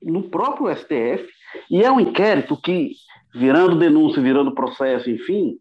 no 0.02 0.28
próprio 0.28 0.74
STF, 0.74 1.26
e 1.70 1.82
é 1.82 1.90
um 1.90 1.98
inquérito 1.98 2.60
que, 2.60 2.92
virando 3.34 3.78
denúncia, 3.78 4.22
virando 4.22 4.54
processo, 4.54 5.08
enfim, 5.08 5.56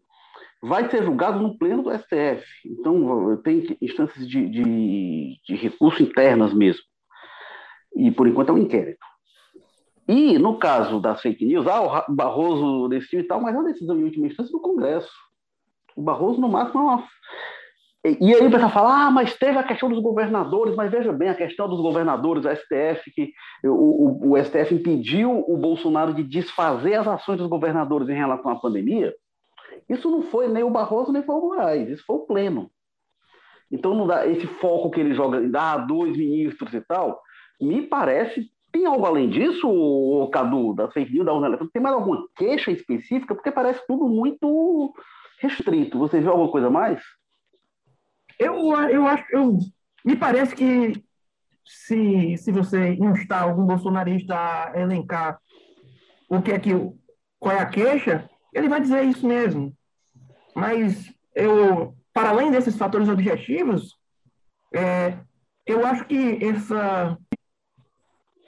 vai 0.62 0.90
ser 0.90 1.02
julgado 1.02 1.40
no 1.40 1.56
pleno 1.56 1.82
do 1.82 1.90
STF. 1.90 2.44
Então, 2.66 3.36
tem 3.42 3.76
instâncias 3.80 4.28
de, 4.28 4.48
de, 4.48 5.40
de 5.46 5.56
recurso 5.56 6.02
internas 6.02 6.52
mesmo. 6.52 6.82
E, 7.96 8.10
por 8.10 8.28
enquanto, 8.28 8.50
é 8.50 8.52
um 8.52 8.58
inquérito. 8.58 9.04
E, 10.08 10.38
no 10.38 10.58
caso 10.58 11.00
das 11.00 11.20
fake 11.20 11.44
news, 11.44 11.66
ah, 11.66 12.04
o 12.08 12.14
Barroso 12.14 12.88
decidiu 12.88 13.20
e 13.20 13.24
tal, 13.24 13.40
mas 13.40 13.54
é 13.54 13.58
uma 13.58 13.72
decisão 13.72 13.98
em 13.98 14.04
última 14.04 14.26
instância 14.26 14.52
do 14.52 14.60
Congresso. 14.60 15.10
O 15.96 16.02
Barroso, 16.02 16.40
no 16.40 16.48
máximo, 16.48 16.80
é 16.80 16.82
uma... 16.84 17.04
E 18.20 18.32
aí 18.32 18.46
o 18.46 18.50
pessoal 18.50 18.70
fala, 18.70 19.06
ah, 19.06 19.10
mas 19.10 19.36
teve 19.36 19.58
a 19.58 19.64
questão 19.64 19.88
dos 19.88 20.00
governadores, 20.00 20.76
mas 20.76 20.92
veja 20.92 21.12
bem, 21.12 21.28
a 21.28 21.34
questão 21.34 21.68
dos 21.68 21.80
governadores, 21.80 22.44
o 22.44 22.54
STF, 22.54 23.10
que 23.12 23.32
o, 23.64 24.28
o, 24.28 24.32
o 24.32 24.44
STF 24.44 24.72
impediu 24.72 25.44
o 25.48 25.56
Bolsonaro 25.56 26.14
de 26.14 26.22
desfazer 26.22 26.94
as 26.94 27.08
ações 27.08 27.38
dos 27.38 27.48
governadores 27.48 28.08
em 28.08 28.14
relação 28.14 28.52
à 28.52 28.60
pandemia, 28.60 29.12
isso 29.88 30.08
não 30.08 30.22
foi 30.22 30.46
nem 30.46 30.62
o 30.62 30.70
Barroso, 30.70 31.12
nem 31.12 31.24
foi 31.24 31.34
o 31.34 31.40
Moraes, 31.40 31.88
isso 31.88 32.04
foi 32.06 32.16
o 32.16 32.26
pleno. 32.26 32.70
Então, 33.72 33.92
não 33.92 34.06
dá 34.06 34.24
esse 34.24 34.46
foco 34.46 34.88
que 34.90 35.00
ele 35.00 35.12
joga, 35.12 35.40
dá 35.48 35.76
dois 35.76 36.16
ministros 36.16 36.72
e 36.74 36.80
tal, 36.82 37.20
me 37.60 37.82
parece 37.82 38.48
tem 38.76 38.84
algo 38.84 39.06
além 39.06 39.30
disso, 39.30 39.66
o 39.66 40.28
Cadu, 40.28 40.74
da 40.74 40.90
fake 40.90 41.10
news, 41.10 41.24
da 41.24 41.32
urna 41.32 41.46
eletrônica? 41.46 41.72
Tem 41.72 41.82
mais 41.82 41.94
alguma 41.94 42.28
queixa 42.36 42.70
específica? 42.70 43.34
Porque 43.34 43.50
parece 43.50 43.80
tudo 43.86 44.06
muito 44.06 44.94
restrito. 45.40 45.98
Você 45.98 46.20
viu 46.20 46.30
alguma 46.30 46.50
coisa 46.50 46.68
mais? 46.68 47.02
Eu, 48.38 48.54
eu 48.90 49.06
acho, 49.06 49.24
eu, 49.30 49.58
me 50.04 50.14
parece 50.14 50.54
que 50.54 51.02
se, 51.64 52.36
se 52.36 52.52
você 52.52 52.92
instar 52.94 53.44
algum 53.44 53.64
bolsonarista 53.64 54.34
a 54.34 54.78
elencar 54.78 55.40
o 56.28 56.42
que 56.42 56.52
é 56.52 56.58
que, 56.58 56.72
qual 57.38 57.54
é 57.54 57.60
a 57.60 57.66
queixa, 57.66 58.28
ele 58.52 58.68
vai 58.68 58.78
dizer 58.78 59.04
isso 59.04 59.26
mesmo. 59.26 59.74
Mas 60.54 61.10
eu, 61.34 61.96
para 62.12 62.28
além 62.28 62.50
desses 62.50 62.76
fatores 62.76 63.08
objetivos, 63.08 63.94
é, 64.74 65.16
eu 65.64 65.86
acho 65.86 66.04
que 66.04 66.44
essa 66.44 67.16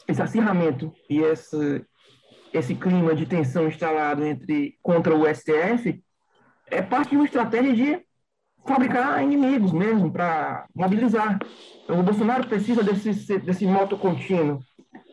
esse 0.08 0.22
acirramento 0.22 0.92
e 1.08 1.18
esse, 1.18 1.84
esse 2.52 2.74
clima 2.74 3.14
de 3.14 3.26
tensão 3.26 3.68
instalado 3.68 4.24
entre 4.24 4.78
contra 4.82 5.14
o 5.14 5.26
STF 5.32 6.02
é 6.70 6.82
parte 6.82 7.10
de 7.10 7.16
uma 7.16 7.26
estratégia 7.26 7.74
de 7.74 8.08
fabricar 8.66 9.22
inimigos 9.22 9.72
mesmo, 9.72 10.10
para 10.10 10.66
mobilizar. 10.74 11.38
O 11.88 12.02
Bolsonaro 12.02 12.46
precisa 12.46 12.82
desse, 12.82 13.38
desse 13.38 13.66
moto 13.66 13.96
contínuo. 13.96 14.60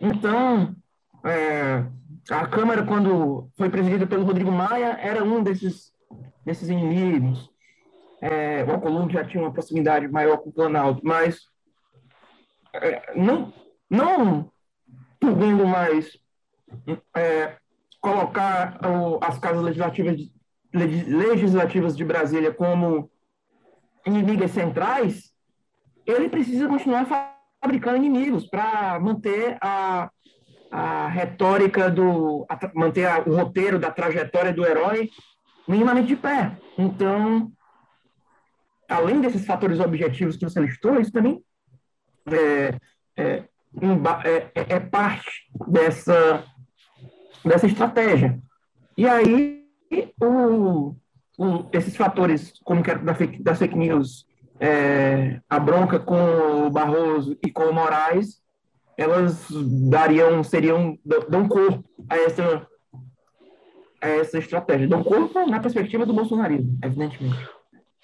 Então, 0.01 0.75
é, 1.23 1.85
a 2.29 2.47
Câmara, 2.47 2.83
quando 2.83 3.49
foi 3.57 3.69
presidida 3.69 4.05
pelo 4.05 4.25
Rodrigo 4.25 4.51
Maia, 4.51 4.97
era 4.99 5.23
um 5.23 5.41
desses, 5.41 5.91
desses 6.45 6.69
inimigos. 6.69 7.49
É, 8.21 8.63
o 8.65 8.71
Alcolumbre 8.71 9.13
já 9.13 9.23
tinha 9.23 9.43
uma 9.43 9.53
proximidade 9.53 10.07
maior 10.07 10.37
com 10.37 10.49
o 10.49 10.53
Planalto, 10.53 11.01
mas 11.03 11.39
é, 12.73 13.13
não, 13.15 13.53
não 13.89 14.51
podendo 15.25 15.65
mais 15.65 16.17
é, 17.15 17.57
colocar 17.99 18.79
o, 18.85 19.19
as 19.23 19.39
casas 19.39 19.63
legislativas 19.63 20.17
de, 20.17 20.31
legislativas 20.71 21.97
de 21.97 22.03
Brasília 22.03 22.53
como 22.53 23.09
inimigas 24.05 24.51
centrais, 24.51 25.33
ele 26.05 26.29
precisa 26.29 26.67
continuar 26.67 27.07
fabricando 27.61 27.97
inimigos 27.97 28.45
para 28.45 28.99
manter 28.99 29.57
a, 29.59 30.11
a 30.69 31.07
retórica 31.07 31.89
do 31.89 32.45
a, 32.47 32.71
manter 32.75 33.05
a, 33.05 33.19
o 33.21 33.35
roteiro 33.35 33.79
da 33.79 33.89
trajetória 33.89 34.53
do 34.53 34.65
herói 34.65 35.09
minimamente 35.67 36.09
de 36.09 36.15
pé. 36.15 36.55
Então, 36.77 37.51
além 38.87 39.19
desses 39.19 39.45
fatores 39.47 39.79
objetivos 39.79 40.37
que 40.37 40.45
você 40.45 40.59
listou, 40.59 40.99
isso 41.01 41.11
também 41.11 41.43
é, 42.27 42.77
é, 43.17 43.43
é, 44.23 44.51
é, 44.55 44.75
é 44.75 44.79
parte 44.79 45.47
dessa, 45.67 46.43
dessa 47.43 47.67
estratégia. 47.67 48.39
E 48.97 49.07
aí, 49.07 49.63
o, 50.21 50.95
o, 51.37 51.69
esses 51.73 51.95
fatores, 51.95 52.53
como 52.63 52.83
que 52.83 52.95
da 52.95 53.13
fake, 53.13 53.43
fake 53.43 53.77
news, 53.77 54.25
é, 54.59 55.41
a 55.49 55.59
bronca 55.59 55.99
com 55.99 56.65
o 56.65 56.69
Barroso 56.69 57.37
e 57.45 57.51
com 57.51 57.63
o 57.63 57.73
Moraes, 57.73 58.41
elas 58.97 59.47
dariam, 59.89 60.43
seriam, 60.43 60.97
dão 61.29 61.47
corpo 61.47 61.83
a 62.09 62.17
essa, 62.17 62.67
a 64.01 64.07
essa 64.07 64.37
estratégia. 64.37 64.87
Dão 64.87 65.03
corpo 65.03 65.45
na 65.47 65.59
perspectiva 65.59 66.05
do 66.05 66.13
bolsonarismo, 66.13 66.77
evidentemente. 66.81 67.49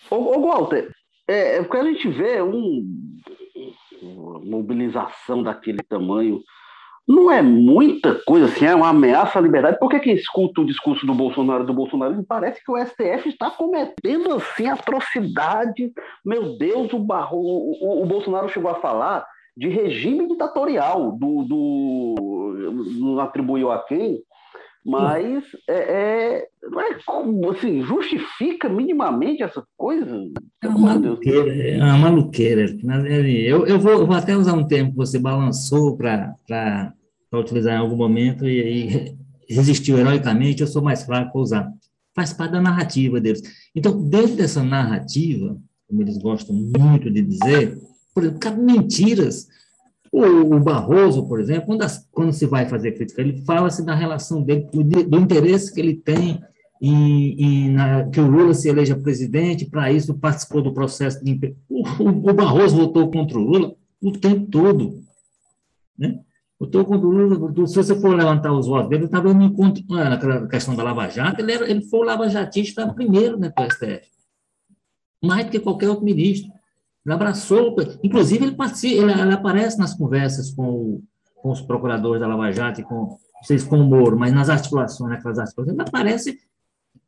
Ô, 0.10 0.16
ô 0.16 0.48
Walter, 0.48 0.92
é, 1.28 1.58
é 1.58 1.60
a 1.60 1.84
gente 1.86 2.10
vê 2.10 2.42
um 2.42 3.16
mobilização 4.44 5.44
daquele 5.44 5.84
tamanho 5.84 6.42
não 7.08 7.32
é 7.32 7.42
muita 7.42 8.16
coisa 8.26 8.46
assim, 8.46 8.66
é 8.66 8.76
uma 8.76 8.90
ameaça 8.90 9.40
à 9.40 9.42
liberdade. 9.42 9.80
Por 9.80 9.90
que 9.90 10.00
quem 10.00 10.14
escuta 10.14 10.62
o 10.62 10.66
discurso 10.66 11.06
do 11.06 11.14
Bolsonaro 11.14 11.66
do 11.66 11.74
Bolsonaro 11.74 12.24
parece 12.24 12.64
que 12.64 12.72
o 12.72 12.78
STF 12.78 13.28
está 13.28 13.50
cometendo 13.50 14.36
assim 14.36 14.68
atrocidade? 14.68 15.92
Meu 16.24 16.58
Deus, 16.58 16.94
o, 16.94 17.00
Barro, 17.00 17.38
o, 17.38 18.04
o 18.04 18.06
Bolsonaro 18.06 18.50
chegou 18.50 18.72
a 18.72 18.80
falar 18.80 19.26
de 19.58 19.68
regime 19.68 20.28
ditatorial, 20.28 21.12
do, 21.12 21.44
do 21.44 22.16
não 23.00 23.20
atribuiu 23.20 23.72
a 23.72 23.80
quem, 23.80 24.22
mas 24.86 25.44
é, 25.68 25.74
é, 25.74 26.38
é 26.40 27.52
assim, 27.52 27.82
justifica 27.84 28.68
minimamente 28.68 29.44
essa 29.44 29.64
coisa? 29.78 30.08
É 30.64 30.68
uma 30.68 30.96
maluqueira, 30.96 31.56
é 31.56 31.78
uma 31.78 31.98
maluqueira. 31.98 32.66
Eu, 33.46 33.66
eu, 33.68 33.80
vou, 33.80 34.06
vou 34.08 34.16
até 34.16 34.36
usar 34.36 34.54
um 34.54 34.68
termo 34.68 34.92
que 34.92 34.98
você 34.98 35.20
balançou 35.20 35.96
para 35.96 36.36
utilizar 37.34 37.76
em 37.76 37.80
algum 37.80 37.96
momento 37.96 38.48
e 38.48 38.62
aí 38.62 39.18
resistiu 39.48 39.98
heroicamente, 39.98 40.62
eu 40.62 40.68
sou 40.68 40.82
mais 40.82 41.04
fraco 41.04 41.32
para 41.32 41.42
usar. 41.42 41.72
Faz 42.16 42.34
parte 42.34 42.52
da 42.52 42.62
narrativa 42.62 43.22
deles. 43.22 43.42
Então, 43.76 44.02
dentro 44.10 44.36
dessa 44.36 44.64
narrativa, 44.64 45.58
como 45.88 46.02
eles 46.02 46.18
gostam 46.18 46.56
muito 46.56 47.10
de 47.12 47.22
dizer, 47.22 47.78
por 48.14 48.24
exemplo, 48.24 48.64
mentiras 48.64 49.48
o, 50.12 50.60
Barroso, 50.60 51.26
por 51.26 51.40
exemplo, 51.40 51.68
quando, 51.68 51.84
as, 51.84 52.08
quando 52.12 52.34
se 52.34 52.46
vai 52.46 52.66
fazer 52.66 52.92
crítica, 52.92 53.22
ele 53.22 53.44
fala-se 53.46 53.86
da 53.86 53.96
relação 53.96 54.42
dele, 54.42 54.68
do 55.08 55.18
interesse 55.18 55.74
que 55.74 55.80
ele 55.80 55.96
tem 55.96 56.42
em, 56.82 57.42
em 57.42 57.70
na, 57.70 58.10
que 58.10 58.20
o 58.20 58.30
Lula 58.30 58.54
se 58.54 58.68
eleja 58.68 58.96
presidente, 58.96 59.70
para 59.70 59.92
isso 59.92 60.18
participou 60.18 60.62
do 60.62 60.74
processo 60.74 61.24
de 61.24 61.56
o, 61.70 61.84
o, 62.04 62.34
Barroso 62.34 62.76
votou 62.76 63.10
contra 63.10 63.38
o 63.38 63.42
Lula 63.42 63.76
o 64.02 64.12
tempo 64.12 64.48
todo. 64.48 65.02
Né? 65.98 66.20
Votou 66.60 66.84
contra 66.84 67.08
o 67.08 67.12
Lula. 67.12 67.68
Se 67.68 67.76
você 67.76 67.96
for 67.96 68.14
levantar 68.14 68.52
os 68.52 68.68
votos 68.68 68.90
dele, 68.90 69.04
ele 69.04 69.06
estava 69.06 69.34
no 69.34 69.44
encontro, 69.44 69.84
naquela 69.88 70.48
questão 70.48 70.76
da 70.76 70.84
Lava 70.84 71.08
Jato, 71.08 71.40
ele, 71.40 71.54
era, 71.54 71.70
ele 71.70 71.84
foi 71.84 72.00
o 72.00 72.04
Lava 72.04 72.28
Jatista 72.28 72.92
primeiro 72.94 73.40
né, 73.40 73.50
para 73.50 73.68
o 73.68 73.72
STF. 73.72 74.10
Mais 75.24 75.46
do 75.46 75.52
que 75.52 75.60
qualquer 75.60 75.88
outro 75.88 76.04
ministro. 76.04 76.52
Ele 77.06 77.16
abraçou, 77.16 77.76
inclusive 78.04 78.46
ele, 78.46 78.56
participa, 78.56 79.02
ele, 79.02 79.12
ele 79.12 79.34
aparece 79.34 79.78
nas 79.78 79.94
conversas 79.94 80.52
com, 80.52 81.02
com, 81.36 81.50
os 81.50 81.62
procuradores 81.62 82.22
da 82.22 82.28
Lava 82.28 82.52
Jato 82.52 82.82
e 82.82 82.84
com, 82.84 83.18
vocês 83.42 83.64
com 83.64 83.78
o 83.78 83.84
Moro, 83.84 84.18
mas 84.18 84.34
nas 84.34 84.50
articulações, 84.50 85.10
naquelas 85.10 85.40
articulações, 85.40 85.74
ele 85.74 85.88
aparece 85.88 86.40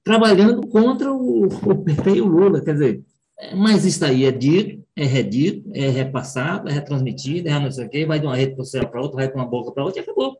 trabalhando 0.03 0.67
contra 0.67 1.13
o, 1.13 1.45
o 1.45 1.75
PT 1.83 2.15
e 2.15 2.21
o 2.21 2.27
Lula, 2.27 2.61
quer 2.61 2.73
dizer, 2.73 3.03
é, 3.39 3.55
mas 3.55 3.85
isso 3.85 4.03
aí 4.03 4.25
é 4.25 4.31
dito, 4.31 4.83
é 4.95 5.05
redito, 5.05 5.69
é 5.73 5.89
repassado, 5.89 6.69
é 6.69 6.71
retransmitido, 6.71 7.49
é 7.49 7.59
não 7.59 7.71
sei 7.71 7.85
o 7.85 7.89
quê, 7.89 8.05
vai 8.05 8.19
de 8.19 8.25
uma 8.25 8.35
rede 8.35 8.55
social 8.55 8.87
para 8.87 9.01
outra, 9.01 9.17
vai 9.17 9.27
de 9.27 9.35
uma 9.35 9.45
boca 9.45 9.71
para 9.71 9.83
outra 9.83 10.01
e 10.01 10.03
acabou. 10.03 10.37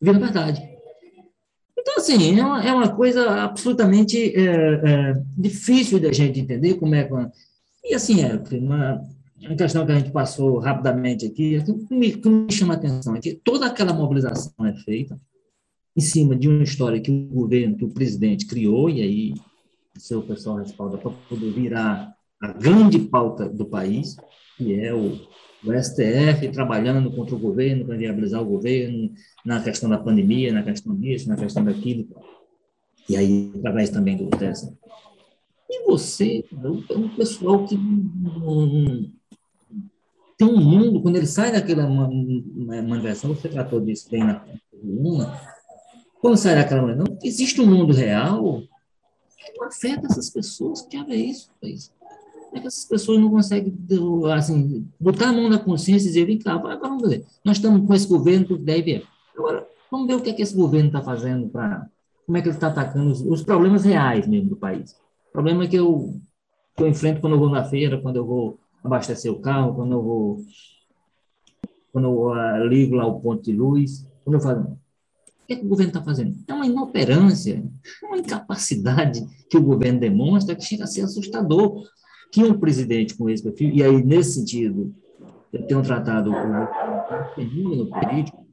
Vira 0.00 0.18
verdade. 0.18 0.62
Então, 1.78 1.96
assim, 1.96 2.38
é 2.38 2.44
uma, 2.44 2.64
é 2.64 2.72
uma 2.72 2.88
coisa 2.94 3.42
absolutamente 3.42 4.32
é, 4.36 4.44
é, 4.44 5.22
difícil 5.36 6.00
da 6.00 6.12
gente 6.12 6.40
entender 6.40 6.74
como 6.74 6.94
é 6.94 7.04
que... 7.04 7.12
E, 7.84 7.94
assim, 7.94 8.22
é 8.22 8.40
uma, 8.58 9.02
uma 9.40 9.56
questão 9.56 9.84
que 9.84 9.92
a 9.92 9.98
gente 9.98 10.12
passou 10.12 10.58
rapidamente 10.58 11.26
aqui, 11.26 11.58
o 11.58 11.86
que 11.86 11.94
me, 11.94 12.12
que 12.12 12.28
me 12.28 12.52
chama 12.52 12.74
a 12.74 12.76
atenção 12.76 13.16
é 13.16 13.20
que 13.20 13.34
toda 13.34 13.66
aquela 13.66 13.92
mobilização 13.92 14.64
é 14.64 14.74
feita 14.74 15.18
em 15.96 16.00
cima 16.00 16.34
de 16.34 16.48
uma 16.48 16.62
história 16.62 17.00
que 17.00 17.10
o 17.10 17.34
governo, 17.34 17.76
que 17.76 17.84
o 17.84 17.92
presidente 17.92 18.46
criou, 18.46 18.88
e 18.88 19.02
aí 19.02 19.34
o 19.96 20.00
seu 20.00 20.22
pessoal 20.22 20.56
respalda 20.56 20.96
para 20.96 21.10
poder 21.28 21.50
virar 21.52 22.14
a 22.40 22.52
grande 22.52 22.98
pauta 22.98 23.48
do 23.48 23.66
país, 23.66 24.16
que 24.56 24.74
é 24.80 24.92
o, 24.94 25.20
o 25.64 25.82
STF 25.82 26.48
trabalhando 26.52 27.10
contra 27.10 27.34
o 27.34 27.38
governo, 27.38 27.84
para 27.84 27.96
viabilizar 27.96 28.40
o 28.40 28.46
governo, 28.46 29.12
na 29.44 29.62
questão 29.62 29.88
da 29.88 29.98
pandemia, 29.98 30.52
na 30.52 30.62
questão 30.62 30.96
disso, 30.96 31.28
na 31.28 31.36
questão 31.36 31.64
daquilo. 31.64 32.08
E 33.08 33.16
aí, 33.16 33.52
através 33.56 33.90
também 33.90 34.16
do 34.16 34.30
TSE. 34.30 34.72
Você, 35.92 36.44
é 36.90 36.96
um 36.96 37.08
pessoal 37.10 37.66
que 37.66 37.76
tem 40.38 40.48
um 40.48 40.60
mundo, 40.60 41.02
quando 41.02 41.16
ele 41.16 41.26
sai 41.26 41.52
daquela 41.52 41.86
manifestação, 41.86 43.34
você 43.34 43.48
tratou 43.48 43.80
disso 43.80 44.08
bem 44.10 44.24
na 44.24 44.42
coluna, 44.70 45.40
quando 46.20 46.36
sai 46.36 46.54
daquela 46.54 46.82
manifestação, 46.82 47.18
existe 47.22 47.60
um 47.60 47.66
mundo 47.66 47.92
real 47.92 48.62
que 49.36 49.58
não 49.58 49.66
afeta 49.66 50.06
essas 50.06 50.30
pessoas, 50.30 50.82
que 50.82 50.96
é 50.96 51.16
isso, 51.16 51.50
isso 51.62 51.92
é 52.54 52.60
que 52.60 52.66
essas 52.66 52.84
pessoas 52.84 53.18
não 53.18 53.30
conseguem, 53.30 53.74
assim, 54.34 54.86
botar 55.00 55.30
a 55.30 55.32
mão 55.32 55.48
na 55.48 55.58
consciência 55.58 56.06
e 56.06 56.08
dizer, 56.08 56.26
vem 56.26 56.38
cá, 56.38 56.52
agora 56.52 56.78
vamos 56.78 57.08
ver, 57.08 57.24
nós 57.44 57.56
estamos 57.56 57.86
com 57.86 57.94
esse 57.94 58.06
governo, 58.06 58.46
tudo 58.46 58.62
deve 58.62 58.94
é. 58.94 59.02
Agora, 59.36 59.66
vamos 59.90 60.06
ver 60.06 60.14
o 60.14 60.20
que 60.20 60.30
é 60.30 60.32
que 60.32 60.42
esse 60.42 60.54
governo 60.54 60.88
está 60.88 61.02
fazendo 61.02 61.48
para, 61.48 61.88
como 62.26 62.36
é 62.38 62.42
que 62.42 62.48
ele 62.48 62.56
está 62.56 62.68
atacando 62.68 63.10
os, 63.10 63.20
os, 63.22 63.42
problemas 63.42 63.84
reais 63.84 64.26
mesmo 64.26 64.50
do 64.50 64.56
país. 64.56 64.94
Problema 65.32 65.64
é 65.64 65.66
que 65.66 65.76
eu, 65.76 66.20
que 66.76 66.82
eu 66.82 66.88
enfrento 66.88 67.20
quando 67.20 67.34
eu 67.34 67.38
vou 67.38 67.50
na 67.50 67.64
feira, 67.64 68.00
quando 68.00 68.16
eu 68.16 68.26
vou 68.26 68.58
abastecer 68.84 69.32
o 69.32 69.40
carro, 69.40 69.74
quando 69.74 69.92
eu 69.92 70.02
vou, 70.02 70.44
quando 71.92 72.04
eu 72.04 72.26
uh, 72.28 72.66
ligo 72.66 72.94
lá 72.96 73.06
o 73.06 73.20
ponto 73.20 73.42
de 73.42 73.52
luz, 73.52 74.06
quando 74.24 74.34
eu 74.34 74.40
falo, 74.40 74.60
o 74.62 75.46
que, 75.46 75.54
é 75.54 75.56
que 75.56 75.64
o 75.64 75.68
governo 75.68 75.90
está 75.90 76.02
fazendo? 76.02 76.36
É 76.46 76.52
uma 76.52 76.66
inoperância, 76.66 77.64
uma 78.02 78.18
incapacidade 78.18 79.24
que 79.48 79.56
o 79.56 79.62
governo 79.62 80.00
demonstra 80.00 80.54
que 80.54 80.64
chega 80.64 80.84
a 80.84 80.86
ser 80.86 81.02
assustador 81.02 81.82
que 82.30 82.42
um 82.42 82.58
presidente 82.58 83.14
com 83.14 83.28
esse 83.28 83.42
perfil, 83.42 83.70
e 83.74 83.82
aí, 83.82 84.02
nesse 84.02 84.40
sentido, 84.40 84.94
eu 85.52 85.66
tenho 85.66 85.82
tratado 85.82 86.30
o 86.30 87.34
fenômeno 87.34 87.90
político, 87.90 88.46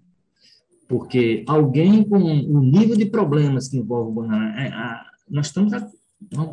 porque 0.85 1.45
alguém 1.47 2.03
com 2.03 2.17
o 2.17 2.59
nível 2.59 2.97
de 2.97 3.05
problemas 3.05 3.69
que 3.69 3.77
envolve 3.77 4.11
o 4.11 4.13
Bolsonaro, 4.13 4.59
é, 4.59 5.01
nós 5.29 5.47
estamos 5.47 5.71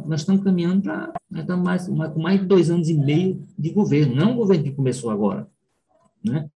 nós 0.06 0.20
estamos 0.20 0.42
caminhando 0.42 0.82
para 0.82 1.12
estamos 1.32 1.64
mais, 1.64 1.86
com 1.86 2.20
mais 2.20 2.40
de 2.40 2.46
dois 2.46 2.70
anos 2.70 2.88
e 2.88 2.94
meio 2.94 3.42
de 3.58 3.70
governo, 3.70 4.14
não 4.14 4.28
é 4.28 4.32
um 4.32 4.36
governo 4.36 4.64
que 4.64 4.72
começou 4.72 5.10
agora, 5.10 5.48
né? 6.24 6.48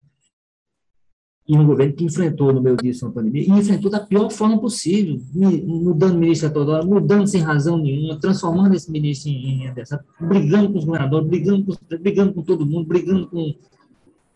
e 1.50 1.58
um 1.58 1.66
governo 1.66 1.92
que 1.92 2.04
enfrentou 2.04 2.52
no 2.52 2.62
meio 2.62 2.76
disso 2.76 3.04
uma 3.04 3.12
pandemia, 3.12 3.42
e 3.42 3.50
enfrentou 3.50 3.90
da 3.90 3.98
pior 3.98 4.30
forma 4.30 4.60
possível, 4.60 5.20
mudando 5.34 6.16
ministro 6.16 6.46
a 6.46 6.52
toda 6.52 6.72
hora, 6.74 6.86
mudando 6.86 7.26
sem 7.26 7.40
razão 7.40 7.76
nenhuma, 7.76 8.20
transformando 8.20 8.72
esse 8.72 8.88
ministro 8.88 9.30
em, 9.32 9.64
em 9.64 9.74
dessa, 9.74 10.04
brigando 10.20 10.70
com 10.70 10.78
os 10.78 10.84
governadores, 10.84 11.28
brigando 11.28 11.64
com, 11.64 11.98
brigando 11.98 12.34
com 12.34 12.42
todo 12.42 12.64
mundo, 12.64 12.86
brigando 12.86 13.26
com 13.26 13.52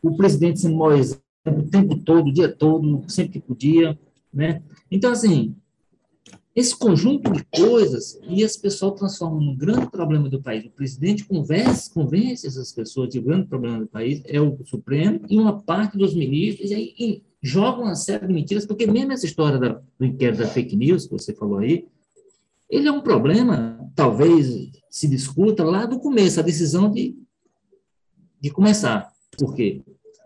o 0.03 0.16
presidente 0.16 0.59
sendo 0.59 0.77
mau 0.77 0.93
exemplo 0.93 1.22
o 1.47 1.62
tempo 1.62 1.97
todo, 1.99 2.27
o 2.27 2.33
dia 2.33 2.51
todo, 2.51 3.05
sempre 3.07 3.35
que 3.35 3.47
podia, 3.47 3.97
né? 4.33 4.61
Então, 4.91 5.12
assim, 5.12 5.55
esse 6.55 6.76
conjunto 6.76 7.32
de 7.32 7.44
coisas, 7.44 8.18
e 8.28 8.42
esse 8.42 8.61
pessoal 8.61 8.92
transforma 8.92 9.40
num 9.40 9.57
grande 9.57 9.90
problema 9.90 10.28
do 10.28 10.40
país. 10.40 10.64
O 10.64 10.70
presidente 10.70 11.24
conversa, 11.24 11.92
convence 11.92 12.46
essas 12.46 12.70
pessoas 12.72 13.09
de 13.09 13.18
que 13.18 13.24
o 13.24 13.26
grande 13.26 13.48
problema 13.48 13.80
do 13.80 13.88
país 13.88 14.22
é 14.24 14.40
o 14.40 14.57
Supremo 14.64 15.20
e 15.28 15.36
uma 15.36 15.61
parte 15.61 15.98
dos 15.98 16.14
ministros, 16.14 16.70
e 16.70 16.74
aí 16.74 16.94
e 16.96 17.22
jogam 17.42 17.84
uma 17.84 17.96
série 17.96 18.26
de 18.26 18.32
mentiras, 18.32 18.64
porque 18.64 18.86
mesmo 18.86 19.12
essa 19.12 19.26
história 19.26 19.59
da, 19.59 19.80
do 19.98 20.07
inquérito 20.07 20.42
da 20.42 20.48
fake 20.48 20.76
news, 20.76 21.07
que 21.07 21.12
você 21.12 21.34
falou 21.34 21.59
aí, 21.59 21.86
ele 22.70 22.88
é 22.88 22.92
um 22.92 23.02
problema, 23.02 23.90
talvez 23.94 24.70
se 24.88 25.09
discuta 25.09 25.64
lá 25.64 25.86
do 25.86 25.98
começo, 25.98 26.38
a 26.38 26.42
decisão 26.42 26.88
de, 26.88 27.16
de 28.40 28.50
começar. 28.50 29.12
Por 29.36 29.55
quê? 29.55 29.82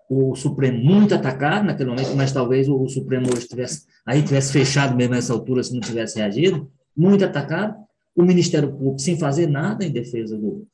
O 0.09 0.35
Supremo 0.35 0.83
muito 0.83 1.15
atacado 1.15 1.67
naquele 1.67 1.91
momento, 1.91 2.17
mas 2.17 2.33
talvez 2.33 2.69
o, 2.69 2.89
Supremo 2.89 3.27
hoje 3.35 3.47
tivesse, 3.47 3.87
aí 4.07 4.23
tivesse 4.23 4.53
fechado 4.53 4.97
mesmo 4.97 5.15
nessa 5.15 5.33
altura 5.33 5.63
se 5.63 5.75
não 5.75 5.81
tivesse 5.81 6.19
reagido, 6.19 6.71
muito 6.97 7.25
atacado, 7.25 7.77
o 8.17 8.23
Ministério 8.23 8.73
Público 8.73 8.99
sem 8.99 9.19
fazer 9.19 9.47
nada 9.47 9.85
em 9.85 9.91
defesa 9.91 10.37
do 10.37 10.67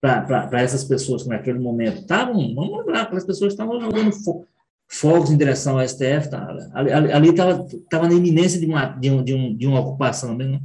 para 0.00 0.62
essas 0.62 0.84
pessoas 0.84 1.24
que 1.24 1.28
naquele 1.28 1.58
momento 1.58 2.02
estavam, 2.02 2.54
vamos 2.54 2.78
lembrar, 2.78 3.02
aquelas 3.02 3.24
pessoas 3.24 3.52
estavam 3.52 3.80
jogando 3.80 4.12
fo 4.12 4.44
fogos 4.90 5.30
em 5.30 5.36
direção 5.36 5.78
ao 5.78 5.86
STF, 5.86 6.30
tá, 6.30 6.48
ali 6.72 7.28
estava 7.28 7.66
tava 7.90 8.08
na 8.08 8.14
iminência 8.14 8.58
de 8.58 8.64
uma, 8.64 8.86
de, 8.86 9.10
um, 9.10 9.22
de, 9.22 9.34
um, 9.34 9.54
de 9.54 9.66
uma 9.66 9.80
ocupação 9.80 10.34
mesmo, 10.34 10.62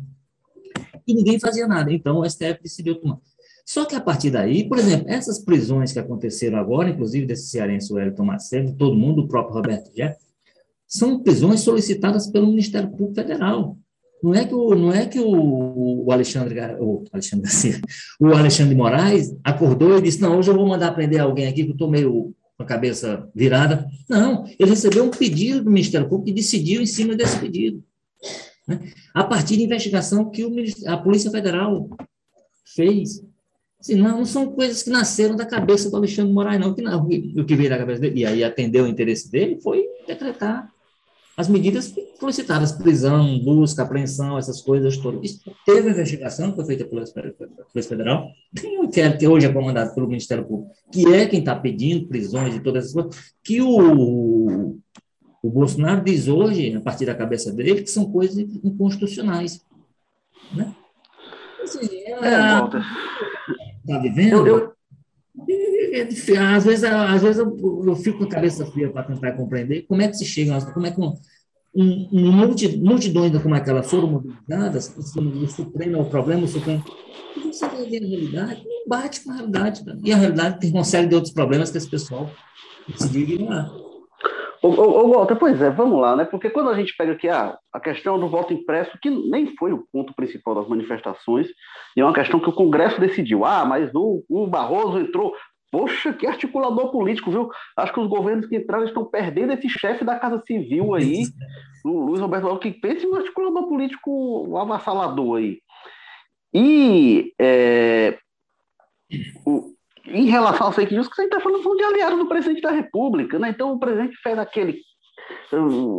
e 1.05 1.13
ninguém 1.13 1.39
fazia 1.39 1.67
nada, 1.67 1.91
então 1.91 2.19
o 2.19 2.29
STF 2.29 2.61
decidiu 2.63 2.95
tomar. 3.01 3.17
Só 3.66 3.86
que 3.86 3.95
a 3.95 4.01
partir 4.01 4.30
daí, 4.30 4.68
por 4.68 4.78
exemplo, 4.78 5.05
essas 5.09 5.39
prisões 5.39 5.93
que 5.93 5.99
aconteceram 5.99 6.57
agora, 6.57 6.89
inclusive 6.89 7.26
desse 7.26 7.47
cearense 7.47 7.93
Wellington 7.93 8.26
Macedo, 8.26 8.76
todo 8.76 8.95
mundo, 8.95 9.22
o 9.22 9.28
próprio 9.28 9.55
Roberto 9.55 9.93
Jeff, 9.93 10.18
são 10.88 11.24
prisões 11.24 11.61
solicitadas 11.61 12.28
pelo 12.28 12.47
Ministério 12.47 12.89
Público 12.89 13.16
Federal. 13.16 13.78
Não 14.22 14.34
é 14.34 14.45
que 14.45 14.53
o, 14.53 14.76
não 14.76 14.93
é 14.93 15.05
que 15.05 15.20
o, 15.20 16.05
o 16.05 16.11
Alexandre, 16.11 16.59
o 16.80 17.03
Alexandre 17.11 17.49
o 18.20 18.28
Alexandre 18.28 18.76
Moraes 18.76 19.36
acordou 19.43 19.97
e 19.97 20.01
disse: 20.01 20.22
Não, 20.22 20.38
hoje 20.38 20.49
eu 20.49 20.55
vou 20.55 20.68
mandar 20.68 20.93
prender 20.93 21.20
alguém 21.20 21.47
aqui 21.47 21.64
que 21.64 21.70
eu 21.70 21.74
estou 21.74 21.89
meio 21.89 22.34
com 22.55 22.64
a 22.64 22.66
cabeça 22.66 23.30
virada. 23.36 23.86
Não, 24.07 24.45
ele 24.59 24.70
recebeu 24.70 25.03
um 25.03 25.09
pedido 25.09 25.64
do 25.64 25.72
Ministério 25.72 26.07
Público 26.07 26.30
e 26.30 26.34
decidiu 26.34 26.82
em 26.82 26.86
cima 26.86 27.16
desse 27.16 27.38
pedido. 27.39 27.84
Né? 28.68 28.80
A 29.14 29.24
partir 29.24 29.57
de 29.57 29.64
investigação 29.64 30.30
que 30.30 30.45
o, 30.45 30.53
a 30.88 30.97
Polícia 30.97 31.32
Federal 31.32 31.89
fez. 32.76 33.22
Assim, 33.84 33.95
não, 33.95 34.19
não 34.19 34.25
são 34.25 34.49
coisas 34.49 34.81
que 34.81 34.89
nasceram 34.89 35.36
da 35.36 35.45
cabeça 35.45 35.89
do 35.89 35.97
Alexandre 35.97 36.31
Moraes, 36.31 36.57
não. 36.57 36.73
Que 36.73 36.81
não, 36.81 37.05
o 37.05 37.45
que 37.45 37.55
veio 37.55 37.69
da 37.69 37.77
cabeça 37.77 37.99
dele, 37.99 38.21
e 38.21 38.25
aí 38.25 38.41
atendeu 38.41 38.86
o 38.86 38.88
interesse 38.88 39.29
dele, 39.29 39.59
foi 39.61 39.86
decretar 40.07 40.71
as 41.36 41.49
medidas 41.49 41.93
solicitadas, 42.17 42.71
prisão, 42.71 43.39
busca, 43.39 43.84
apreensão, 43.84 44.38
essas 44.38 44.61
coisas 44.61 44.95
todas. 44.97 45.31
Isso 45.31 45.51
teve 45.65 45.89
investigação 45.89 46.51
que 46.51 46.55
foi 46.57 46.65
feita 46.65 46.86
pela 46.86 47.03
Polícia 47.03 47.89
Federal, 47.89 48.29
tem 48.55 48.79
um 48.79 48.86
inquérito 48.86 49.17
que 49.17 49.27
hoje 49.27 49.47
é 49.47 49.51
comandado 49.51 49.93
pelo 49.93 50.07
Ministério 50.07 50.45
Público, 50.45 50.73
que 50.89 51.05
é 51.13 51.25
quem 51.25 51.39
está 51.39 51.53
pedindo 51.53 52.07
prisões 52.07 52.55
e 52.55 52.61
todas 52.61 52.86
essas 52.86 52.93
coisas, 52.93 53.34
que 53.43 53.61
o, 53.61 54.77
o 55.41 55.49
Bolsonaro 55.49 56.05
diz 56.05 56.29
hoje, 56.29 56.73
a 56.73 56.79
partir 56.79 57.05
da 57.05 57.15
cabeça 57.15 57.51
dele, 57.51 57.81
que 57.81 57.89
são 57.89 58.09
coisas 58.09 58.38
inconstitucionais. 58.38 59.59
Né? 60.53 60.73
Assim, 61.63 61.79
é, 62.05 62.11
é, 62.11 62.61
está 63.86 63.99
vivendo, 63.99 64.47
eu, 64.47 64.57
eu... 64.57 64.73
às 66.39 66.63
vezes, 66.63 66.84
às 66.84 67.21
vezes 67.21 67.38
eu, 67.38 67.84
eu 67.86 67.95
fico 67.95 68.19
com 68.19 68.23
a 68.25 68.29
cabeça 68.29 68.65
fria 68.65 68.91
para 68.91 69.03
tentar 69.03 69.34
compreender 69.34 69.84
como 69.84 70.01
é 70.01 70.07
que 70.07 70.15
se 70.15 70.25
chega, 70.25 70.59
como 70.71 70.86
é 70.86 70.91
que 70.91 70.99
um, 70.99 71.13
um, 71.75 72.09
um 72.11 72.31
multidões 72.31 73.41
como 73.41 73.55
aquela 73.55 73.84
foram 73.84 74.07
mobilizadas, 74.07 74.95
o 74.97 75.47
Supremo 75.47 75.97
é 75.97 75.99
o 75.99 76.05
problema, 76.05 76.43
o 76.43 76.47
Supremo. 76.47 76.84
Você 77.45 77.67
vai 77.67 77.89
ver 77.89 78.03
a 78.03 78.07
realidade, 78.07 78.63
não 78.63 78.88
bate 78.88 79.23
com 79.23 79.31
a 79.31 79.36
realidade. 79.36 79.84
Cara. 79.84 79.97
E 80.03 80.11
a 80.11 80.17
realidade 80.17 80.59
tem 80.59 80.71
uma 80.71 80.84
série 80.84 81.07
de 81.07 81.15
outros 81.15 81.34
problemas 81.34 81.71
que 81.71 81.77
esse 81.77 81.89
pessoal 81.89 82.29
decidiu 82.88 83.21
ignorar. 83.21 83.82
Ô, 84.64 84.70
ô, 84.70 85.03
ô, 85.03 85.09
Walter, 85.09 85.36
pois 85.36 85.61
é, 85.61 85.70
vamos 85.70 85.99
lá, 85.99 86.16
né? 86.16 86.24
Porque 86.24 86.49
quando 86.49 86.70
a 86.70 86.74
gente 86.74 86.95
pega 86.95 87.11
aqui 87.11 87.28
ah, 87.28 87.57
a 87.74 87.82
questão 87.82 88.18
do 88.18 88.30
voto 88.30 88.53
impresso, 88.53 88.97
que 89.01 89.09
nem 89.09 89.53
foi 89.57 89.74
o 89.74 89.86
ponto 89.91 90.14
principal 90.16 90.55
das 90.55 90.70
manifestações, 90.70 91.47
e 91.97 91.99
é 91.99 92.05
uma 92.05 92.14
questão 92.14 92.39
que 92.39 92.47
o 92.47 92.53
Congresso 92.53 92.97
decidiu. 92.97 93.43
Ah, 93.43 93.66
mas 93.66 93.93
o, 93.93 94.24
o 94.30 94.47
Barroso 94.47 94.99
entrou. 94.99 95.36
Poxa, 95.70 96.14
que 96.14 96.26
articulador 96.26 96.91
político, 96.91 97.30
viu? 97.30 97.49
Acho 97.76 97.91
que 97.91 97.99
os 97.99 98.07
governos 98.07 98.45
que 98.45 98.55
entraram 98.55 98.86
estão 98.86 99.03
perdendo 99.03 99.51
esse 99.51 99.68
chefe 99.68 100.05
da 100.05 100.18
Casa 100.18 100.41
Civil 100.47 100.93
aí, 100.93 101.24
o 101.84 102.05
Luiz 102.05 102.22
Roberto 102.22 102.43
Barroso, 102.43 102.61
que 102.61 102.72
pense 102.72 103.05
um 103.05 103.16
articulador 103.16 103.68
político 103.68 104.57
avassalador 104.57 105.39
aí. 105.39 105.59
E 106.53 107.34
é, 107.38 108.18
o, 109.45 109.72
em 110.05 110.25
relação 110.25 110.67
ao 110.67 110.73
fake 110.73 110.93
news, 110.93 111.07
que 111.07 111.15
você 111.15 111.23
está 111.23 111.39
falando 111.39 111.75
de 111.75 111.83
aliado 111.83 112.17
do 112.17 112.27
presidente 112.27 112.61
da 112.61 112.71
República, 112.71 113.39
né? 113.39 113.49
Então 113.49 113.73
o 113.73 113.79
presidente 113.79 114.15
fez 114.21 114.37
aquele 114.37 114.81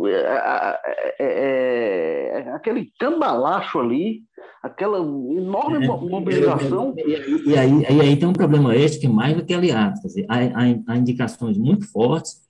é, 0.07 0.79
é, 1.19 2.43
é, 2.45 2.51
aquele 2.51 2.91
cambalacho 2.99 3.79
ali, 3.79 4.21
aquela 4.61 4.99
enorme 4.99 5.87
mobilização. 5.87 6.93
E, 6.97 7.01
e, 7.01 7.49
e, 7.49 7.57
aí, 7.57 7.71
e 7.89 8.01
aí 8.01 8.15
tem 8.17 8.27
um 8.27 8.33
problema 8.33 8.75
este 8.75 8.99
que 8.99 9.07
mais 9.07 9.35
do 9.35 9.45
que 9.45 9.53
aliado, 9.53 9.99
quer 10.01 10.07
dizer, 10.07 10.25
há, 10.29 10.91
há 10.91 10.97
indicações 10.97 11.57
muito 11.57 11.89
fortes 11.91 12.44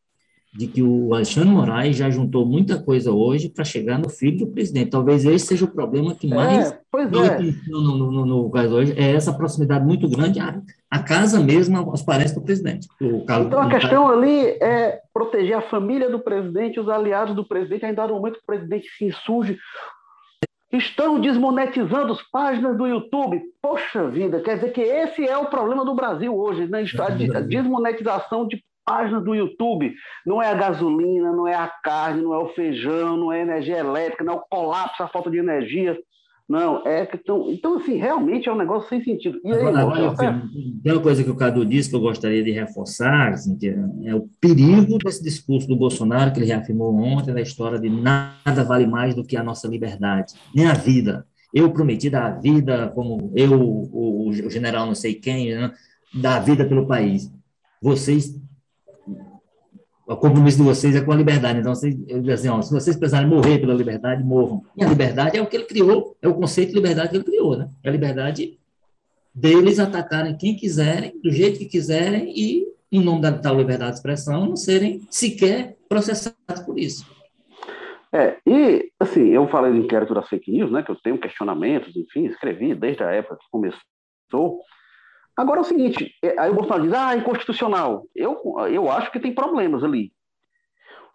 de 0.55 0.67
que 0.67 0.81
o 0.81 1.13
Alexandre 1.13 1.49
Moraes 1.49 1.97
já 1.97 2.09
juntou 2.09 2.45
muita 2.45 2.81
coisa 2.81 3.11
hoje 3.11 3.49
para 3.49 3.65
chegar 3.65 3.99
no 3.99 4.09
filho 4.09 4.37
do 4.37 4.47
presidente. 4.47 4.89
Talvez 4.89 5.25
esse 5.25 5.47
seja 5.47 5.65
o 5.65 5.71
problema 5.71 6.15
que 6.15 6.27
mais 6.27 6.71
é, 6.71 6.79
é. 6.97 7.53
no, 7.67 7.81
no, 7.81 8.25
no, 8.25 8.49
caso 8.49 8.73
hoje, 8.73 8.93
é 8.97 9.11
essa 9.11 9.33
proximidade 9.33 9.85
muito 9.85 10.07
grande 10.07 10.39
à, 10.39 10.61
à 10.89 10.99
casa 10.99 11.41
mesmo, 11.41 11.77
aos 11.77 12.01
parentes 12.01 12.33
do 12.33 12.41
presidente. 12.41 12.87
Carlos, 13.27 13.47
então 13.47 13.61
a 13.61 13.69
questão 13.69 14.07
ali 14.07 14.45
é 14.61 15.01
proteger 15.13 15.57
a 15.57 15.61
família 15.61 16.09
do 16.09 16.19
presidente, 16.19 16.79
os 16.79 16.87
aliados 16.87 17.35
do 17.35 17.45
presidente, 17.45 17.85
ainda 17.85 18.07
no 18.07 18.15
momento 18.15 18.35
que 18.35 18.43
o 18.43 18.47
presidente 18.47 18.87
se 18.97 19.05
insurge. 19.05 19.57
Estão 20.71 21.19
desmonetizando 21.19 22.13
as 22.13 22.21
páginas 22.31 22.77
do 22.77 22.87
YouTube. 22.87 23.41
Poxa 23.61 24.07
vida, 24.09 24.39
quer 24.39 24.55
dizer 24.55 24.71
que 24.71 24.81
esse 24.81 25.27
é 25.27 25.37
o 25.37 25.45
problema 25.45 25.83
do 25.83 25.93
Brasil 25.93 26.33
hoje, 26.33 26.65
né? 26.67 26.85
a 27.33 27.39
desmonetização 27.41 28.47
de 28.47 28.63
páginas 28.85 29.23
do 29.23 29.33
YouTube. 29.33 29.93
Não 30.25 30.41
é 30.41 30.47
a 30.49 30.55
gasolina, 30.55 31.31
não 31.31 31.47
é 31.47 31.55
a 31.55 31.67
carne, 31.67 32.21
não 32.21 32.33
é 32.33 32.37
o 32.37 32.49
feijão, 32.49 33.17
não 33.17 33.33
é 33.33 33.39
a 33.39 33.43
energia 33.43 33.79
elétrica, 33.79 34.23
não 34.23 34.33
é 34.33 34.37
o 34.37 34.45
colapso, 34.49 35.01
a 35.01 35.07
falta 35.07 35.29
de 35.31 35.37
energia. 35.37 35.97
Não, 36.47 36.85
é 36.85 37.07
que 37.07 37.17
então, 37.17 37.49
então 37.49 37.77
assim, 37.77 37.95
realmente 37.95 38.47
é 38.47 38.53
um 38.53 38.57
negócio 38.57 38.87
sem 38.87 39.03
sentido. 39.03 39.39
E 39.43 39.51
aí, 39.51 39.65
agora, 39.65 40.11
agora, 40.11 40.43
tem 40.83 40.93
uma 40.93 41.01
coisa 41.01 41.23
que 41.23 41.29
o 41.29 41.35
Cadu 41.35 41.65
disse 41.65 41.89
que 41.89 41.95
eu 41.95 41.99
gostaria 41.99 42.43
de 42.43 42.51
reforçar, 42.51 43.29
assim, 43.29 43.57
que 43.57 43.67
é, 43.67 43.77
é, 44.03 44.15
o 44.15 44.29
perigo 44.39 44.99
desse 44.99 45.23
discurso 45.23 45.67
do 45.67 45.75
Bolsonaro, 45.75 46.31
que 46.31 46.37
ele 46.37 46.45
reafirmou 46.45 46.95
ontem, 46.95 47.33
da 47.33 47.41
história 47.41 47.79
de 47.79 47.89
nada 47.89 48.63
vale 48.63 48.85
mais 48.85 49.15
do 49.15 49.23
que 49.23 49.35
a 49.35 49.43
nossa 49.43 49.67
liberdade, 49.67 50.33
nem 50.53 50.67
a 50.67 50.73
vida. 50.73 51.25
Eu 51.51 51.71
prometi 51.71 52.11
dar 52.11 52.27
a 52.27 52.39
vida, 52.39 52.91
como 52.93 53.31
eu, 53.35 53.59
o, 53.59 54.27
o 54.27 54.33
general 54.51 54.85
não 54.85 54.93
sei 54.93 55.15
quem, 55.15 55.55
né, 55.55 55.71
dar 56.13 56.35
a 56.35 56.39
vida 56.41 56.63
pelo 56.63 56.85
país. 56.85 57.31
Vocês 57.81 58.39
o 60.07 60.15
compromisso 60.15 60.57
de 60.57 60.63
vocês 60.63 60.95
é 60.95 61.01
com 61.01 61.11
a 61.11 61.15
liberdade. 61.15 61.59
Então, 61.59 61.73
vocês, 61.73 61.95
assim, 62.31 62.49
ó, 62.49 62.61
se 62.61 62.71
vocês 62.71 62.95
precisarem 62.95 63.27
morrer 63.27 63.59
pela 63.59 63.73
liberdade, 63.73 64.23
morram. 64.23 64.63
E 64.77 64.83
a 64.83 64.87
liberdade 64.87 65.37
é 65.37 65.41
o 65.41 65.47
que 65.47 65.55
ele 65.55 65.65
criou, 65.65 66.15
é 66.21 66.27
o 66.27 66.35
conceito 66.35 66.69
de 66.69 66.75
liberdade 66.75 67.09
que 67.09 67.15
ele 67.15 67.23
criou, 67.23 67.57
né? 67.57 67.69
É 67.83 67.89
a 67.89 67.91
liberdade 67.91 68.59
deles 69.33 69.79
atacarem 69.79 70.37
quem 70.37 70.55
quiserem, 70.55 71.19
do 71.21 71.31
jeito 71.31 71.59
que 71.59 71.65
quiserem 71.65 72.31
e, 72.35 72.67
em 72.91 73.03
nome 73.03 73.21
da 73.21 73.31
tal 73.31 73.57
liberdade 73.57 73.91
de 73.91 73.97
expressão, 73.97 74.45
não 74.45 74.55
serem 74.55 75.01
sequer 75.09 75.75
processados 75.89 76.61
por 76.65 76.77
isso. 76.77 77.05
É, 78.13 78.37
e, 78.47 78.91
assim, 78.97 79.27
eu 79.27 79.47
falei 79.49 79.73
do 79.73 79.79
inquérito 79.79 80.13
das 80.13 80.29
fake 80.29 80.49
news, 80.49 80.71
né, 80.71 80.83
que 80.83 80.89
eu 80.89 80.95
tenho 80.95 81.17
questionamentos, 81.17 81.95
enfim, 81.97 82.25
escrevi 82.27 82.73
desde 82.73 83.03
a 83.03 83.11
época 83.11 83.35
que 83.37 83.45
começou, 83.51 84.61
Agora 85.37 85.59
é 85.59 85.61
o 85.61 85.65
seguinte, 85.65 86.13
é, 86.23 86.39
aí 86.39 86.49
o 86.49 86.53
Bolsonaro 86.53 86.83
diz, 86.83 86.93
ah, 86.93 87.15
inconstitucional. 87.15 88.05
Eu, 88.15 88.41
eu 88.71 88.89
acho 88.89 89.11
que 89.11 89.19
tem 89.19 89.33
problemas 89.33 89.83
ali. 89.83 90.11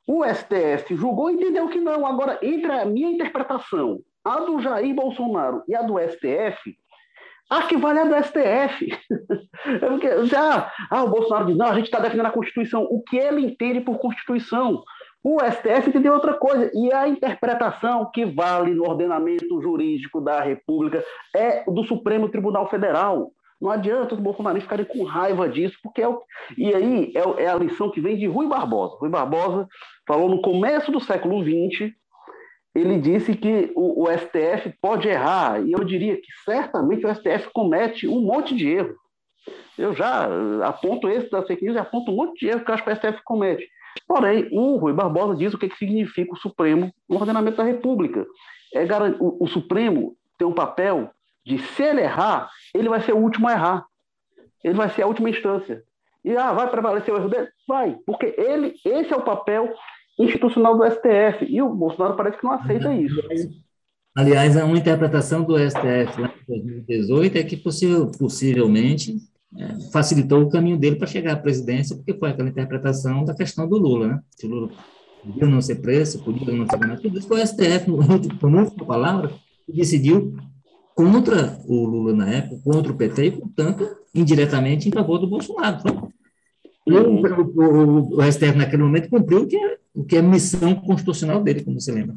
O 0.07 0.25
STF 0.25 0.95
julgou 0.97 1.31
e 1.31 1.35
entendeu 1.35 1.69
que 1.69 1.79
não. 1.79 2.05
Agora, 2.07 2.39
entre 2.43 2.71
a 2.71 2.85
minha 2.85 3.11
interpretação, 3.11 4.01
a 4.25 4.41
do 4.41 4.61
Jair 4.61 4.95
Bolsonaro 4.95 5.63
e 5.69 5.75
a 5.75 5.83
do 5.83 5.99
STF, 5.99 6.77
acho 7.49 7.69
que 7.69 7.77
vale 7.77 8.01
a 8.01 8.05
do 8.05 8.25
STF. 8.25 8.89
é 9.83 9.89
porque 9.89 10.27
já, 10.27 10.71
ah, 10.91 11.05
o 11.05 11.11
Bolsonaro 11.11 11.47
diz, 11.47 11.57
não, 11.57 11.67
a 11.67 11.75
gente 11.75 11.87
está 11.87 11.99
defendendo 11.99 12.27
a 12.27 12.33
Constituição. 12.33 12.83
O 12.91 13.03
que 13.03 13.17
ele 13.17 13.47
entende 13.47 13.81
por 13.81 13.99
Constituição? 13.99 14.83
O 15.23 15.39
STF 15.39 15.89
entendeu 15.89 16.15
outra 16.15 16.35
coisa. 16.35 16.71
E 16.75 16.93
a 16.93 17.09
interpretação 17.09 18.11
que 18.13 18.25
vale 18.25 18.75
no 18.75 18.85
ordenamento 18.85 19.61
jurídico 19.63 20.21
da 20.21 20.41
República 20.41 21.05
é 21.35 21.65
do 21.71 21.85
Supremo 21.85 22.29
Tribunal 22.29 22.69
Federal. 22.69 23.31
Não 23.61 23.71
adianta 23.71 24.15
os 24.15 24.21
bolsonaristas 24.21 24.65
ficarem 24.65 24.87
com 24.87 25.05
raiva 25.05 25.49
disso, 25.49 25.77
porque 25.83 26.01
é 26.01 26.09
o... 26.09 26.23
E 26.57 26.75
aí 26.75 27.13
é, 27.15 27.45
é, 27.45 27.47
a 27.49 27.57
lição 27.57 27.91
que 27.91 28.01
vem 28.01 28.17
de 28.17 28.27
Rui 28.27 28.47
Barbosa. 28.47 28.97
Rui 28.99 29.11
Barbosa 29.11 29.69
falou 30.07 30.29
no 30.29 30.41
começo 30.41 30.91
do 30.91 31.01
século 31.01 31.43
XX, 31.43 31.93
ele 32.75 32.99
disse 32.99 33.35
que 33.35 33.71
o, 33.75 34.05
o 34.05 34.07
STF 34.11 34.73
pode 34.81 35.09
errar, 35.09 35.61
e 35.61 35.73
eu 35.73 35.85
diria 35.85 36.17
que 36.17 36.29
certamente 36.45 37.05
o 37.05 37.15
STF 37.15 37.51
comete 37.53 38.09
um 38.09 38.21
monte 38.21 38.55
de 38.57 38.69
erro. 38.69 38.95
Eu 39.77 39.95
já 39.95 40.29
aponto 40.65 41.09
esse 41.09 41.31
da 41.31 41.43
fake 41.43 41.65
e 41.67 41.79
aponto 41.79 42.13
um 42.13 42.17
monte 42.17 42.41
de 42.41 42.49
erro 42.49 42.65
que 42.65 42.71
eu 42.71 42.75
acho 42.75 42.85
que 42.85 42.91
o 42.91 42.97
STF 42.97 43.21
comete. 43.25 43.69
Porém, 44.07 44.49
o 44.53 44.77
Rui 44.77 44.93
Barbosa 44.93 45.35
diz 45.37 45.53
o 45.53 45.59
que, 45.59 45.69
que 45.69 45.77
significa 45.77 46.33
o 46.33 46.39
Supremo 46.39 46.93
no 47.09 47.17
ordenamento 47.17 47.57
da 47.57 47.65
República. 47.65 48.27
É, 48.75 48.85
o, 49.19 49.45
o 49.45 49.49
Supremo 49.49 50.17
tem 50.39 50.47
um 50.47 50.53
papel 50.53 51.11
de 51.51 51.59
se 51.59 51.83
ele 51.83 52.01
errar, 52.01 52.49
ele 52.75 52.89
vai 52.89 53.01
ser 53.01 53.13
o 53.13 53.19
último 53.19 53.49
a 53.49 53.53
errar. 53.53 53.87
Ele 54.63 54.75
vai 54.75 54.89
ser 54.91 55.03
a 55.03 55.07
última 55.07 55.31
instância. 55.31 55.83
E 56.25 56.37
ah, 56.37 56.53
vai 56.53 56.71
prevalecer 56.71 57.13
o 57.13 57.17
erro 57.17 57.29
dele? 57.29 57.49
Vai, 57.67 57.97
porque 58.07 58.35
ele, 58.37 58.75
esse 58.85 59.13
é 59.13 59.17
o 59.17 59.25
papel 59.25 59.73
institucional 60.19 60.77
do 60.77 60.85
STF. 60.85 61.47
E 61.49 61.61
o 61.63 61.75
Bolsonaro 61.75 62.17
parece 62.17 62.39
que 62.39 62.45
não 62.45 62.53
aceita 62.53 62.93
isso. 62.93 63.21
Aliás, 64.17 64.57
uma 64.57 64.77
interpretação 64.77 65.43
do 65.43 65.57
STF 65.57 66.21
lá 66.21 66.33
em 66.43 66.47
2018 66.47 67.39
é 67.39 67.43
que 67.43 67.57
possível, 67.57 68.11
possivelmente 68.19 69.17
é, 69.57 69.91
facilitou 69.93 70.43
o 70.43 70.51
caminho 70.51 70.77
dele 70.77 70.97
para 70.97 71.07
chegar 71.07 71.33
à 71.33 71.37
presidência, 71.37 71.97
porque 71.97 72.15
foi 72.15 72.31
aquela 72.31 72.49
interpretação 72.49 73.25
da 73.25 73.35
questão 73.35 73.69
do 73.69 73.77
Lula, 73.77 74.09
né? 74.09 74.21
Se 74.31 74.47
o 74.47 74.51
Lula 74.51 74.71
podia 75.25 75.47
não 75.47 75.61
ser 75.61 75.77
preso, 75.77 76.23
podia 76.23 76.53
não 76.53 76.67
ser 76.69 76.79
nada, 76.79 77.01
tudo 77.01 77.19
isso 77.19 77.29
foi 77.29 77.41
o 77.41 77.47
STF, 77.47 77.87
por 78.39 78.53
última 78.53 78.87
palavra, 78.87 79.33
que 79.65 79.73
decidiu 79.73 80.37
contra 81.01 81.59
o 81.67 81.87
Lula 81.87 82.13
na 82.13 82.29
época, 82.29 82.61
contra 82.63 82.93
o 82.93 82.97
PT 82.97 83.25
e, 83.25 83.31
portanto, 83.31 83.89
indiretamente 84.15 84.89
em 84.89 84.93
favor 84.93 85.19
do 85.19 85.27
Bolsonaro. 85.27 85.79
Então, 85.79 86.11
o, 86.87 87.61
o, 87.63 88.19
o, 88.19 88.23
STF, 88.33 88.57
naquele 88.57 88.83
momento, 88.83 89.09
cumpriu 89.09 89.43
o 89.43 89.47
que, 89.47 89.57
é, 89.57 89.79
o 89.95 90.05
que 90.05 90.17
é 90.17 90.23
missão 90.23 90.75
constitucional 90.75 91.43
dele, 91.43 91.65
como 91.65 91.81
você 91.81 91.91
lembra. 91.91 92.15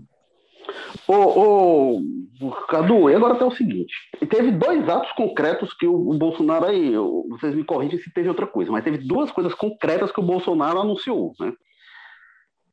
Ô, 1.07 1.99
ô, 2.41 2.51
Cadu, 2.69 3.09
e 3.09 3.15
agora 3.15 3.35
tem 3.35 3.47
o 3.47 3.55
seguinte: 3.55 3.93
teve 4.29 4.51
dois 4.51 4.87
atos 4.89 5.11
concretos 5.13 5.73
que 5.73 5.87
o, 5.87 5.93
o 5.93 6.17
Bolsonaro 6.17 6.65
aí, 6.65 6.93
eu, 6.93 7.25
vocês 7.29 7.55
me 7.55 7.63
corrigem 7.63 7.99
se 7.99 8.11
teve 8.11 8.27
outra 8.27 8.45
coisa, 8.45 8.71
mas 8.71 8.83
teve 8.83 8.97
duas 8.97 9.31
coisas 9.31 9.53
concretas 9.53 10.11
que 10.11 10.19
o 10.19 10.23
Bolsonaro 10.23 10.79
anunciou. 10.79 11.33
Né? 11.39 11.53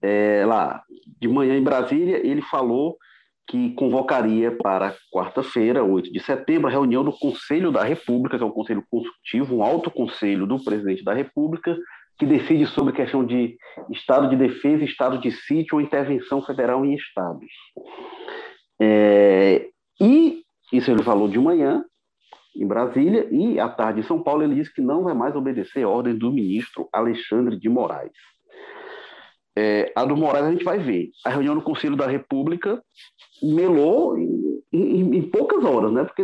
É, 0.03 0.45
lá, 0.47 0.83
de 1.21 1.29
manhã 1.29 1.57
em 1.57 1.63
Brasília, 1.63 2.27
ele 2.27 2.43
falou 2.43 2.97
que 3.51 3.71
convocaria 3.73 4.57
para 4.57 4.95
quarta-feira, 5.13 5.83
8 5.83 6.13
de 6.13 6.21
setembro, 6.21 6.69
a 6.69 6.71
reunião 6.71 7.03
do 7.03 7.11
Conselho 7.11 7.73
da 7.73 7.83
República, 7.83 8.39
que 8.39 8.45
é 8.45 8.47
um 8.47 8.53
conselho 8.53 8.85
consultivo, 8.89 9.57
um 9.57 9.65
alto 9.65 9.91
conselho 9.91 10.47
do 10.47 10.63
presidente 10.63 11.03
da 11.03 11.13
República, 11.13 11.77
que 12.17 12.25
decide 12.25 12.65
sobre 12.67 12.93
questão 12.93 13.27
de 13.27 13.57
estado 13.91 14.29
de 14.31 14.37
defesa, 14.37 14.85
estado 14.85 15.19
de 15.19 15.33
sítio 15.33 15.75
ou 15.75 15.81
intervenção 15.81 16.41
federal 16.41 16.85
em 16.85 16.95
estados. 16.95 17.51
É, 18.81 19.69
e 20.01 20.43
isso 20.73 20.89
ele 20.89 21.03
falou 21.03 21.29
de 21.29 21.39
manhã, 21.39 21.85
em 22.55 22.67
Brasília, 22.67 23.27
e 23.33 23.59
à 23.59 23.69
tarde 23.69 24.01
em 24.01 24.05
São 24.05 24.23
Paulo 24.23 24.45
ele 24.45 24.55
disse 24.55 24.73
que 24.73 24.81
não 24.81 25.03
vai 25.03 25.15
mais 25.15 25.35
obedecer 25.35 25.85
ordem 25.85 26.17
do 26.17 26.31
ministro 26.31 26.89
Alexandre 26.93 27.59
de 27.59 27.69
Moraes. 27.69 28.13
É, 29.57 29.93
a 29.97 30.05
do 30.05 30.17
Moraes 30.17 30.47
a 30.47 30.51
gente 30.51 30.65
vai 30.65 30.79
ver. 30.79 31.11
A 31.25 31.31
reunião 31.31 31.55
do 31.55 31.63
Conselho 31.63 31.97
da 31.97 32.07
República 32.07 32.83
melou 33.43 34.17
em, 34.17 34.63
em, 34.73 35.17
em, 35.17 35.23
poucas 35.23 35.65
horas, 35.65 35.93
né? 35.93 36.05
Porque, 36.05 36.23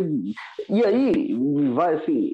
e 0.69 0.85
aí 0.85 1.37
vai 1.73 1.95
assim, 1.95 2.31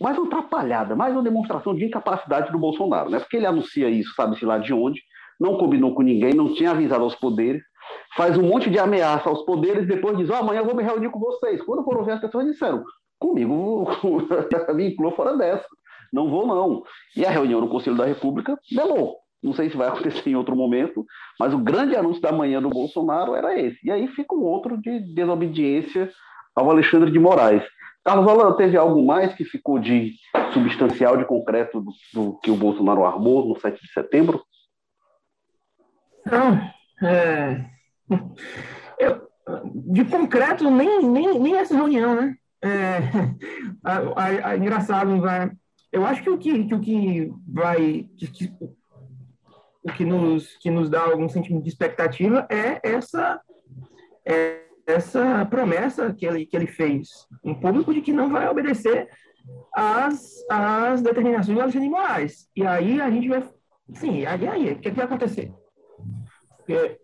mais 0.00 0.18
uma 0.18 0.26
atrapalhada, 0.26 0.96
mais 0.96 1.12
uma 1.12 1.22
demonstração 1.22 1.74
de 1.74 1.84
incapacidade 1.84 2.50
do 2.50 2.58
Bolsonaro, 2.58 3.10
né? 3.10 3.20
Porque 3.20 3.36
ele 3.36 3.46
anuncia 3.46 3.88
isso, 3.88 4.14
sabe-se 4.14 4.44
lá 4.44 4.58
de 4.58 4.72
onde, 4.72 5.00
não 5.38 5.56
combinou 5.56 5.94
com 5.94 6.02
ninguém, 6.02 6.34
não 6.34 6.54
tinha 6.54 6.72
avisado 6.72 7.04
aos 7.04 7.14
poderes, 7.14 7.62
faz 8.16 8.36
um 8.36 8.42
monte 8.42 8.68
de 8.68 8.78
ameaça 8.78 9.28
aos 9.28 9.44
poderes, 9.44 9.86
depois 9.86 10.16
diz: 10.18 10.28
oh, 10.28 10.34
amanhã 10.34 10.60
eu 10.60 10.66
vou 10.66 10.74
me 10.74 10.82
reunir 10.82 11.10
com 11.10 11.20
vocês. 11.20 11.62
Quando 11.62 11.84
foram 11.84 12.04
ver, 12.04 12.12
as 12.12 12.20
pessoas 12.20 12.46
disseram: 12.46 12.84
comigo, 13.18 13.86
me 14.74 14.88
inclua 14.90 15.12
fora 15.12 15.36
dessa, 15.36 15.66
não 16.12 16.28
vou 16.28 16.46
não. 16.46 16.82
E 17.16 17.24
a 17.24 17.30
reunião 17.30 17.60
do 17.60 17.68
Conselho 17.68 17.96
da 17.96 18.04
República 18.04 18.58
melou. 18.72 19.25
Não 19.46 19.54
sei 19.54 19.70
se 19.70 19.76
vai 19.76 19.88
acontecer 19.88 20.28
em 20.28 20.34
outro 20.34 20.56
momento, 20.56 21.06
mas 21.38 21.54
o 21.54 21.58
grande 21.58 21.96
anúncio 21.96 22.20
da 22.20 22.32
manhã 22.32 22.60
do 22.60 22.68
Bolsonaro 22.68 23.34
era 23.34 23.58
esse. 23.58 23.78
E 23.84 23.90
aí 23.90 24.08
fica 24.08 24.34
um 24.34 24.42
outro 24.42 24.76
de 24.76 25.00
desobediência 25.14 26.10
ao 26.54 26.70
Alexandre 26.70 27.10
de 27.10 27.18
Moraes. 27.18 27.62
Carlos 28.04 28.26
Holanda, 28.26 28.56
teve 28.56 28.76
algo 28.76 29.04
mais 29.04 29.34
que 29.34 29.44
ficou 29.44 29.78
de 29.78 30.14
substancial, 30.52 31.16
de 31.16 31.24
concreto 31.24 31.80
do, 31.80 31.92
do 32.14 32.38
que 32.38 32.50
o 32.50 32.56
Bolsonaro 32.56 33.04
armou 33.04 33.48
no 33.48 33.58
7 33.58 33.80
de 33.80 33.92
setembro? 33.92 34.44
Não. 36.24 36.60
É... 37.08 37.64
Eu, 38.98 39.28
de 39.74 40.04
concreto, 40.04 40.70
nem, 40.70 41.02
nem, 41.02 41.38
nem 41.38 41.56
essa 41.56 41.74
reunião, 41.74 42.14
né? 42.14 42.36
É, 42.62 42.98
a, 43.84 43.98
a, 43.98 44.48
a, 44.50 44.56
engraçado, 44.56 45.20
vai, 45.20 45.50
eu 45.92 46.04
acho 46.04 46.22
que 46.22 46.30
o 46.30 46.38
que, 46.38 46.64
que, 46.64 46.74
o 46.74 46.80
que 46.80 47.32
vai. 47.48 48.08
Que, 48.18 48.52
o 49.86 49.92
que 49.92 50.04
nos, 50.04 50.56
que 50.58 50.70
nos 50.70 50.90
dá 50.90 51.02
algum 51.02 51.28
sentimento 51.28 51.62
de 51.62 51.68
expectativa 51.68 52.46
é 52.50 52.80
essa, 52.82 53.40
é 54.24 54.62
essa 54.86 55.46
promessa 55.46 56.12
que 56.12 56.26
ele, 56.26 56.44
que 56.44 56.56
ele 56.56 56.66
fez 56.66 57.26
em 57.44 57.54
público 57.54 57.94
de 57.94 58.00
que 58.00 58.12
não 58.12 58.28
vai 58.28 58.48
obedecer 58.48 59.08
às, 59.72 60.44
às 60.50 61.02
determinações 61.02 61.56
do 61.56 61.62
Alexandre 61.62 61.88
de 61.88 61.94
Moraes. 61.94 62.48
E 62.56 62.66
aí 62.66 63.00
a 63.00 63.08
gente 63.10 63.28
vai 63.28 63.42
Sim, 63.94 64.26
aí, 64.26 64.48
aí, 64.48 64.72
o 64.72 64.78
que, 64.80 64.88
é 64.88 64.90
que 64.90 64.96
vai 64.96 65.06
acontecer? 65.06 65.52
Porque 66.56 66.98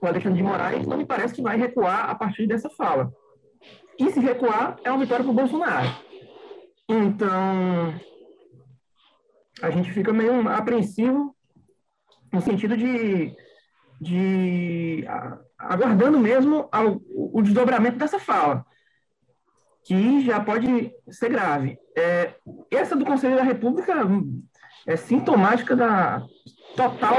o 0.00 0.06
Alexandre 0.06 0.36
de 0.36 0.42
Moraes 0.42 0.86
não 0.86 0.98
me 0.98 1.06
parece 1.06 1.34
que 1.34 1.42
vai 1.42 1.56
recuar 1.56 2.10
a 2.10 2.14
partir 2.14 2.46
dessa 2.46 2.68
fala. 2.68 3.10
E 3.98 4.10
se 4.10 4.20
recuar, 4.20 4.78
é 4.84 4.90
uma 4.90 5.00
vitória 5.00 5.24
para 5.24 5.32
o 5.32 5.34
Bolsonaro. 5.34 5.88
Então, 6.86 7.94
a 9.62 9.70
gente 9.70 9.90
fica 9.90 10.12
meio 10.12 10.46
apreensivo 10.48 11.34
no 12.32 12.40
sentido 12.40 12.76
de, 12.76 13.34
de 14.00 15.04
aguardando 15.58 16.18
mesmo 16.18 16.68
ao, 16.70 17.00
o 17.10 17.42
desdobramento 17.42 17.98
dessa 17.98 18.18
fala, 18.18 18.64
que 19.84 20.20
já 20.20 20.40
pode 20.40 20.92
ser 21.10 21.30
grave. 21.30 21.78
É, 21.96 22.34
essa 22.70 22.94
do 22.94 23.04
Conselho 23.04 23.36
da 23.36 23.42
República 23.42 23.94
é 24.86 24.96
sintomática 24.96 25.74
da 25.74 26.24
total 26.76 27.16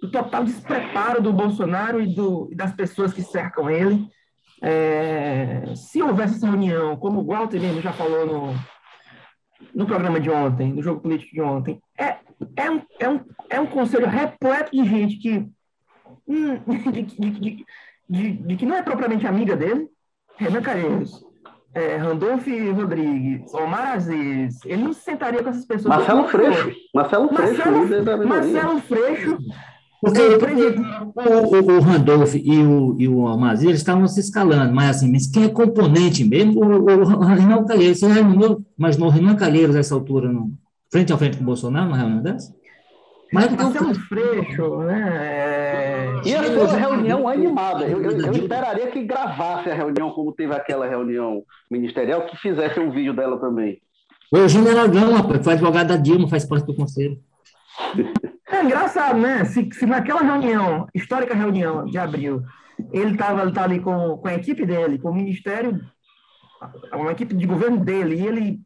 do 0.00 0.10
total 0.10 0.44
despreparo 0.44 1.22
do 1.22 1.32
Bolsonaro 1.32 2.00
e, 2.00 2.14
do, 2.14 2.48
e 2.50 2.54
das 2.54 2.74
pessoas 2.74 3.12
que 3.12 3.22
cercam 3.22 3.70
ele. 3.70 4.06
É, 4.62 5.74
se 5.74 6.02
houvesse 6.02 6.36
essa 6.36 6.46
reunião, 6.46 6.96
como 6.96 7.20
o 7.20 7.26
Walter 7.26 7.60
mesmo 7.60 7.80
já 7.80 7.92
falou 7.92 8.26
no, 8.26 8.54
no 9.74 9.86
programa 9.86 10.20
de 10.20 10.30
ontem, 10.30 10.72
no 10.72 10.82
jogo 10.82 11.00
político 11.00 11.34
de 11.34 11.40
ontem, 11.40 11.80
é, 11.98 12.16
é, 12.56 12.70
um, 12.70 12.82
é, 12.98 13.08
um, 13.08 13.20
é 13.50 13.60
um 13.60 13.66
conselho 13.66 14.06
repleto 14.06 14.70
de 14.72 14.84
gente 14.84 15.16
que, 15.16 15.46
hum, 16.26 16.58
de, 16.92 17.02
de, 17.02 17.64
de, 18.08 18.32
de, 18.32 18.56
que 18.56 18.66
não 18.66 18.76
é 18.76 18.82
propriamente 18.82 19.26
amiga 19.26 19.56
dele, 19.56 19.88
Renan 20.36 20.62
Calheiros, 20.62 21.24
é, 21.74 21.96
Randolph 21.96 22.46
Rodrigues, 22.74 23.52
Omar 23.52 23.94
Aziz, 23.94 24.64
ele 24.64 24.82
não 24.82 24.92
se 24.92 25.00
sentaria 25.00 25.42
com 25.42 25.50
essas 25.50 25.66
pessoas. 25.66 25.96
Marcelo 25.96 26.28
Freixo. 26.28 26.72
Marcelo 26.94 27.28
Freixo. 27.28 27.58
Marcelo, 27.58 28.28
Marcelo 28.28 28.80
Freixo 28.80 29.38
porque 30.04 30.20
o, 30.20 31.72
o, 31.72 31.76
o 31.76 31.80
Randolph 31.80 32.34
e 32.34 32.58
o, 32.62 32.96
e 32.98 33.08
o 33.08 33.26
Almazir, 33.26 33.68
eles 33.68 33.80
estavam 33.80 34.06
se 34.06 34.20
escalando, 34.20 34.74
mas 34.74 34.96
assim, 34.96 35.10
mas 35.10 35.26
quem 35.26 35.44
é 35.44 35.48
componente 35.48 36.22
mesmo, 36.24 36.62
o, 36.62 36.84
o 36.84 37.24
Renan 37.24 37.64
Calheiros, 37.64 37.98
você 37.98 38.12
já 38.12 38.20
imaginou 38.20 39.08
o 39.08 39.10
Renan 39.10 39.34
Calheiros 39.34 39.74
nessa 39.74 39.94
altura, 39.94 40.30
no, 40.30 40.52
frente 40.92 41.12
a 41.12 41.16
frente 41.16 41.38
com 41.38 41.42
o 41.42 41.46
Bolsonaro, 41.46 41.86
numa 41.86 41.96
reunião 41.96 42.22
dessa? 42.22 42.54
Mas 43.32 43.50
Marcelo 43.50 43.90
um 43.90 43.94
Freixo, 43.94 44.78
né? 44.78 46.20
Ia 46.24 46.44
ser 46.44 46.58
uma 46.58 46.76
reunião 46.76 47.26
animada. 47.26 47.84
Eu, 47.84 48.00
eu, 48.00 48.20
eu, 48.20 48.32
esperaria 48.32 48.86
que 48.88 49.02
gravasse 49.02 49.70
a 49.70 49.74
reunião, 49.74 50.10
como 50.10 50.32
teve 50.32 50.54
aquela 50.54 50.86
reunião 50.86 51.42
ministerial, 51.68 52.26
que 52.26 52.36
fizesse 52.36 52.78
um 52.78 52.92
vídeo 52.92 53.12
dela 53.12 53.38
também. 53.40 53.80
O 54.30 54.46
General 54.46 54.88
Gama, 54.88 55.42
foi 55.42 55.52
advogado 55.54 55.88
da 55.88 55.96
Dilma, 55.96 56.28
faz 56.28 56.44
parte 56.44 56.66
do 56.66 56.76
conselho. 56.76 57.18
É 58.48 58.62
engraçado, 58.62 59.18
né? 59.18 59.44
Se, 59.44 59.68
se 59.72 59.86
naquela 59.86 60.22
reunião, 60.22 60.86
histórica 60.94 61.34
reunião 61.34 61.84
de 61.86 61.98
abril, 61.98 62.42
ele 62.92 63.12
estava 63.12 63.50
tá 63.52 63.64
ali 63.64 63.80
com, 63.80 64.18
com 64.18 64.28
a 64.28 64.34
equipe 64.34 64.66
dele, 64.66 64.98
com 64.98 65.10
o 65.10 65.14
ministério, 65.14 65.80
uma 66.92 67.12
equipe 67.12 67.34
de 67.34 67.46
governo 67.46 67.78
dele, 67.78 68.16
e 68.16 68.26
ele 68.26 68.60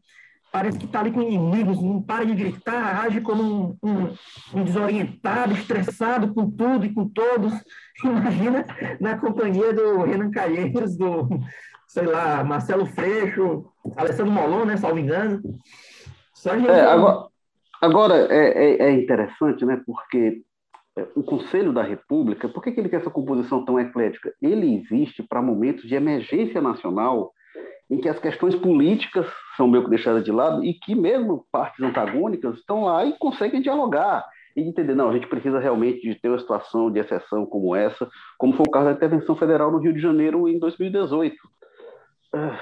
parece 0.51 0.79
que 0.79 0.87
está 0.87 1.01
ali 1.01 1.13
com 1.13 1.23
inimigos, 1.23 1.81
não 1.81 2.03
para 2.03 2.25
de 2.25 2.35
gritar, 2.35 3.05
age 3.05 3.21
como 3.21 3.43
um, 3.43 3.77
um, 3.83 4.15
um, 4.55 4.65
desorientado, 4.65 5.53
estressado 5.53 6.35
com 6.35 6.51
tudo 6.51 6.87
e 6.87 6.93
com 6.93 7.09
todos. 7.09 7.53
Imagina 8.03 8.67
na 9.01 9.19
companhia 9.19 9.73
do 9.73 10.03
Renan 10.03 10.31
Calheiros, 10.31 10.97
do, 10.97 11.29
sei 11.87 12.07
lá, 12.07 12.43
Marcelo 12.43 12.87
Freixo, 12.87 13.67
Alessandro 13.97 14.33
Molon, 14.33 14.65
né, 14.65 14.77
salvo 14.77 14.99
engano. 14.99 15.41
Só 16.35 16.57
gente... 16.57 16.69
É, 16.69 16.87
agora, 16.87 17.29
Agora, 17.81 18.27
é, 18.31 18.49
é, 18.49 18.89
é 18.89 18.91
interessante, 18.93 19.65
né, 19.65 19.81
porque 19.87 20.43
é, 20.99 21.07
o 21.15 21.23
Conselho 21.23 21.73
da 21.73 21.83
República, 21.83 22.49
por 22.49 22.63
que, 22.63 22.73
que 22.73 22.81
ele 22.81 22.89
quer 22.89 23.01
essa 23.01 23.11
composição 23.11 23.65
tão 23.65 23.79
eclética? 23.79 24.33
Ele 24.43 24.77
existe 24.77 25.23
para 25.23 25.41
momentos 25.41 25.85
de 25.85 25.95
emergência 25.95 26.61
nacional 26.61 27.33
em 27.91 27.99
que 27.99 28.09
as 28.09 28.19
questões 28.19 28.55
políticas 28.55 29.27
são 29.57 29.67
meio 29.69 29.85
que 29.85 29.91
deixadas 29.91 30.25
de 30.25 30.31
lado 30.31 30.63
e 30.65 30.75
que 30.75 30.95
mesmo 30.95 31.47
partes 31.51 31.83
antagônicas 31.83 32.57
estão 32.59 32.85
lá 32.85 33.05
e 33.05 33.17
conseguem 33.19 33.63
dialogar 33.63 34.27
e 34.57 34.61
entender, 34.61 34.95
não, 34.95 35.09
a 35.09 35.13
gente 35.13 35.29
precisa 35.29 35.59
realmente 35.59 36.01
de 36.01 36.15
ter 36.17 36.29
uma 36.29 36.39
situação 36.39 36.91
de 36.91 36.99
exceção 36.99 37.47
como 37.47 37.75
essa, 37.75 38.09
como 38.37 38.53
foi 38.55 38.65
o 38.67 38.71
caso 38.71 38.87
da 38.87 38.93
intervenção 38.93 39.37
federal 39.37 39.71
no 39.71 39.79
Rio 39.79 39.95
de 39.95 40.01
Janeiro 40.01 40.49
em 40.49 40.59
2018. 40.59 41.37
Ah, 42.35 42.59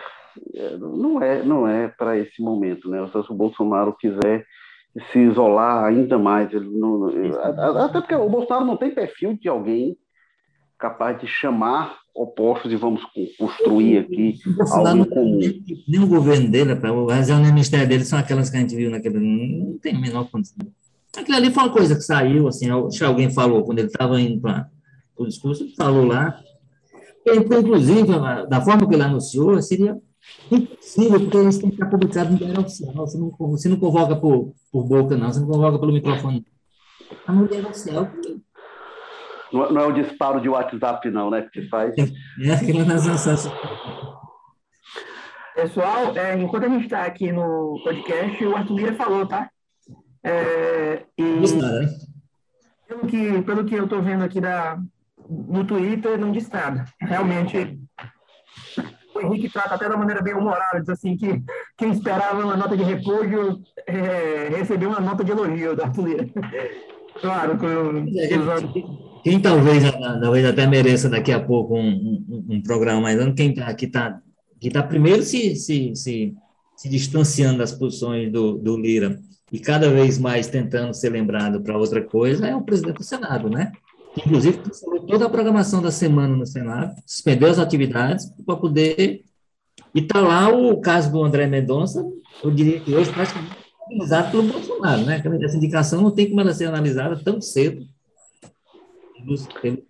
é, 0.55 0.77
não 0.77 1.23
é, 1.23 1.43
não 1.43 1.67
é 1.67 1.89
para 1.89 2.19
esse 2.19 2.43
momento, 2.43 2.89
né? 2.91 3.05
Se 3.09 3.33
o 3.33 3.35
Bolsonaro 3.35 3.97
quiser 3.99 4.45
se 5.13 5.19
isolar 5.19 5.85
ainda 5.85 6.19
mais. 6.19 6.53
Ele 6.53 6.69
não, 6.71 7.09
até 7.85 8.01
porque 8.01 8.15
o 8.15 8.29
Bolsonaro 8.29 8.65
não 8.65 8.77
tem 8.77 8.95
perfil 8.95 9.35
de 9.35 9.49
alguém 9.49 9.97
capaz 10.79 11.21
de 11.21 11.27
chamar 11.27 11.97
opostos 12.15 12.73
e 12.73 12.77
vamos 12.77 13.03
construir 13.39 13.99
aqui 13.99 14.39
algo 14.71 15.07
comum. 15.07 15.39
Nem 15.87 16.01
o 16.03 16.07
governo 16.07 16.51
dele, 16.51 16.73
as 16.73 17.29
reuniões 17.29 17.51
do 17.51 17.55
ministério 17.55 17.89
dele 17.89 18.05
são 18.05 18.19
aquelas 18.19 18.49
que 18.49 18.57
a 18.57 18.61
gente 18.61 18.77
viu 18.77 18.91
naquele. 18.91 19.19
Não 19.19 19.79
tem 19.79 19.95
a 19.95 20.01
menor 20.01 20.31
condição. 20.31 20.67
Aquilo 21.17 21.37
ali 21.37 21.51
foi 21.51 21.63
uma 21.63 21.73
coisa 21.73 21.95
que 21.95 22.03
saiu, 22.03 22.47
assim, 22.47 22.69
alguém 22.71 23.31
falou 23.31 23.65
quando 23.65 23.79
ele 23.79 23.89
estava 23.89 24.21
indo 24.21 24.41
para 24.41 24.69
o 25.17 25.27
discurso, 25.27 25.63
ele 25.65 25.75
falou 25.75 26.05
lá. 26.05 26.39
Inclusive, 27.27 28.07
da 28.49 28.61
forma 28.61 28.87
que 28.87 28.95
ele 28.95 29.03
anunciou, 29.03 29.61
seria 29.63 29.99
Impossível, 30.51 31.20
porque 31.20 31.39
isso 31.39 31.61
tem 31.61 31.70
que 31.70 31.77
estar 31.77 31.89
publicado 31.89 32.31
no 32.31 32.39
diário 32.39 32.61
oficial. 32.61 32.95
Você 32.95 33.18
não, 33.18 33.31
você 33.39 33.68
não 33.68 33.77
convoca 33.79 34.16
por, 34.16 34.55
por 34.70 34.85
boca, 34.85 35.16
não. 35.16 35.33
Você 35.33 35.41
não 35.41 35.49
convoca 35.49 35.79
pelo 35.79 35.93
microfone. 35.93 36.45
Está 37.11 37.33
no 37.33 37.49
diário 37.49 37.68
oficial. 37.68 38.09
Não, 39.53 39.72
não, 39.72 39.81
é 39.81 39.87
o 39.87 39.93
disparo 39.93 40.41
de 40.41 40.49
WhatsApp, 40.49 41.11
não, 41.11 41.31
né? 41.31 41.49
Que 41.53 41.68
faz. 41.68 41.95
É, 41.99 42.53
aquilo 42.53 42.85
nas 42.85 43.07
nossas. 43.07 43.51
Pessoal, 45.55 46.16
é, 46.16 46.39
enquanto 46.39 46.64
a 46.64 46.68
gente 46.68 46.85
está 46.85 47.05
aqui 47.05 47.33
no 47.33 47.81
podcast, 47.83 48.45
o 48.45 48.55
Arthur 48.55 48.77
Lira 48.77 48.95
falou, 48.95 49.27
tá? 49.27 49.49
É, 50.22 51.05
e, 51.16 51.22
nada, 51.22 51.89
pelo, 52.87 53.07
que, 53.07 53.43
pelo 53.43 53.64
que 53.64 53.74
eu 53.74 53.85
estou 53.85 54.03
vendo 54.03 54.22
aqui 54.22 54.41
da, 54.41 54.79
no 55.29 55.64
Twitter, 55.64 56.18
não 56.18 56.33
disse 56.33 56.53
nada. 56.53 56.85
Realmente, 57.01 57.81
o 59.17 59.21
Henrique 59.21 59.49
trata 59.49 59.75
até 59.75 59.89
da 59.89 59.97
maneira 59.97 60.23
bem 60.23 60.35
humorada, 60.35 60.81
diz 60.81 60.89
assim 60.89 61.17
que 61.17 61.43
quem 61.77 61.91
esperava 61.91 62.43
uma 62.43 62.57
nota 62.57 62.77
de 62.77 62.83
repúdio 62.83 63.61
é, 63.87 64.49
recebeu 64.57 64.91
uma 64.91 65.01
nota 65.01 65.25
de 65.25 65.33
elogio 65.33 65.75
da 65.75 65.85
Arthur 65.85 66.27
Claro, 67.21 67.57
quem 69.25 69.41
talvez, 69.41 69.83
talvez 70.21 70.45
até 70.45 70.67
mereça 70.67 71.09
daqui 71.09 71.33
a 71.33 71.41
pouco 71.41 71.77
um, 71.77 71.89
um, 71.89 72.47
um 72.57 72.62
programa 72.62 73.01
mais 73.01 73.19
amplo, 73.19 73.35
quem 73.35 73.51
está 73.51 73.75
que 73.75 73.87
tá, 73.87 74.21
que 74.61 74.71
tá 74.71 74.83
primeiro 74.83 75.23
se, 75.23 75.57
se, 75.57 75.97
se, 75.97 76.35
se 76.77 76.89
distanciando 76.89 77.59
das 77.59 77.73
posições 77.73 78.31
do, 78.31 78.59
do 78.59 78.77
Lira 78.77 79.19
e 79.51 79.59
cada 79.59 79.91
vez 79.91 80.19
mais 80.19 80.49
tentando 80.49 80.93
ser 80.93 81.11
lembrado 81.11 81.62
para 81.62 81.79
outra 81.79 82.03
coisa, 82.03 82.47
é 82.47 82.55
o 82.55 82.62
presidente 82.62 82.99
do 82.99 83.05
Senado, 83.05 83.49
né? 83.49 83.73
Inclusive 84.17 84.61
toda 85.07 85.27
a 85.27 85.31
programação 85.31 85.83
da 85.83 85.91
semana 85.91 86.35
no 86.35 86.47
Senado, 86.47 86.95
suspendeu 87.07 87.51
as 87.51 87.59
atividades 87.59 88.31
para 88.45 88.57
poder. 88.57 89.23
E 89.95 90.01
está 90.01 90.21
lá 90.21 90.49
o 90.49 90.81
caso 90.81 91.11
do 91.11 91.23
André 91.23 91.47
Mendonça, 91.47 92.05
eu 92.43 92.51
diria 92.51 92.81
que 92.81 92.95
hoje 92.95 93.12
praticamente 93.12 93.67
analisado 93.87 94.31
pelo 94.31 94.43
Bolsonaro, 94.45 95.03
né? 95.03 95.23
Essa 95.43 95.57
indicação 95.57 96.03
não 96.03 96.11
tem 96.11 96.29
como 96.29 96.41
ela 96.41 96.53
ser 96.53 96.67
analisada 96.67 97.19
tão 97.23 97.41
cedo 97.41 97.87
pelos 99.27 99.49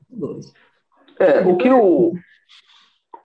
dois. 0.09 0.53
É, 1.19 1.41
o 1.41 1.57
que 1.57 1.69
o, 1.71 2.15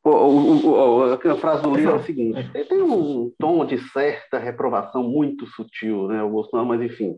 o, 0.04 0.10
o, 0.10 0.70
o, 0.70 1.04
a 1.14 1.38
frase 1.38 1.64
do 1.64 1.76
Lira 1.76 1.92
é 1.92 1.96
o 1.96 2.04
seguinte: 2.04 2.50
ele 2.54 2.66
tem 2.66 2.82
um 2.82 3.32
tom 3.38 3.66
de 3.66 3.78
certa 3.90 4.40
reprovação 4.40 5.04
muito 5.04 5.46
sutil, 5.48 6.08
né? 6.08 6.24
O 6.24 6.30
Bolsonaro, 6.30 6.70
mas 6.70 6.82
enfim. 6.82 7.18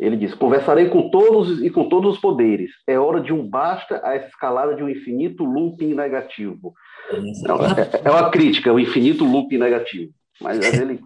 Ele 0.00 0.16
diz: 0.16 0.34
Conversarei 0.34 0.88
com 0.88 1.10
todos 1.10 1.62
e 1.62 1.68
com 1.68 1.88
todos 1.88 2.14
os 2.14 2.20
poderes. 2.20 2.70
É 2.86 2.98
hora 2.98 3.20
de 3.20 3.34
um 3.34 3.46
basta 3.46 4.00
a 4.02 4.14
essa 4.14 4.28
escalada 4.28 4.74
de 4.74 4.82
um 4.82 4.88
infinito 4.88 5.44
looping 5.44 5.94
negativo. 5.94 6.72
É, 7.12 8.08
é, 8.08 8.10
uma 8.10 8.30
crítica, 8.30 8.72
o 8.72 8.80
infinito 8.80 9.24
looping 9.24 9.58
negativo. 9.58 10.10
Mas 10.40 10.58
aí 10.58 10.80
ele, 10.80 11.00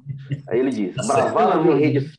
aí 0.48 0.60
ele 0.60 0.70
diz: 0.70 0.94
bravatas 1.06 1.66
em 1.66 1.76
redes. 1.76 2.16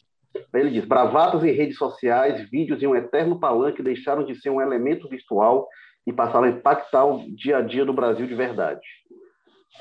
Ele 0.53 0.69
diz: 0.69 0.83
bravatas 0.83 1.45
em 1.45 1.51
redes 1.51 1.77
sociais, 1.77 2.49
vídeos 2.49 2.81
e 2.81 2.87
um 2.87 2.95
eterno 2.95 3.39
palanque 3.39 3.81
deixaram 3.81 4.25
de 4.25 4.35
ser 4.35 4.49
um 4.49 4.61
elemento 4.61 5.07
virtual 5.07 5.69
e 6.05 6.11
passaram 6.11 6.45
a 6.45 6.49
impactar 6.49 7.05
o 7.05 7.23
dia 7.35 7.57
a 7.57 7.61
dia 7.61 7.85
do 7.85 7.93
Brasil 7.93 8.27
de 8.27 8.35
verdade. 8.35 8.85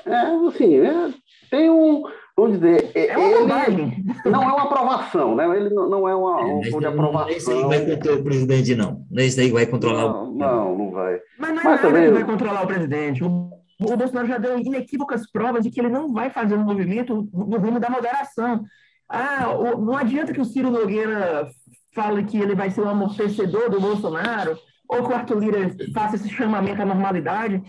É, 0.05 0.47
assim, 0.47 0.75
é, 0.77 1.13
tem 1.49 1.69
um, 1.69 2.03
vamos 2.37 2.59
dizer, 2.59 2.91
é 2.93 3.17
uma 3.17 3.63
ele 3.65 4.03
não 4.25 4.43
é 4.43 4.47
uma 4.47 4.63
aprovação, 4.63 5.35
né? 5.35 5.45
Ele 5.57 5.69
não, 5.69 5.89
não 5.89 6.09
é 6.09 6.15
uma, 6.15 6.41
é, 6.41 6.53
um 6.53 6.79
de 6.79 6.85
aprovação. 6.85 7.29
Esse 7.29 7.51
aí 7.51 7.63
vai 7.63 7.85
controlar 7.85 8.19
o 8.19 8.23
presidente, 8.23 8.75
não. 8.75 9.05
Esse 9.17 9.41
aí 9.41 9.51
vai 9.51 9.65
controlar 9.65 10.03
não, 10.03 10.31
o. 10.31 10.37
Não, 10.37 10.77
não 10.77 10.91
vai. 10.91 11.19
Mas 11.39 11.55
não 11.55 11.61
é 11.61 11.63
Mas 11.63 11.81
também... 11.81 12.05
que 12.05 12.11
vai 12.11 12.23
controlar 12.25 12.63
o 12.63 12.67
presidente. 12.67 13.23
O, 13.23 13.49
o 13.81 13.97
Bolsonaro 13.97 14.27
já 14.27 14.37
deu 14.37 14.59
inequívocas 14.59 15.29
provas 15.31 15.63
de 15.63 15.71
que 15.71 15.79
ele 15.79 15.89
não 15.89 16.13
vai 16.13 16.29
fazer 16.29 16.55
um 16.55 16.63
movimento 16.63 17.27
no 17.33 17.57
rumo 17.57 17.79
da 17.79 17.89
moderação. 17.89 18.63
Ah, 19.09 19.49
o, 19.49 19.81
não 19.81 19.97
adianta 19.97 20.33
que 20.33 20.41
o 20.41 20.45
Ciro 20.45 20.71
Nogueira 20.71 21.47
fale 21.93 22.23
que 22.25 22.37
ele 22.37 22.53
vai 22.53 22.69
ser 22.69 22.81
um 22.81 22.89
amortecedor 22.89 23.69
do 23.69 23.79
Bolsonaro, 23.79 24.57
ou 24.87 25.03
que 25.03 25.11
o 25.11 25.15
Arthur 25.15 25.39
Lira 25.39 25.75
faça 25.93 26.17
esse 26.17 26.29
chamamento 26.29 26.81
à 26.81 26.85
normalidade. 26.85 27.61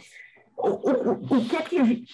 O, 0.56 0.68
o, 0.68 1.12
o 1.12 1.44
que 1.44 1.56
é 1.56 1.62
que, 1.62 2.04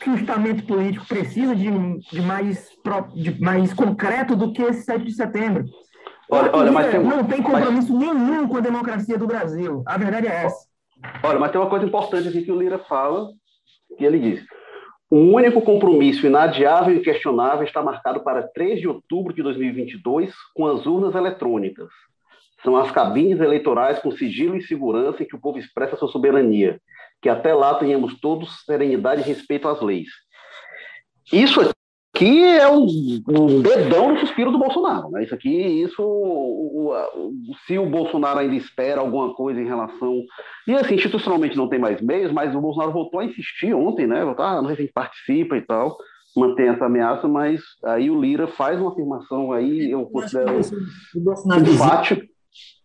que, 0.00 0.10
o 0.10 0.14
estamento 0.14 0.64
político 0.64 1.06
precisa 1.06 1.54
de, 1.54 1.68
de, 2.10 2.22
mais, 2.22 2.70
de 3.14 3.40
mais 3.40 3.74
concreto 3.74 4.34
do 4.34 4.52
que 4.52 4.62
esse 4.62 4.82
7 4.84 5.04
de 5.04 5.12
setembro? 5.12 5.64
Olha, 6.30 6.50
olha 6.54 6.72
mas 6.72 6.90
tem, 6.90 7.02
não 7.02 7.24
tem 7.24 7.42
compromisso 7.42 7.92
mas... 7.92 8.16
nenhum 8.16 8.48
com 8.48 8.56
a 8.56 8.60
democracia 8.60 9.18
do 9.18 9.26
Brasil. 9.26 9.82
A 9.86 9.98
verdade 9.98 10.26
é 10.26 10.44
essa. 10.44 10.66
Olha, 11.22 11.38
mas 11.38 11.52
tem 11.52 11.60
uma 11.60 11.68
coisa 11.68 11.84
importante 11.84 12.28
aqui 12.28 12.42
que 12.42 12.52
o 12.52 12.58
Lira 12.58 12.78
fala, 12.78 13.28
que 13.98 14.04
ele 14.04 14.18
diz. 14.18 14.44
O 15.10 15.18
único 15.18 15.60
compromisso 15.60 16.26
inadiável 16.26 16.96
e 16.96 17.02
questionável 17.02 17.64
está 17.64 17.82
marcado 17.82 18.20
para 18.20 18.48
3 18.48 18.80
de 18.80 18.88
outubro 18.88 19.34
de 19.34 19.42
2022 19.42 20.32
com 20.54 20.66
as 20.66 20.86
urnas 20.86 21.14
eletrônicas. 21.14 21.90
São 22.64 22.76
as 22.76 22.90
cabines 22.90 23.38
eleitorais 23.38 23.98
com 23.98 24.10
sigilo 24.12 24.56
e 24.56 24.62
segurança 24.62 25.22
em 25.22 25.26
que 25.26 25.36
o 25.36 25.40
povo 25.40 25.58
expressa 25.58 25.96
sua 25.96 26.08
soberania. 26.08 26.80
Que 27.22 27.28
até 27.28 27.54
lá 27.54 27.74
tenhamos 27.76 28.20
todos 28.20 28.64
serenidade 28.66 29.22
e 29.22 29.24
respeito 29.24 29.68
às 29.68 29.80
leis. 29.80 30.08
Isso 31.32 31.60
aqui 32.14 32.42
é 32.44 32.68
um, 32.68 32.84
um 33.28 33.62
dedão 33.62 34.12
no 34.12 34.20
suspiro 34.20 34.50
do 34.50 34.58
Bolsonaro. 34.58 35.08
Né? 35.10 35.24
Isso 35.24 35.34
aqui, 35.34 35.48
isso, 35.48 36.02
o, 36.02 36.90
o, 36.90 37.56
se 37.66 37.78
o 37.78 37.86
Bolsonaro 37.86 38.40
ainda 38.40 38.56
espera 38.56 39.00
alguma 39.00 39.32
coisa 39.34 39.60
em 39.60 39.66
relação. 39.66 40.22
E 40.66 40.74
assim, 40.74 40.94
institucionalmente 40.94 41.56
não 41.56 41.68
tem 41.68 41.78
mais 41.78 42.00
meios, 42.02 42.32
mas 42.32 42.54
o 42.54 42.60
Bolsonaro 42.60 42.92
voltou 42.92 43.20
a 43.20 43.24
insistir 43.24 43.72
ontem, 43.72 44.06
né? 44.06 44.24
Voltar, 44.24 44.50
ah, 44.50 44.62
não 44.62 44.66
sei 44.66 44.76
se 44.76 44.82
a 44.82 44.84
gente 44.84 44.94
participa 44.94 45.56
e 45.56 45.62
tal, 45.62 45.96
mantém 46.36 46.68
essa 46.68 46.86
ameaça, 46.86 47.28
mas 47.28 47.60
aí 47.84 48.10
o 48.10 48.20
Lira 48.20 48.46
faz 48.46 48.80
uma 48.80 48.90
afirmação 48.90 49.52
aí, 49.52 49.90
eu 49.90 50.04
considero 50.06 50.60
enfático. 51.60 52.31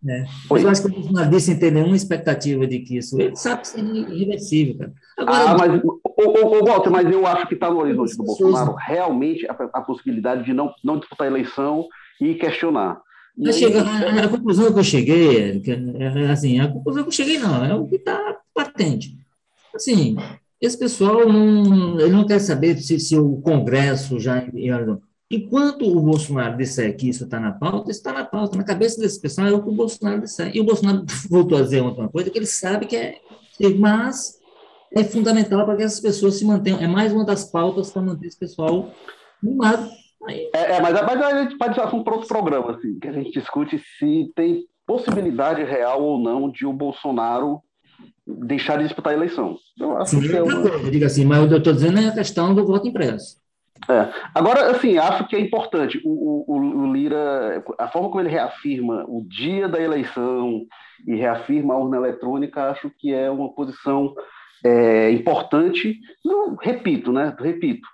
É. 0.07 0.25
Mas 0.49 0.63
eu 0.63 0.69
acho 0.69 0.81
que 0.83 0.87
o 0.87 0.91
Bolsonaro 0.91 1.39
sem 1.39 1.57
ter 1.57 1.71
nenhuma 1.71 1.95
expectativa 1.95 2.67
de 2.67 2.79
que 2.79 2.97
isso. 2.97 3.19
Ele 3.19 3.35
sabe 3.35 3.63
que 3.63 3.79
é 3.79 3.83
irreversível, 3.83 4.77
cara. 4.77 4.93
Agora, 5.17 5.49
ah, 5.49 5.57
mas, 5.57 5.83
o, 5.83 6.01
o, 6.03 6.61
o, 6.61 6.65
Walter, 6.65 6.89
mas 6.91 7.11
eu 7.11 7.25
acho 7.25 7.47
que 7.47 7.55
está 7.55 7.69
no 7.69 7.79
horizonte 7.79 8.15
do 8.15 8.23
Bolsonaro 8.23 8.75
realmente 8.75 9.47
a, 9.47 9.53
a, 9.73 9.81
possibilidade 9.81 10.45
de 10.45 10.53
não, 10.53 10.73
não 10.83 10.99
disputar 10.99 11.27
a 11.27 11.31
eleição 11.31 11.87
e 12.21 12.35
questionar. 12.35 13.01
E 13.37 13.49
a, 13.49 14.23
a, 14.23 14.29
conclusão 14.29 14.71
que 14.71 14.79
eu 14.79 14.83
cheguei, 14.83 15.61
é, 15.67 16.23
é, 16.25 16.31
assim, 16.31 16.59
a 16.59 16.71
conclusão 16.71 17.03
que 17.03 17.09
eu 17.09 17.13
cheguei 17.13 17.39
não, 17.39 17.65
é 17.65 17.73
o 17.73 17.87
que 17.87 17.95
está 17.95 18.37
patente. 18.53 19.17
Assim, 19.75 20.15
esse 20.61 20.77
pessoal 20.77 21.27
não, 21.27 21.99
ele 21.99 22.11
não 22.11 22.25
quer 22.25 22.39
saber 22.39 22.77
se, 22.77 22.99
se 22.99 23.17
o 23.17 23.37
Congresso 23.41 24.19
já 24.19 24.43
Enquanto 25.29 25.85
o 25.85 25.99
Bolsonaro 25.99 26.57
disser 26.57 26.95
que 26.95 27.09
isso 27.09 27.25
está 27.25 27.39
na 27.39 27.51
pauta, 27.51 27.91
isso 27.91 27.99
está 27.99 28.13
na 28.13 28.23
pauta. 28.23 28.57
Na 28.57 28.63
cabeça 28.63 28.99
desse 29.01 29.19
pessoal 29.19 29.47
é 29.47 29.51
o 29.51 29.61
que 29.61 29.69
o 29.69 29.73
Bolsonaro 29.73 30.21
disser. 30.21 30.55
E 30.55 30.61
o 30.61 30.63
Bolsonaro 30.63 31.05
voltou 31.29 31.57
a 31.57 31.61
dizer 31.61 31.81
uma 31.81 32.07
coisa 32.07 32.29
que 32.29 32.37
ele 32.37 32.45
sabe 32.45 32.85
que 32.85 32.95
é. 32.95 33.19
Mas 33.77 34.39
é 34.91 35.03
fundamental 35.03 35.65
para 35.65 35.75
que 35.75 35.83
essas 35.83 35.99
pessoas 35.99 36.35
se 36.35 36.45
mantenham. 36.45 36.79
É 36.79 36.87
mais 36.87 37.11
uma 37.11 37.25
das 37.25 37.43
pautas 37.51 37.91
para 37.91 38.01
manter 38.01 38.27
esse 38.27 38.39
pessoal 38.39 38.89
animado. 39.43 39.89
É, 40.29 40.75
é, 40.75 40.81
mas, 40.81 40.93
mas 40.93 41.21
a 41.21 41.43
gente 41.43 41.57
pode 41.57 41.75
fazer 41.75 41.95
um 41.95 41.99
outro 41.99 42.27
programa, 42.27 42.71
assim, 42.71 42.97
que 42.99 43.07
a 43.07 43.13
gente 43.13 43.31
discute 43.31 43.81
se 43.99 44.31
tem 44.35 44.65
possibilidade 44.85 45.63
real 45.63 46.01
ou 46.01 46.17
não 46.17 46.49
de 46.49 46.65
o 46.65 46.73
Bolsonaro 46.73 47.61
deixar 48.25 48.77
de 48.77 48.85
disputar 48.85 49.13
a 49.13 49.15
eleição. 49.15 49.57
Eu 49.79 49.97
acho 49.97 50.15
Sim, 50.15 50.21
que 50.21 50.35
é 50.35 50.41
uma... 50.41 50.53
eu 50.53 50.91
digo 50.91 51.05
assim, 51.05 51.25
mas 51.25 51.51
eu 51.51 51.57
estou 51.57 51.73
dizendo 51.73 51.99
é 51.99 52.07
a 52.07 52.13
questão 52.13 52.53
do 52.53 52.65
voto 52.65 52.87
impresso. 52.87 53.37
É. 53.89 54.13
Agora, 54.33 54.71
assim, 54.71 54.97
acho 54.97 55.27
que 55.27 55.35
é 55.35 55.39
importante 55.39 56.01
o, 56.03 56.43
o, 56.47 56.81
o, 56.81 56.93
Lira, 56.93 57.63
a 57.77 57.87
forma 57.87 58.09
como 58.09 58.21
ele 58.21 58.29
reafirma 58.29 59.05
o 59.07 59.23
dia 59.27 59.67
da 59.67 59.81
eleição 59.81 60.65
e 61.05 61.15
reafirma 61.15 61.73
a 61.73 61.77
urna 61.77 61.97
eletrônica, 61.97 62.69
acho 62.69 62.89
que 62.97 63.13
é 63.13 63.29
uma 63.29 63.53
posição 63.53 64.13
é, 64.63 65.11
importante. 65.11 65.99
Não, 66.25 66.55
repito, 66.55 67.11
né? 67.11 67.35
Repito. 67.39 67.87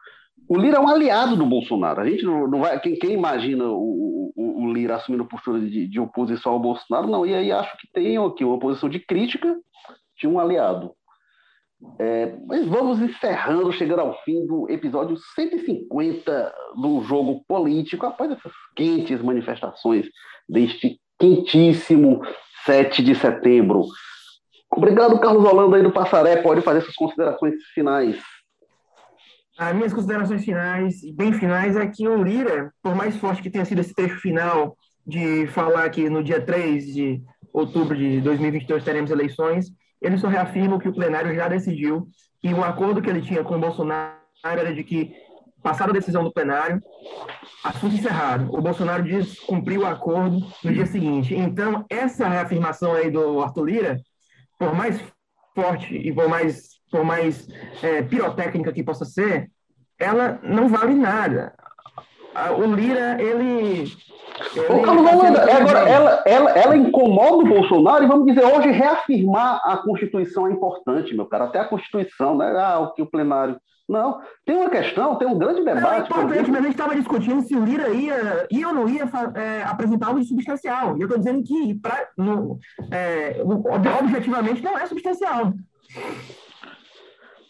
O 0.47 0.57
Lira 0.57 0.77
é 0.77 0.79
um 0.79 0.89
aliado 0.89 1.35
do 1.35 1.45
Bolsonaro. 1.45 2.01
A 2.01 2.09
gente 2.09 2.23
não, 2.23 2.47
não 2.47 2.59
vai. 2.59 2.79
Quem, 2.79 2.95
quem 2.95 3.13
imagina 3.13 3.65
o, 3.65 4.31
o, 4.35 4.63
o, 4.63 4.73
Lira 4.73 4.95
assumindo 4.95 5.25
postura 5.25 5.59
de, 5.59 5.87
de 5.87 5.99
oposição 5.99 6.53
ao 6.53 6.59
Bolsonaro, 6.59 7.07
não. 7.07 7.25
E 7.25 7.33
aí 7.33 7.51
acho 7.51 7.77
que 7.77 7.87
tem 7.91 8.17
aqui 8.17 8.43
uma 8.43 8.59
posição 8.59 8.89
de 8.89 8.99
crítica 8.99 9.55
de 10.17 10.27
um 10.27 10.39
aliado. 10.39 10.93
É, 11.99 12.35
mas 12.47 12.65
vamos 12.67 12.99
encerrando, 13.01 13.71
chegando 13.71 13.99
ao 13.99 14.21
fim 14.23 14.45
do 14.45 14.69
episódio 14.69 15.17
150 15.35 16.53
do 16.81 17.01
Jogo 17.03 17.43
Político, 17.47 18.05
após 18.05 18.31
essas 18.31 18.51
quentes 18.75 19.21
manifestações 19.21 20.07
deste 20.49 20.99
quentíssimo 21.19 22.21
7 22.65 23.03
de 23.03 23.15
setembro. 23.15 23.85
Obrigado, 24.71 25.19
Carlos 25.19 25.45
Holanda, 25.45 25.77
aí 25.77 25.83
do 25.83 25.91
Passaré. 25.91 26.37
Pode 26.37 26.61
fazer 26.61 26.81
suas 26.81 26.95
considerações 26.95 27.55
finais. 27.73 28.19
As 29.57 29.75
minhas 29.75 29.93
considerações 29.93 30.43
finais, 30.43 30.95
bem 31.15 31.31
finais, 31.33 31.75
é 31.75 31.85
que 31.85 32.07
o 32.07 32.23
Lira, 32.23 32.73
por 32.81 32.95
mais 32.95 33.15
forte 33.17 33.41
que 33.41 33.51
tenha 33.51 33.65
sido 33.65 33.81
esse 33.81 33.93
trecho 33.93 34.19
final 34.19 34.75
de 35.05 35.45
falar 35.47 35.87
que 35.91 36.09
no 36.09 36.23
dia 36.23 36.41
3 36.41 36.85
de 36.85 37.21
outubro 37.53 37.95
de 37.95 38.19
2022 38.21 38.83
teremos 38.83 39.11
eleições, 39.11 39.67
ele 40.03 40.17
só 40.17 40.27
reafirma 40.27 40.79
que 40.79 40.89
o 40.89 40.93
plenário 40.93 41.33
já 41.33 41.47
decidiu 41.47 42.07
que 42.41 42.53
o 42.53 42.63
acordo 42.63 43.01
que 43.01 43.09
ele 43.09 43.21
tinha 43.21 43.43
com 43.43 43.55
o 43.55 43.59
Bolsonaro 43.59 44.13
era 44.43 44.75
de 44.75 44.83
que, 44.83 45.15
passada 45.63 45.91
a 45.91 45.93
decisão 45.93 46.23
do 46.23 46.33
plenário, 46.33 46.83
assunto 47.63 47.95
encerrado. 47.95 48.53
O 48.53 48.61
Bolsonaro 48.61 49.01
diz 49.01 49.39
cumprir 49.39 49.79
o 49.79 49.85
acordo 49.85 50.45
no 50.61 50.73
dia 50.73 50.85
seguinte. 50.85 51.33
Então, 51.33 51.85
essa 51.89 52.27
reafirmação 52.27 52.93
aí 52.93 53.09
do 53.09 53.41
Arthur 53.41 53.63
Lira, 53.63 54.01
por 54.59 54.75
mais 54.75 54.99
forte 55.55 55.95
e 55.95 56.11
por 56.11 56.27
mais, 56.27 56.71
por 56.91 57.05
mais 57.05 57.47
é, 57.81 58.01
pirotécnica 58.01 58.73
que 58.73 58.83
possa 58.83 59.05
ser, 59.05 59.49
ela 59.97 60.39
não 60.43 60.67
vale 60.67 60.93
nada. 60.93 61.55
O 62.57 62.75
Lira, 62.75 63.21
ele 63.21 63.91
Carlos 64.83 65.11
Holanda, 65.11 65.41
agora, 65.43 65.89
ela, 65.89 66.23
ela, 66.25 66.49
ela 66.51 66.77
incomoda 66.77 67.37
o 67.37 67.47
Bolsonaro 67.47 68.03
e 68.03 68.07
vamos 68.07 68.25
dizer, 68.25 68.43
hoje 68.43 68.71
reafirmar 68.71 69.61
a 69.63 69.77
Constituição 69.77 70.47
é 70.47 70.51
importante, 70.51 71.15
meu 71.15 71.25
cara, 71.25 71.45
até 71.45 71.59
a 71.59 71.67
Constituição, 71.67 72.35
né? 72.37 72.51
Ah, 72.57 72.79
o 72.79 72.93
que 72.93 73.01
o 73.01 73.05
plenário. 73.05 73.57
Não, 73.87 74.21
tem 74.45 74.55
uma 74.55 74.69
questão, 74.69 75.17
tem 75.17 75.27
um 75.27 75.37
grande 75.37 75.63
debate. 75.63 75.85
É 75.85 76.05
importante, 76.05 76.49
mas 76.51 76.59
a 76.59 76.63
gente 76.63 76.71
estava 76.71 76.95
discutindo 76.95 77.41
se 77.41 77.55
o 77.55 77.63
Lira 77.63 77.89
ia, 77.89 78.47
ia 78.49 78.67
ou 78.69 78.73
não 78.73 78.87
ia 78.87 79.03
é, 79.35 79.63
apresentar 79.63 80.07
algo 80.07 80.21
de 80.21 80.27
substancial. 80.27 80.97
E 80.97 81.01
eu 81.01 81.07
estou 81.07 81.17
dizendo 81.17 81.43
que, 81.43 81.75
pra, 81.75 82.07
no, 82.17 82.57
é, 82.91 83.41
objetivamente, 84.01 84.63
não 84.63 84.77
é 84.77 84.85
substancial. 84.87 85.53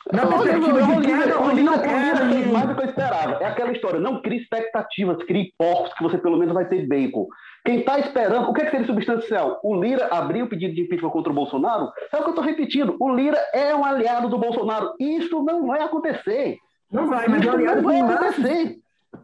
Perspectiva 0.09 0.83
de 0.83 1.07
queda, 1.07 1.39
onde 1.39 1.63
não 1.63 1.79
quer 1.79 2.51
mais 2.51 2.67
do 2.67 2.75
que 2.75 2.81
eu 2.81 2.89
esperava. 2.89 3.43
É 3.43 3.45
aquela 3.45 3.71
história, 3.71 3.99
não 3.99 4.21
crie 4.21 4.41
expectativas, 4.41 5.23
crie 5.23 5.53
porcos 5.57 5.93
que 5.93 6.03
você 6.03 6.17
pelo 6.17 6.37
menos 6.37 6.53
vai 6.53 6.65
ter 6.65 6.85
bacon. 6.87 7.27
Quem 7.65 7.79
está 7.79 7.97
esperando, 7.99 8.49
o 8.49 8.53
que, 8.53 8.61
é 8.61 8.65
que 8.65 8.71
seria 8.71 8.85
substancial? 8.85 9.61
O 9.63 9.81
Lira 9.81 10.07
abriu 10.11 10.45
o 10.45 10.49
pedido 10.49 10.75
de 10.75 10.81
impeachment 10.81 11.09
contra 11.11 11.31
o 11.31 11.35
Bolsonaro? 11.35 11.91
É 12.11 12.17
o 12.17 12.19
que 12.19 12.25
eu 12.25 12.29
estou 12.29 12.43
repetindo. 12.43 12.97
O 12.99 13.13
Lira 13.13 13.37
é 13.53 13.73
um 13.73 13.85
aliado 13.85 14.27
do 14.27 14.37
Bolsonaro. 14.37 14.93
Isso 14.99 15.41
não 15.43 15.67
vai 15.67 15.81
acontecer. 15.81 16.57
Não 16.91 17.07
vai, 17.07 17.27
mas 17.29 17.39
Isso 17.39 17.49
é 17.49 17.53
aliado 17.53 17.81
não 17.81 17.89
vai 17.89 18.01
acontecer. 18.01 18.79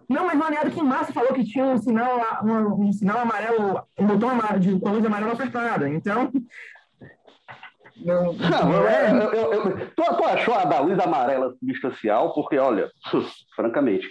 Não, 0.08 0.26
mas 0.26 0.40
o 0.40 0.44
aliado 0.44 0.72
que 0.72 0.80
em 0.80 0.84
março 0.84 1.14
falou 1.14 1.34
que 1.34 1.44
tinha 1.44 1.66
um 1.66 1.78
sinal, 1.78 2.20
um, 2.44 2.88
um 2.88 2.94
sinal 2.94 3.20
amarelo, 3.20 3.82
um 3.98 4.08
botão 4.08 4.30
de, 4.60 4.80
com 4.80 4.88
a 4.88 4.92
luz 4.92 5.06
amarela 5.06 5.34
apertada. 5.34 5.90
Então, 5.90 6.32
não, 8.00 8.34
não 8.34 8.88
é? 8.88 9.12
eu, 9.12 9.34
eu, 9.34 9.54
eu, 9.54 9.90
tu, 9.92 10.04
tu 10.04 10.26
achou 10.26 10.54
a 10.54 10.66
da 10.66 10.80
luz 10.80 11.00
amarela 11.00 11.54
substancial? 11.60 12.34
Porque, 12.34 12.58
olha, 12.58 12.90
francamente. 13.56 14.08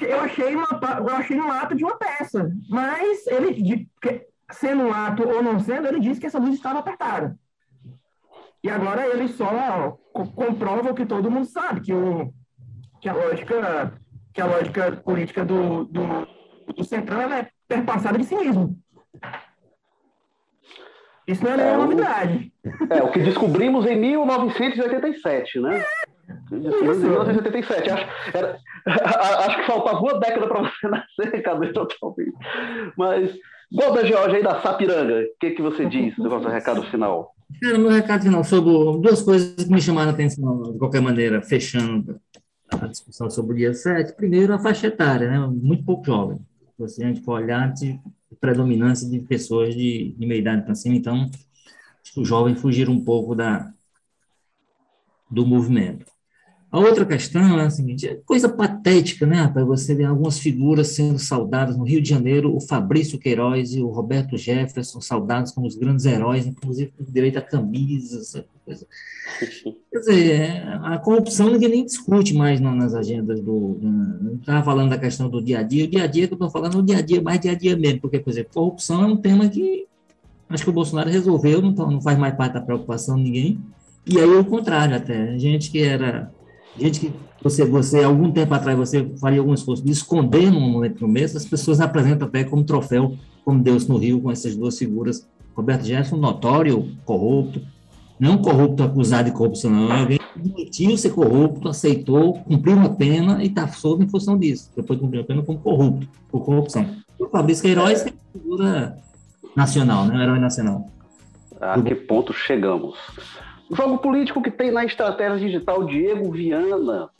Eu 0.00 0.20
achei, 0.20 0.54
uma, 0.54 0.68
eu 0.98 1.16
achei 1.16 1.40
um 1.40 1.50
ato 1.50 1.74
de 1.74 1.84
uma 1.84 1.96
peça, 1.96 2.50
mas 2.68 3.26
ele, 3.26 3.52
de, 3.54 3.88
sendo 4.50 4.84
um 4.84 4.92
ato 4.92 5.28
ou 5.28 5.42
não 5.42 5.58
sendo, 5.58 5.88
ele 5.88 6.00
disse 6.00 6.20
que 6.20 6.26
essa 6.26 6.38
luz 6.38 6.54
estava 6.54 6.78
apertada. 6.78 7.36
E 8.62 8.70
agora 8.70 9.06
ele 9.06 9.28
só 9.28 9.96
comprova 10.12 10.90
o 10.90 10.94
que 10.94 11.06
todo 11.06 11.30
mundo 11.30 11.46
sabe, 11.46 11.80
que, 11.80 11.92
o, 11.92 12.32
que, 13.00 13.08
a, 13.08 13.14
lógica, 13.14 13.92
que 14.32 14.40
a 14.40 14.46
lógica 14.46 14.92
política 14.92 15.44
do, 15.44 15.84
do, 15.84 16.26
do 16.74 16.84
Centrão 16.84 17.32
é 17.32 17.48
perpassada 17.68 18.18
de 18.18 18.24
cinismo. 18.24 18.76
Isso 21.26 21.42
não 21.44 21.52
é, 21.52 21.72
é 21.72 21.76
novidade. 21.76 22.52
É, 22.90 23.02
o 23.02 23.10
que 23.10 23.18
descobrimos 23.18 23.84
em 23.86 23.96
1987, 23.96 25.60
né? 25.60 25.84
Descobrimos 26.50 26.98
em 26.98 27.08
1987. 27.08 27.90
Acho, 27.90 28.06
era, 28.32 28.58
acho 28.86 29.56
que 29.56 29.66
faltava 29.66 29.98
uma 29.98 30.20
década 30.20 30.46
para 30.46 30.62
você 30.62 30.86
nascer, 30.88 31.42
cadê 31.42 31.72
totalmente. 31.72 32.32
Mas, 32.96 33.34
igual 33.70 33.92
da 33.92 34.04
Georgia 34.04 34.36
aí 34.36 34.42
da 34.42 34.60
Sapiranga, 34.60 35.22
o 35.22 35.38
que, 35.40 35.50
que 35.50 35.62
você 35.62 35.86
diz 35.86 36.14
do 36.16 36.28
nosso 36.28 36.48
recado 36.48 36.82
final? 36.84 37.34
Cara, 37.60 37.78
meu 37.78 37.90
recado 37.90 38.22
final 38.22 38.44
sobre 38.44 38.70
duas 39.00 39.22
coisas 39.22 39.64
que 39.64 39.72
me 39.72 39.80
chamaram 39.80 40.10
a 40.10 40.14
atenção, 40.14 40.62
de 40.72 40.78
qualquer 40.78 41.00
maneira, 41.00 41.42
fechando 41.42 42.20
a 42.72 42.86
discussão 42.86 43.30
sobre 43.30 43.54
o 43.54 43.56
dia 43.56 43.74
7. 43.74 44.14
Primeiro, 44.14 44.52
a 44.52 44.58
faixa 44.58 44.88
etária, 44.88 45.28
né? 45.28 45.38
muito 45.38 45.84
pouco 45.84 46.04
jovem. 46.04 46.38
Se 46.88 47.02
a 47.02 47.06
gente 47.06 47.22
for 47.22 47.40
olhar, 47.40 47.72
predominância 48.40 49.08
de 49.08 49.20
pessoas 49.20 49.74
de, 49.74 50.14
de 50.18 50.26
meia 50.26 50.40
idade 50.40 50.64
para 50.64 50.74
cima, 50.74 50.96
então 50.96 51.30
os 52.16 52.26
jovens 52.26 52.60
fugiram 52.60 52.92
um 52.92 53.04
pouco 53.04 53.34
da, 53.34 53.72
do 55.30 55.46
movimento. 55.46 56.15
A 56.70 56.80
outra 56.80 57.06
questão 57.06 57.58
é 57.58 57.64
a 57.64 57.70
seguinte, 57.70 58.08
é 58.08 58.14
coisa 58.26 58.48
patética, 58.48 59.24
né, 59.24 59.36
rapaz? 59.36 59.64
Você 59.66 59.94
vê 59.94 60.04
algumas 60.04 60.38
figuras 60.38 60.88
sendo 60.88 61.18
saudadas 61.18 61.76
no 61.76 61.84
Rio 61.84 62.02
de 62.02 62.08
Janeiro, 62.08 62.54
o 62.54 62.60
Fabrício 62.60 63.18
Queiroz 63.18 63.72
e 63.72 63.80
o 63.80 63.88
Roberto 63.88 64.36
Jefferson, 64.36 65.00
saudados 65.00 65.52
como 65.52 65.66
os 65.66 65.76
grandes 65.76 66.04
heróis, 66.04 66.44
inclusive 66.44 66.92
com 66.96 67.04
direito 67.04 67.38
a 67.38 67.42
camisas, 67.42 68.44
coisa. 68.64 68.86
Quer 69.92 69.98
dizer, 69.98 70.30
é, 70.32 70.78
a 70.82 70.98
corrupção 70.98 71.50
ninguém 71.50 71.68
nem 71.68 71.84
discute 71.84 72.34
mais 72.34 72.60
nas 72.60 72.94
agendas 72.94 73.40
do... 73.40 73.78
Não 73.80 74.34
estava 74.34 74.64
falando 74.64 74.90
da 74.90 74.98
questão 74.98 75.30
do 75.30 75.42
dia 75.42 75.60
a 75.60 75.62
dia, 75.62 75.84
o 75.84 75.88
dia 75.88 76.02
a 76.02 76.06
dia 76.06 76.26
que 76.26 76.34
eu 76.34 76.36
estou 76.36 76.50
falando 76.50 76.76
é 76.76 76.80
o 76.80 76.82
dia 76.82 76.98
a 76.98 77.00
dia, 77.00 77.22
mais 77.22 77.40
dia 77.40 77.52
a 77.52 77.56
dia 77.56 77.76
mesmo, 77.76 78.00
porque, 78.00 78.18
por 78.18 78.30
exemplo, 78.30 78.50
corrupção 78.52 79.04
é 79.04 79.06
um 79.06 79.16
tema 79.16 79.48
que 79.48 79.86
acho 80.48 80.64
que 80.64 80.70
o 80.70 80.74
Bolsonaro 80.74 81.08
resolveu, 81.08 81.62
não, 81.62 81.72
não 81.72 82.00
faz 82.00 82.18
mais 82.18 82.34
parte 82.34 82.54
da 82.54 82.60
preocupação 82.60 83.16
de 83.16 83.22
ninguém, 83.22 83.60
e 84.04 84.18
aí 84.18 84.28
o 84.28 84.44
contrário 84.44 84.96
até, 84.96 85.36
gente 85.38 85.70
que 85.70 85.80
era 85.80 86.30
gente 86.78 87.00
que 87.00 87.12
você, 87.42 87.64
você, 87.64 88.02
algum 88.02 88.30
tempo 88.30 88.54
atrás, 88.54 88.76
você 88.76 89.08
faria 89.20 89.40
algum 89.40 89.54
esforço 89.54 89.84
de 89.84 89.92
esconder 89.92 90.50
num 90.50 90.60
momento 90.60 91.00
no 91.00 91.08
mês, 91.08 91.34
as 91.36 91.44
pessoas 91.44 91.80
apresentam 91.80 92.26
até 92.26 92.44
como 92.44 92.64
troféu, 92.64 93.14
como 93.44 93.62
Deus 93.62 93.86
no 93.86 93.96
Rio, 93.96 94.20
com 94.20 94.30
essas 94.30 94.56
duas 94.56 94.78
figuras. 94.78 95.26
Roberto 95.54 95.84
Jefferson, 95.84 96.16
notório, 96.16 96.92
corrupto, 97.04 97.60
não 98.18 98.34
um 98.34 98.38
corrupto 98.38 98.82
acusado 98.82 99.30
de 99.30 99.36
corrupção, 99.36 99.70
não, 99.70 99.92
é 99.92 100.00
alguém 100.00 100.18
admitiu 100.36 100.96
ser 100.96 101.10
corrupto, 101.10 101.68
aceitou, 101.68 102.34
cumpriu 102.40 102.76
uma 102.76 102.94
pena 102.94 103.42
e 103.42 103.46
está 103.46 103.66
solto 103.68 104.02
em 104.02 104.08
função 104.08 104.38
disso. 104.38 104.70
Depois 104.76 104.98
cumpriu 104.98 105.22
a 105.22 105.24
pena 105.24 105.42
como 105.42 105.58
corrupto, 105.58 106.08
por 106.30 106.44
corrupção. 106.44 106.86
O 107.18 107.28
Fabrício 107.28 107.62
Queiroz 107.62 108.04
é 108.06 108.12
figura 108.32 108.98
nacional, 109.54 110.04
né? 110.04 110.16
Um 110.16 110.20
herói 110.20 110.38
nacional. 110.38 110.90
A 111.60 111.80
que 111.80 111.94
ponto 111.94 112.32
chegamos? 112.32 112.96
Jogo 113.70 113.98
político 113.98 114.42
que 114.42 114.50
tem 114.50 114.70
na 114.70 114.84
estratégia 114.84 115.38
digital 115.38 115.84
Diego 115.84 116.30
Viana, 116.30 117.10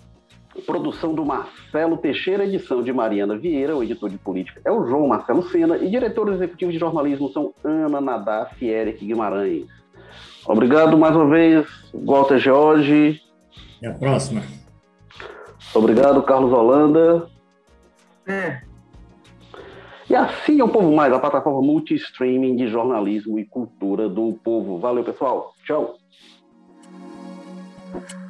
produção 0.65 1.15
do 1.15 1.25
Marcelo 1.25 1.97
Teixeira, 1.97 2.45
edição 2.45 2.83
de 2.83 2.93
Mariana 2.93 3.37
Vieira, 3.37 3.77
o 3.77 3.83
editor 3.83 4.09
de 4.09 4.19
política 4.19 4.61
é 4.65 4.71
o 4.71 4.87
João 4.87 5.09
Marcelo 5.09 5.43
Sena 5.43 5.77
e 5.77 5.91
diretor 5.91 6.33
executivo 6.33 6.73
de 6.73 6.79
jornalismo 6.79 7.29
são 7.31 7.53
Ana 7.65 8.01
Nadaf 8.01 8.65
e 8.65 8.69
Eric 8.69 9.05
Guimarães. 9.05 9.67
Obrigado 10.47 10.97
mais 10.97 11.15
uma 11.17 11.29
vez, 11.29 11.67
Walter 11.93 12.39
Jorge. 12.39 13.21
Até 13.79 13.89
a 13.89 13.95
próxima. 13.95 14.43
Obrigado, 15.75 16.23
Carlos 16.23 16.53
Holanda. 16.53 17.29
É. 18.27 18.63
E 20.09 20.15
assim 20.15 20.61
é 20.61 20.65
o 20.65 20.69
Povo 20.69 20.95
Mais, 20.95 21.13
a 21.13 21.19
plataforma 21.19 21.61
multi-streaming 21.61 22.55
de 22.55 22.69
jornalismo 22.69 23.39
e 23.41 23.45
cultura 23.45 24.09
do 24.09 24.33
povo. 24.45 24.79
Valeu, 24.79 25.03
pessoal. 25.03 25.53
Tchau. 25.65 25.97
Thank 27.97 28.13
you. 28.13 28.26